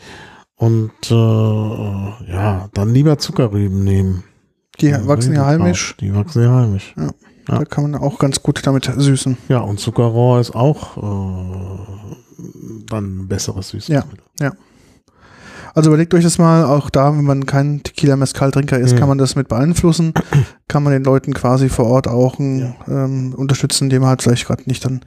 [0.55, 4.23] Und äh, ja, dann lieber Zuckerrüben nehmen.
[4.81, 5.95] Die wachsen ja heimisch.
[5.99, 6.93] Die wachsen ja heimisch.
[6.97, 7.09] Ja.
[7.45, 9.37] Da kann man auch ganz gut damit süßen.
[9.49, 11.79] Ja, und Zuckerrohr ist auch äh,
[12.87, 14.23] dann ein besseres Süßungsmittel.
[15.75, 18.97] Also überlegt euch das mal, auch da, wenn man kein Tequila-Mezcal-Trinker ist, Mhm.
[18.99, 20.13] kann man das mit beeinflussen.
[20.67, 24.47] kann man den Leuten quasi vor Ort auch ähm, ähm, unterstützen, indem man halt vielleicht
[24.47, 25.01] gerade nicht dann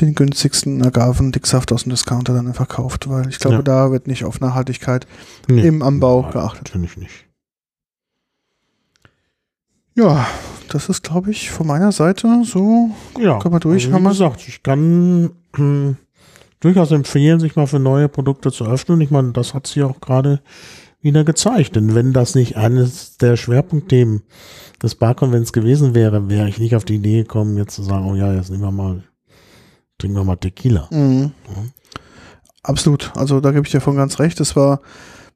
[0.00, 3.62] den günstigsten Agaven-Dicksaft aus dem Discounter dann einfach kauft, weil ich glaube, Ja.
[3.62, 5.06] da wird nicht auf Nachhaltigkeit
[5.48, 5.66] Nee.
[5.66, 6.70] im Anbau Nein, geachtet.
[6.74, 7.26] Natürlich nicht.
[9.96, 10.26] Ja,
[10.68, 12.90] das ist, glaube ich, von meiner Seite so.
[13.18, 15.96] Ja, Können wir durch, Also, wie gesagt, ich kann hm,
[16.60, 19.00] durchaus empfehlen, sich mal für neue Produkte zu öffnen.
[19.00, 20.40] Ich meine, das hat sich auch gerade
[21.00, 21.76] wieder gezeigt.
[21.76, 24.22] Denn wenn das nicht eines der Schwerpunktthemen
[24.82, 28.14] des Barkonvents gewesen wäre, wäre ich nicht auf die Idee gekommen, jetzt zu sagen, oh
[28.14, 29.02] ja, jetzt nehmen wir mal,
[29.98, 30.88] trinken wir mal Tequila.
[30.90, 31.32] Mhm.
[32.62, 33.10] Absolut.
[33.16, 34.38] Also da gebe ich dir von ganz recht.
[34.40, 34.80] Es war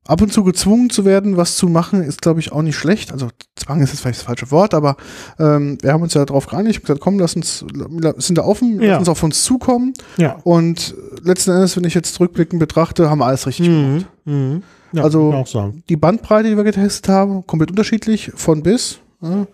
[0.06, 3.10] ab und zu gezwungen zu werden, was zu machen, ist, glaube ich, auch nicht schlecht.
[3.12, 4.96] Also Zwang ist jetzt vielleicht das falsche Wort, aber
[5.38, 7.64] ähm, wir haben uns ja darauf geeinigt gesagt, komm, lass uns,
[8.18, 8.90] sind da offen, Ja.
[8.92, 9.94] lass uns auf uns zukommen.
[10.18, 10.36] Ja.
[10.44, 14.06] Und letzten Endes, wenn ich jetzt rückblickend betrachte, haben wir alles richtig gemacht.
[14.26, 14.62] Mhm.
[14.92, 15.72] Ja, Also-.
[15.88, 18.98] Die Bandbreite, die wir getestet haben, komplett unterschiedlich, von bis.
[19.22, 19.46] Ja.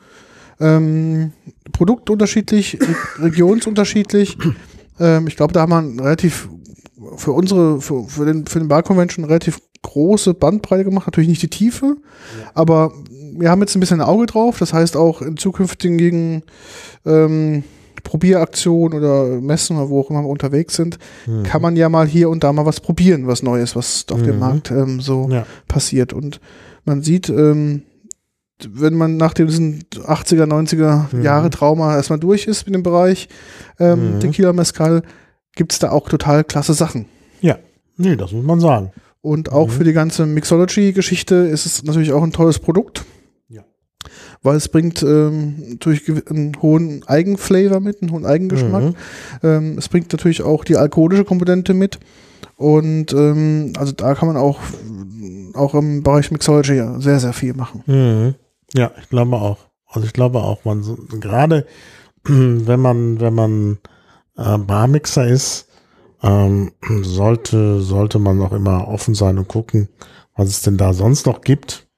[0.61, 1.33] Ähm,
[1.73, 2.77] Produkt unterschiedlich,
[3.19, 4.37] Re regionsunterschiedlich.
[4.99, 6.49] ähm, ich glaube, da haben wir relativ
[7.17, 11.07] für unsere, für, für den, für den Bar Convention relativ große Bandbreite gemacht.
[11.07, 11.97] Natürlich nicht die Tiefe,
[12.55, 12.93] aber
[13.37, 14.59] wir haben jetzt ein bisschen ein Auge drauf.
[14.59, 16.43] Das heißt auch in zukünftigen
[17.07, 17.65] ähm,
[18.03, 21.43] Probieraktionen oder Messen oder wo auch immer wir unterwegs sind, Mhm.
[21.45, 24.35] kann man ja mal hier und da mal was probieren, was Neues, was auf dem
[24.35, 24.41] Mhm.
[24.41, 25.47] Markt ähm, so Ja.
[25.69, 26.13] passiert.
[26.13, 26.41] Und
[26.85, 27.83] man sieht, ähm,
[28.69, 31.23] wenn man nach diesem 80er, 90er Mhm.
[31.23, 33.29] Jahre Trauma erstmal durch ist mit dem Bereich
[33.79, 34.21] ähm, Mhm.
[34.21, 35.03] Tequila Mezcal,
[35.57, 37.07] gibt es da auch total klasse Sachen.
[37.41, 37.59] Ja.
[37.97, 38.91] Nee, das muss man sagen.
[39.23, 39.73] Und auch Mhm.
[39.73, 43.05] für die ganze Mixology-Geschichte ist es natürlich auch ein tolles Produkt.
[43.49, 43.63] Ja.
[44.43, 48.83] Weil es bringt ähm, natürlich einen hohen Eigenflavor mit, einen hohen Eigengeschmack.
[48.83, 48.95] Mhm.
[49.43, 51.99] Ähm, es bringt natürlich auch die alkoholische Komponente mit.
[52.57, 54.61] Und ähm, also da kann man auch,
[55.55, 57.83] auch im Bereich Mixology sehr, sehr viel machen.
[57.87, 58.35] Mhm.
[58.75, 59.59] Ja, ich glaube auch.
[59.87, 60.83] Also ich glaube auch, man
[61.21, 61.67] gerade
[62.25, 63.79] wenn man wenn man
[64.37, 65.67] äh, Barmixer ist,
[66.23, 66.73] ähm,
[67.03, 69.89] sollte sollte man auch immer offen sein und gucken,
[70.37, 71.89] was es denn da sonst noch gibt.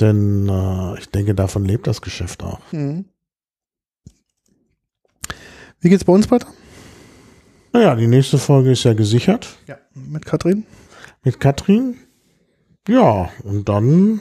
[0.00, 2.60] Denn äh, ich denke, davon lebt das Geschäft auch.
[2.72, 3.04] Mhm.
[5.80, 6.46] Wie geht's bei uns weiter?
[7.72, 9.78] Naja, die nächste Folge ist ja gesichert Ja.
[9.94, 10.64] Mit Katrin?
[11.22, 11.96] mit Katrin.
[12.88, 14.20] Ja, und dann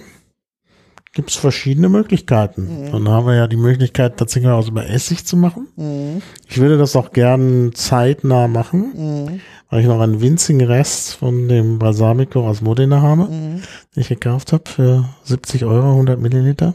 [1.14, 2.86] gibt es verschiedene Möglichkeiten.
[2.88, 2.92] Mhm.
[2.92, 5.68] Dann haben wir ja die Möglichkeit, tatsächlich was über Essig zu machen.
[5.76, 6.22] Mhm.
[6.48, 9.40] Ich würde das auch gern zeitnah machen, Mhm.
[9.70, 13.62] weil ich noch einen winzigen Rest von dem Balsamico aus Modena habe, Mhm.
[13.96, 16.74] den ich gekauft habe für 70 Euro, 100 Milliliter.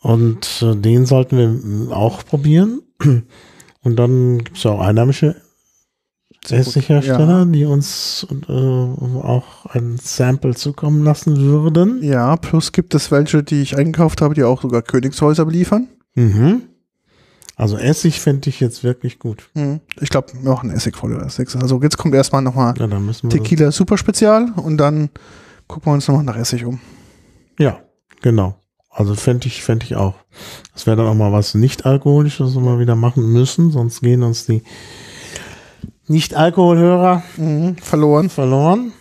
[0.00, 2.82] Und äh, den sollten wir auch probieren.
[3.82, 5.36] Und dann gibt es ja auch einheimische
[6.48, 6.68] Sehr gut.
[6.68, 12.02] Essighersteller, die uns äh, auch ein Sample zukommen lassen würden.
[12.02, 15.88] Ja, plus gibt es welche, die ich eingekauft habe, die auch sogar Königshäuser beliefern.
[16.14, 16.62] Mhm.
[17.56, 19.50] Also Essig fände ich jetzt wirklich gut.
[19.54, 19.80] Mhm.
[20.00, 21.60] Ich glaube, wir machen Essigfolge als nächstes.
[21.60, 23.00] Also jetzt kommt erstmal nochmal Ja, wir.
[23.06, 25.10] das- Tequila Super Spezial und dann
[25.66, 26.78] gucken wir uns nochmal nach Essig um.
[27.58, 27.80] Ja,
[28.22, 28.54] genau.
[28.90, 30.14] Also fände ich, fände ich auch.
[30.72, 34.22] Das wäre dann auch mal was nicht-alkoholisches, was wir mal wieder machen müssen, sonst gehen
[34.22, 34.62] uns die
[36.08, 37.76] Nicht-Alkoholhörer Mhm.
[37.76, 38.28] Verloren.
[38.30, 38.92] verloren.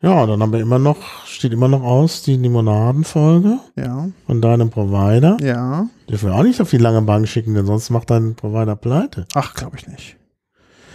[0.00, 4.68] Ja, dann haben wir immer noch, steht immer noch aus, die Limonadenfolge Ja, von deinem
[4.70, 5.36] Provider.
[5.40, 5.86] ja.
[6.10, 9.26] Dürfen wir auch nicht auf die lange Bank schicken, denn sonst macht dein Provider pleite.
[9.34, 10.16] Ach, glaube ich nicht.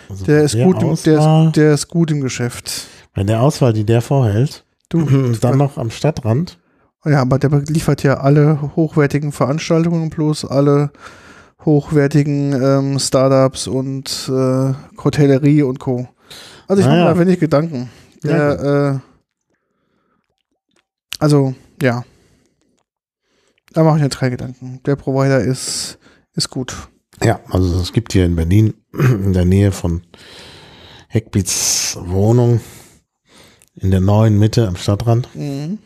[0.09, 2.87] Also Der ist, gut im, der, der ist gut im Geschäft.
[3.13, 6.59] bei der Auswahl, die der vorhält, Du, und dann noch am Stadtrand.
[7.05, 10.91] Ja, aber der liefert ja alle hochwertigen Veranstaltungen plus alle
[11.67, 14.73] hochwertigen ähm, Startups und äh,
[15.03, 16.07] Hotellerie und Co.
[16.67, 17.13] Also ich Ah, mache ja.
[17.13, 17.89] mir wenig Gedanken.
[18.23, 18.99] Ja, äh,
[21.19, 22.03] also, ja.
[23.73, 24.79] Da mache ich mir drei Gedanken.
[24.85, 25.99] Der Provider ist,
[26.33, 26.73] ist gut.
[27.23, 30.03] Ja, also es gibt hier in Berlin in der Nähe von
[31.09, 32.61] Heckbeats Wohnung
[33.75, 35.79] in der neuen Mitte am Stadtrand Mhm.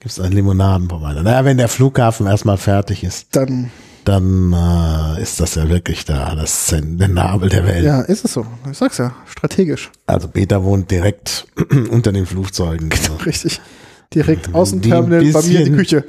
[0.00, 1.22] gibt es einen Limonadenprovider.
[1.22, 3.70] Naja, wenn der Flughafen erstmal fertig ist, Dann,
[4.08, 7.84] dann äh, ist das ja wirklich da, das Zen- der Nabel der Welt.
[7.84, 8.46] ja, ist es so.
[8.70, 9.90] Ich sag's ja, strategisch.
[10.06, 11.46] Also Peter wohnt direkt
[11.90, 12.90] unter den Flugzeugen.
[12.92, 13.60] Also, Richtig.
[14.14, 16.04] Direkt aus dem Wie ein Terminal bei mir in die bisschen- Küche.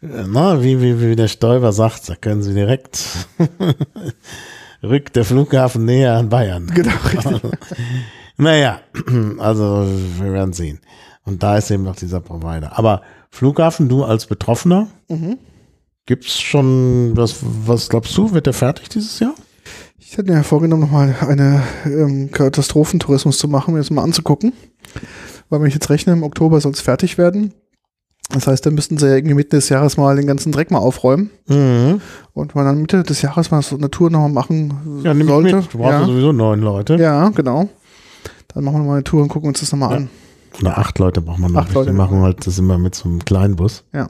[0.00, 3.00] Na, wie, wie, wie der Stoiber sagt, da können Sie direkt
[4.82, 6.66] rückt der Flughafen näher an Bayern.
[6.74, 7.40] Genau, richtig.
[8.40, 8.80] Naja,
[9.38, 9.88] also
[10.20, 10.78] wir werden sehen.
[11.24, 12.78] Und da ist eben noch dieser Provider.
[12.78, 15.38] Aber Flughafen, du als Betroffener, Mhm.
[16.08, 17.36] Gibt's schon, was,
[17.66, 19.34] was glaubst du, wird der fertig dieses Jahr?
[19.98, 24.54] Ich hätte mir vorgenommen, nochmal eine ähm, Katastrophentourismus zu machen, mir das mal anzugucken.
[25.50, 27.52] Weil wenn ich jetzt rechne, im Oktober soll es fertig werden.
[28.30, 30.78] Das heißt, dann müssten sie ja irgendwie Mitte des Jahres mal den ganzen Dreck mal
[30.78, 31.28] aufräumen.
[31.46, 32.00] Mhm.
[32.32, 35.56] Und man dann Mitte des Jahres mal so eine Tour nochmal machen Ja, sollte.
[35.56, 35.74] mit.
[35.74, 36.06] Du brauchst ja.
[36.06, 36.96] sowieso neun Leute.
[36.96, 37.68] ja, genau.
[38.54, 39.96] Dann machen wir mal eine Tour und gucken uns das nochmal Ja.
[39.98, 40.10] an.
[40.60, 41.60] Oder acht Leute braucht man noch.
[41.60, 43.84] Acht Leute, Die machen halt das immer mit so einem kleinen Bus.
[43.92, 44.08] Ja.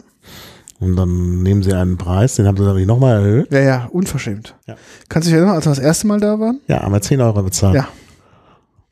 [0.81, 3.53] Und dann nehmen sie einen Preis, den haben sie natürlich nochmal erhöht.
[3.53, 4.55] Ja, ja, unverschämt.
[4.67, 4.77] Ja.
[5.09, 6.61] Kannst du dich erinnern, als wir das erste Mal da waren?
[6.69, 7.75] Ja, haben wir 10 Euro bezahlt.
[7.75, 7.89] Ja.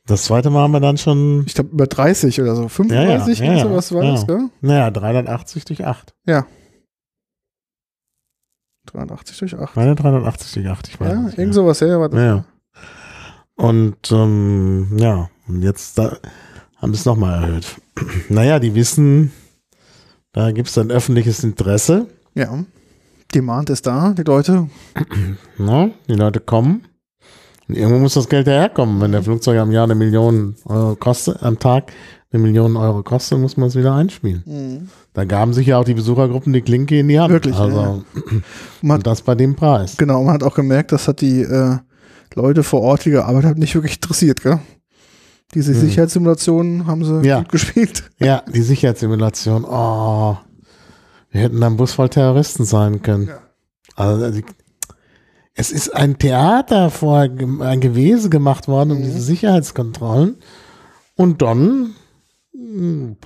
[0.06, 2.68] Das zweite Mal haben wir dann schon, Ich glaube über 30 oder so.
[2.68, 4.12] 35 Ja, ja, oder ja, sowas war ja.
[4.12, 4.48] das, gell?
[4.60, 6.14] naja, 380 durch 8.
[6.26, 6.46] Ja.
[8.86, 9.76] 83 durch 8.
[9.76, 11.38] Meine 380 durch 8, ich weiß Ja, nicht.
[11.38, 12.20] irgend sowas, ja, war das.
[12.20, 12.44] Ja.
[13.56, 16.16] Und ähm, ja, und jetzt da,
[16.76, 17.66] haben sie es nochmal erhöht.
[18.28, 19.32] naja, die wissen,
[20.36, 22.06] da gibt es ein öffentliches Interesse.
[22.34, 22.64] Ja.
[23.34, 24.68] Demand ist da, die Leute.
[25.58, 25.92] Ne?
[26.08, 26.82] Die Leute kommen.
[27.66, 29.00] Und irgendwo muss das Geld herkommen.
[29.00, 31.90] Wenn der Flugzeug am Jahr eine Million Euro kostet, am Tag
[32.30, 34.88] eine Million Euro kostet, muss man es wieder einspielen.
[35.14, 37.32] Da gaben sich ja auch die Besuchergruppen die Klinke in die Hand.
[37.32, 37.98] Wirklich, Also, ja,
[38.82, 39.96] Man, und das bei dem Preis.
[39.96, 41.78] genau, man hat auch gemerkt, das hat die äh,
[42.34, 44.60] Leute vor Ort, die gearbeitet haben, nicht wirklich interessiert, gell?
[45.55, 45.81] Diese Hm.
[45.81, 47.39] Sicherheitssimulationen haben sie Ja.
[47.39, 48.10] gut gespielt.
[48.18, 49.64] Ja, die Sicherheitssimulation.
[49.64, 50.36] Oh,
[51.31, 53.28] wir hätten ein Bus voll Terroristen sein können.
[53.28, 53.39] Ja.
[53.94, 54.44] Also, die,
[55.55, 60.36] es ist ein Theater vorher, ein Gewese gemacht worden um diese Sicherheitskontrollen.
[61.14, 61.94] Und dann,
[62.52, 63.16] hm,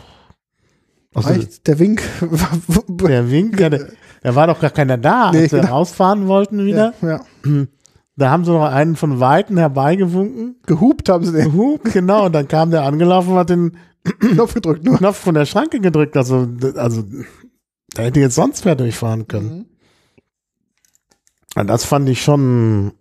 [1.14, 2.02] also, Reicht der Wink.
[2.88, 3.88] der Wink, ja, der,
[4.22, 5.72] der war doch gar keiner da, Nee, als wir genau.
[5.72, 6.94] rausfahren wollten wieder.
[7.02, 7.66] ja, ja.
[8.16, 10.56] Da haben sie noch einen von Weitem herbeigewunken.
[10.66, 13.76] Gehupt haben sie den Hup, genau, und dann kam der angelaufen und hat den
[14.20, 14.84] Knopf gedrückt.
[14.84, 14.98] Nur.
[14.98, 16.16] Knopf von der Schranke gedrückt.
[16.16, 17.04] Also, also
[17.94, 19.50] da hätte jetzt sonst wer durchfahren können.
[19.50, 19.66] Mhm.
[21.56, 22.92] Und das fand ich schon,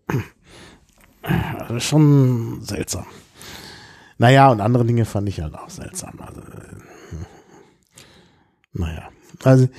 [1.22, 3.06] äh, schon seltsam.
[4.18, 6.20] Naja, und andere Dinge fand ich halt auch seltsam.
[6.20, 6.76] Also, äh,
[8.74, 9.10] naja,
[9.44, 9.70] also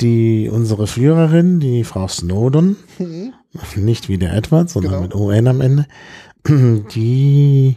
[0.00, 3.25] die, unsere Führerin, die Frau Snowden, Mhm.
[3.76, 5.02] Nicht wie der Edward, sondern Genau.
[5.02, 5.86] mit ON am Ende,
[6.48, 7.76] die,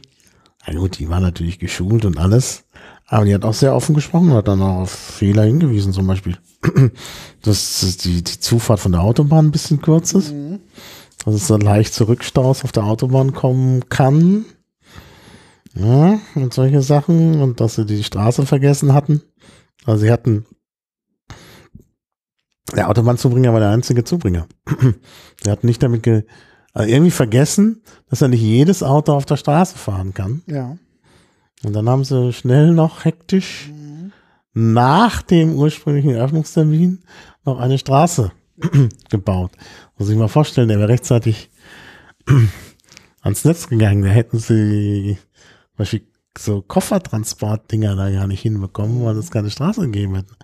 [0.67, 2.65] na gut, die war natürlich geschult und alles,
[3.07, 6.37] aber die hat auch sehr offen gesprochen, hat dann auch auf Fehler hingewiesen, zum Beispiel,
[7.41, 10.59] dass die, die Zufahrt von der Autobahn ein bisschen kurz ist, Mhm.
[11.25, 14.45] dass es dann leicht zu Rückstaus auf der Autobahn kommen kann.
[15.75, 19.21] Ja, und solche Sachen und dass sie die Straße vergessen hatten.
[19.85, 20.45] Also sie hatten
[22.75, 24.47] der Autobahnzubringer war der einzige Zubringer.
[25.43, 26.23] Sie hatten nicht damit ge
[26.73, 30.43] also irgendwie vergessen, dass er nicht jedes Auto auf der Straße fahren kann.
[30.45, 30.77] Ja.
[31.63, 33.71] Und dann haben sie schnell noch hektisch
[34.53, 36.99] nach dem ursprünglichen Eröffnungstermin
[37.43, 38.31] noch eine Straße
[39.09, 39.51] gebaut.
[39.97, 41.49] Muss ich mal vorstellen, der wäre rechtzeitig
[43.21, 44.03] ans Netz gegangen.
[44.03, 45.17] Da hätten sie
[45.71, 50.35] zum Beispiel so Koffertransportdinger da gar nicht hinbekommen, weil es keine Straße gegeben hätte.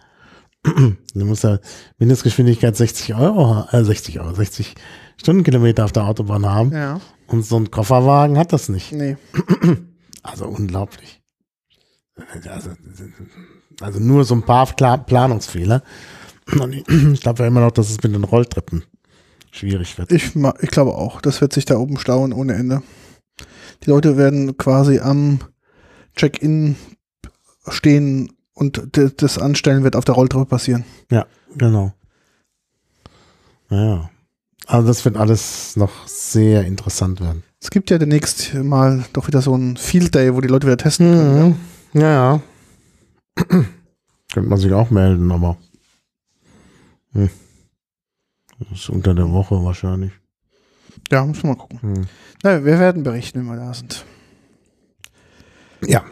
[1.13, 1.59] Du musst ja
[1.99, 4.75] Mindestgeschwindigkeit 60 Euro, äh 60 Euro, 60
[5.17, 6.71] Stundenkilometer auf der Autobahn haben.
[6.71, 6.99] Ja.
[7.27, 8.91] Und so ein Kofferwagen hat das nicht.
[8.91, 9.17] Nee.
[10.23, 11.21] Also unglaublich.
[12.49, 12.71] Also,
[13.79, 15.83] also nur so ein paar Pla Planungsfehler.
[16.59, 18.85] Und ich glaube ja immer noch, dass es mit den Rolltreppen
[19.51, 20.11] schwierig wird.
[20.11, 21.21] Ich, ich glaube auch.
[21.21, 22.81] Das wird sich da oben stauen ohne Ende.
[23.83, 25.39] Die Leute werden quasi am
[26.15, 26.75] Check-in
[27.67, 28.81] stehen und
[29.21, 30.85] das Anstellen wird auf der Rolltreppe passieren.
[31.11, 31.25] Ja,
[31.55, 31.93] genau.
[33.69, 34.09] Naja.
[34.65, 37.43] Also das wird alles noch sehr interessant werden.
[37.61, 40.77] Es gibt ja demnächst mal doch wieder so einen Field Day, wo die Leute wieder
[40.77, 41.57] testen können.
[41.93, 42.01] Mhm.
[42.01, 42.41] Ja, ja.
[44.33, 45.57] Könnte man sich auch melden, aber
[47.13, 47.29] hm.
[48.59, 50.11] das ist unter der Woche wahrscheinlich.
[51.11, 51.81] Ja, müssen wir mal gucken.
[51.81, 52.07] Hm.
[52.43, 54.05] Na, wir werden berichten, wenn wir da sind.
[55.85, 56.03] Ja.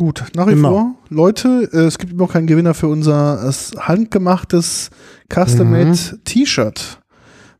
[0.00, 0.70] Gut, nach wie Genau.
[0.70, 4.88] vor, Leute, äh, es gibt immer noch keinen Gewinner für unser handgemachtes
[5.28, 6.24] Custom-Made Mhm.
[6.24, 7.00] T-Shirt.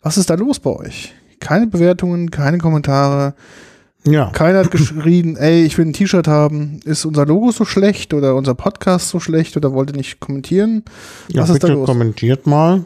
[0.00, 1.12] Was ist da los bei euch?
[1.38, 3.34] Keine Bewertungen, keine Kommentare.
[4.06, 4.30] Ja.
[4.30, 6.80] Keiner hat geschrien, ey, ich will ein T-Shirt haben.
[6.86, 10.82] Ist unser Logo so schlecht oder unser Podcast so schlecht oder wollt ihr nicht kommentieren?
[11.28, 11.86] Ja, Was ist da bitte los?
[11.86, 12.84] kommentiert mal.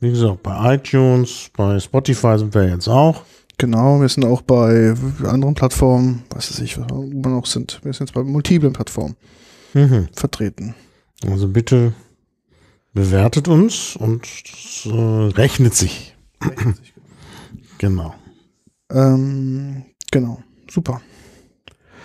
[0.00, 3.22] Wie gesagt, bei iTunes, bei Spotify sind wir jetzt auch.
[3.58, 4.94] Genau, wir sind auch bei
[5.24, 7.80] anderen Plattformen, was weiß ich, wo wir noch sind.
[7.82, 9.16] Wir sind jetzt bei multiplen Plattformen
[9.74, 10.08] Mhm.
[10.14, 10.74] vertreten.
[11.26, 11.92] Also bitte
[12.94, 14.22] bewertet uns und
[14.86, 14.88] äh,
[15.36, 16.14] rechnet sich.
[17.78, 18.14] genau.
[18.90, 20.42] Ähm, genau.
[20.70, 21.00] Super.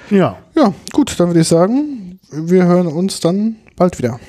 [0.10, 0.38] Ja.
[0.56, 4.20] Ja, gut, dann würde ich sagen, wir hören uns dann bald wieder.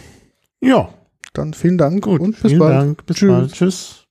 [0.61, 0.91] Ja.
[1.33, 2.21] Dann vielen Dank Gut.
[2.21, 2.75] und bis vielen bald.
[2.75, 3.07] Dank.
[3.07, 3.31] Bis Tschüss.
[3.31, 3.53] bald.
[3.53, 4.04] Tschüss.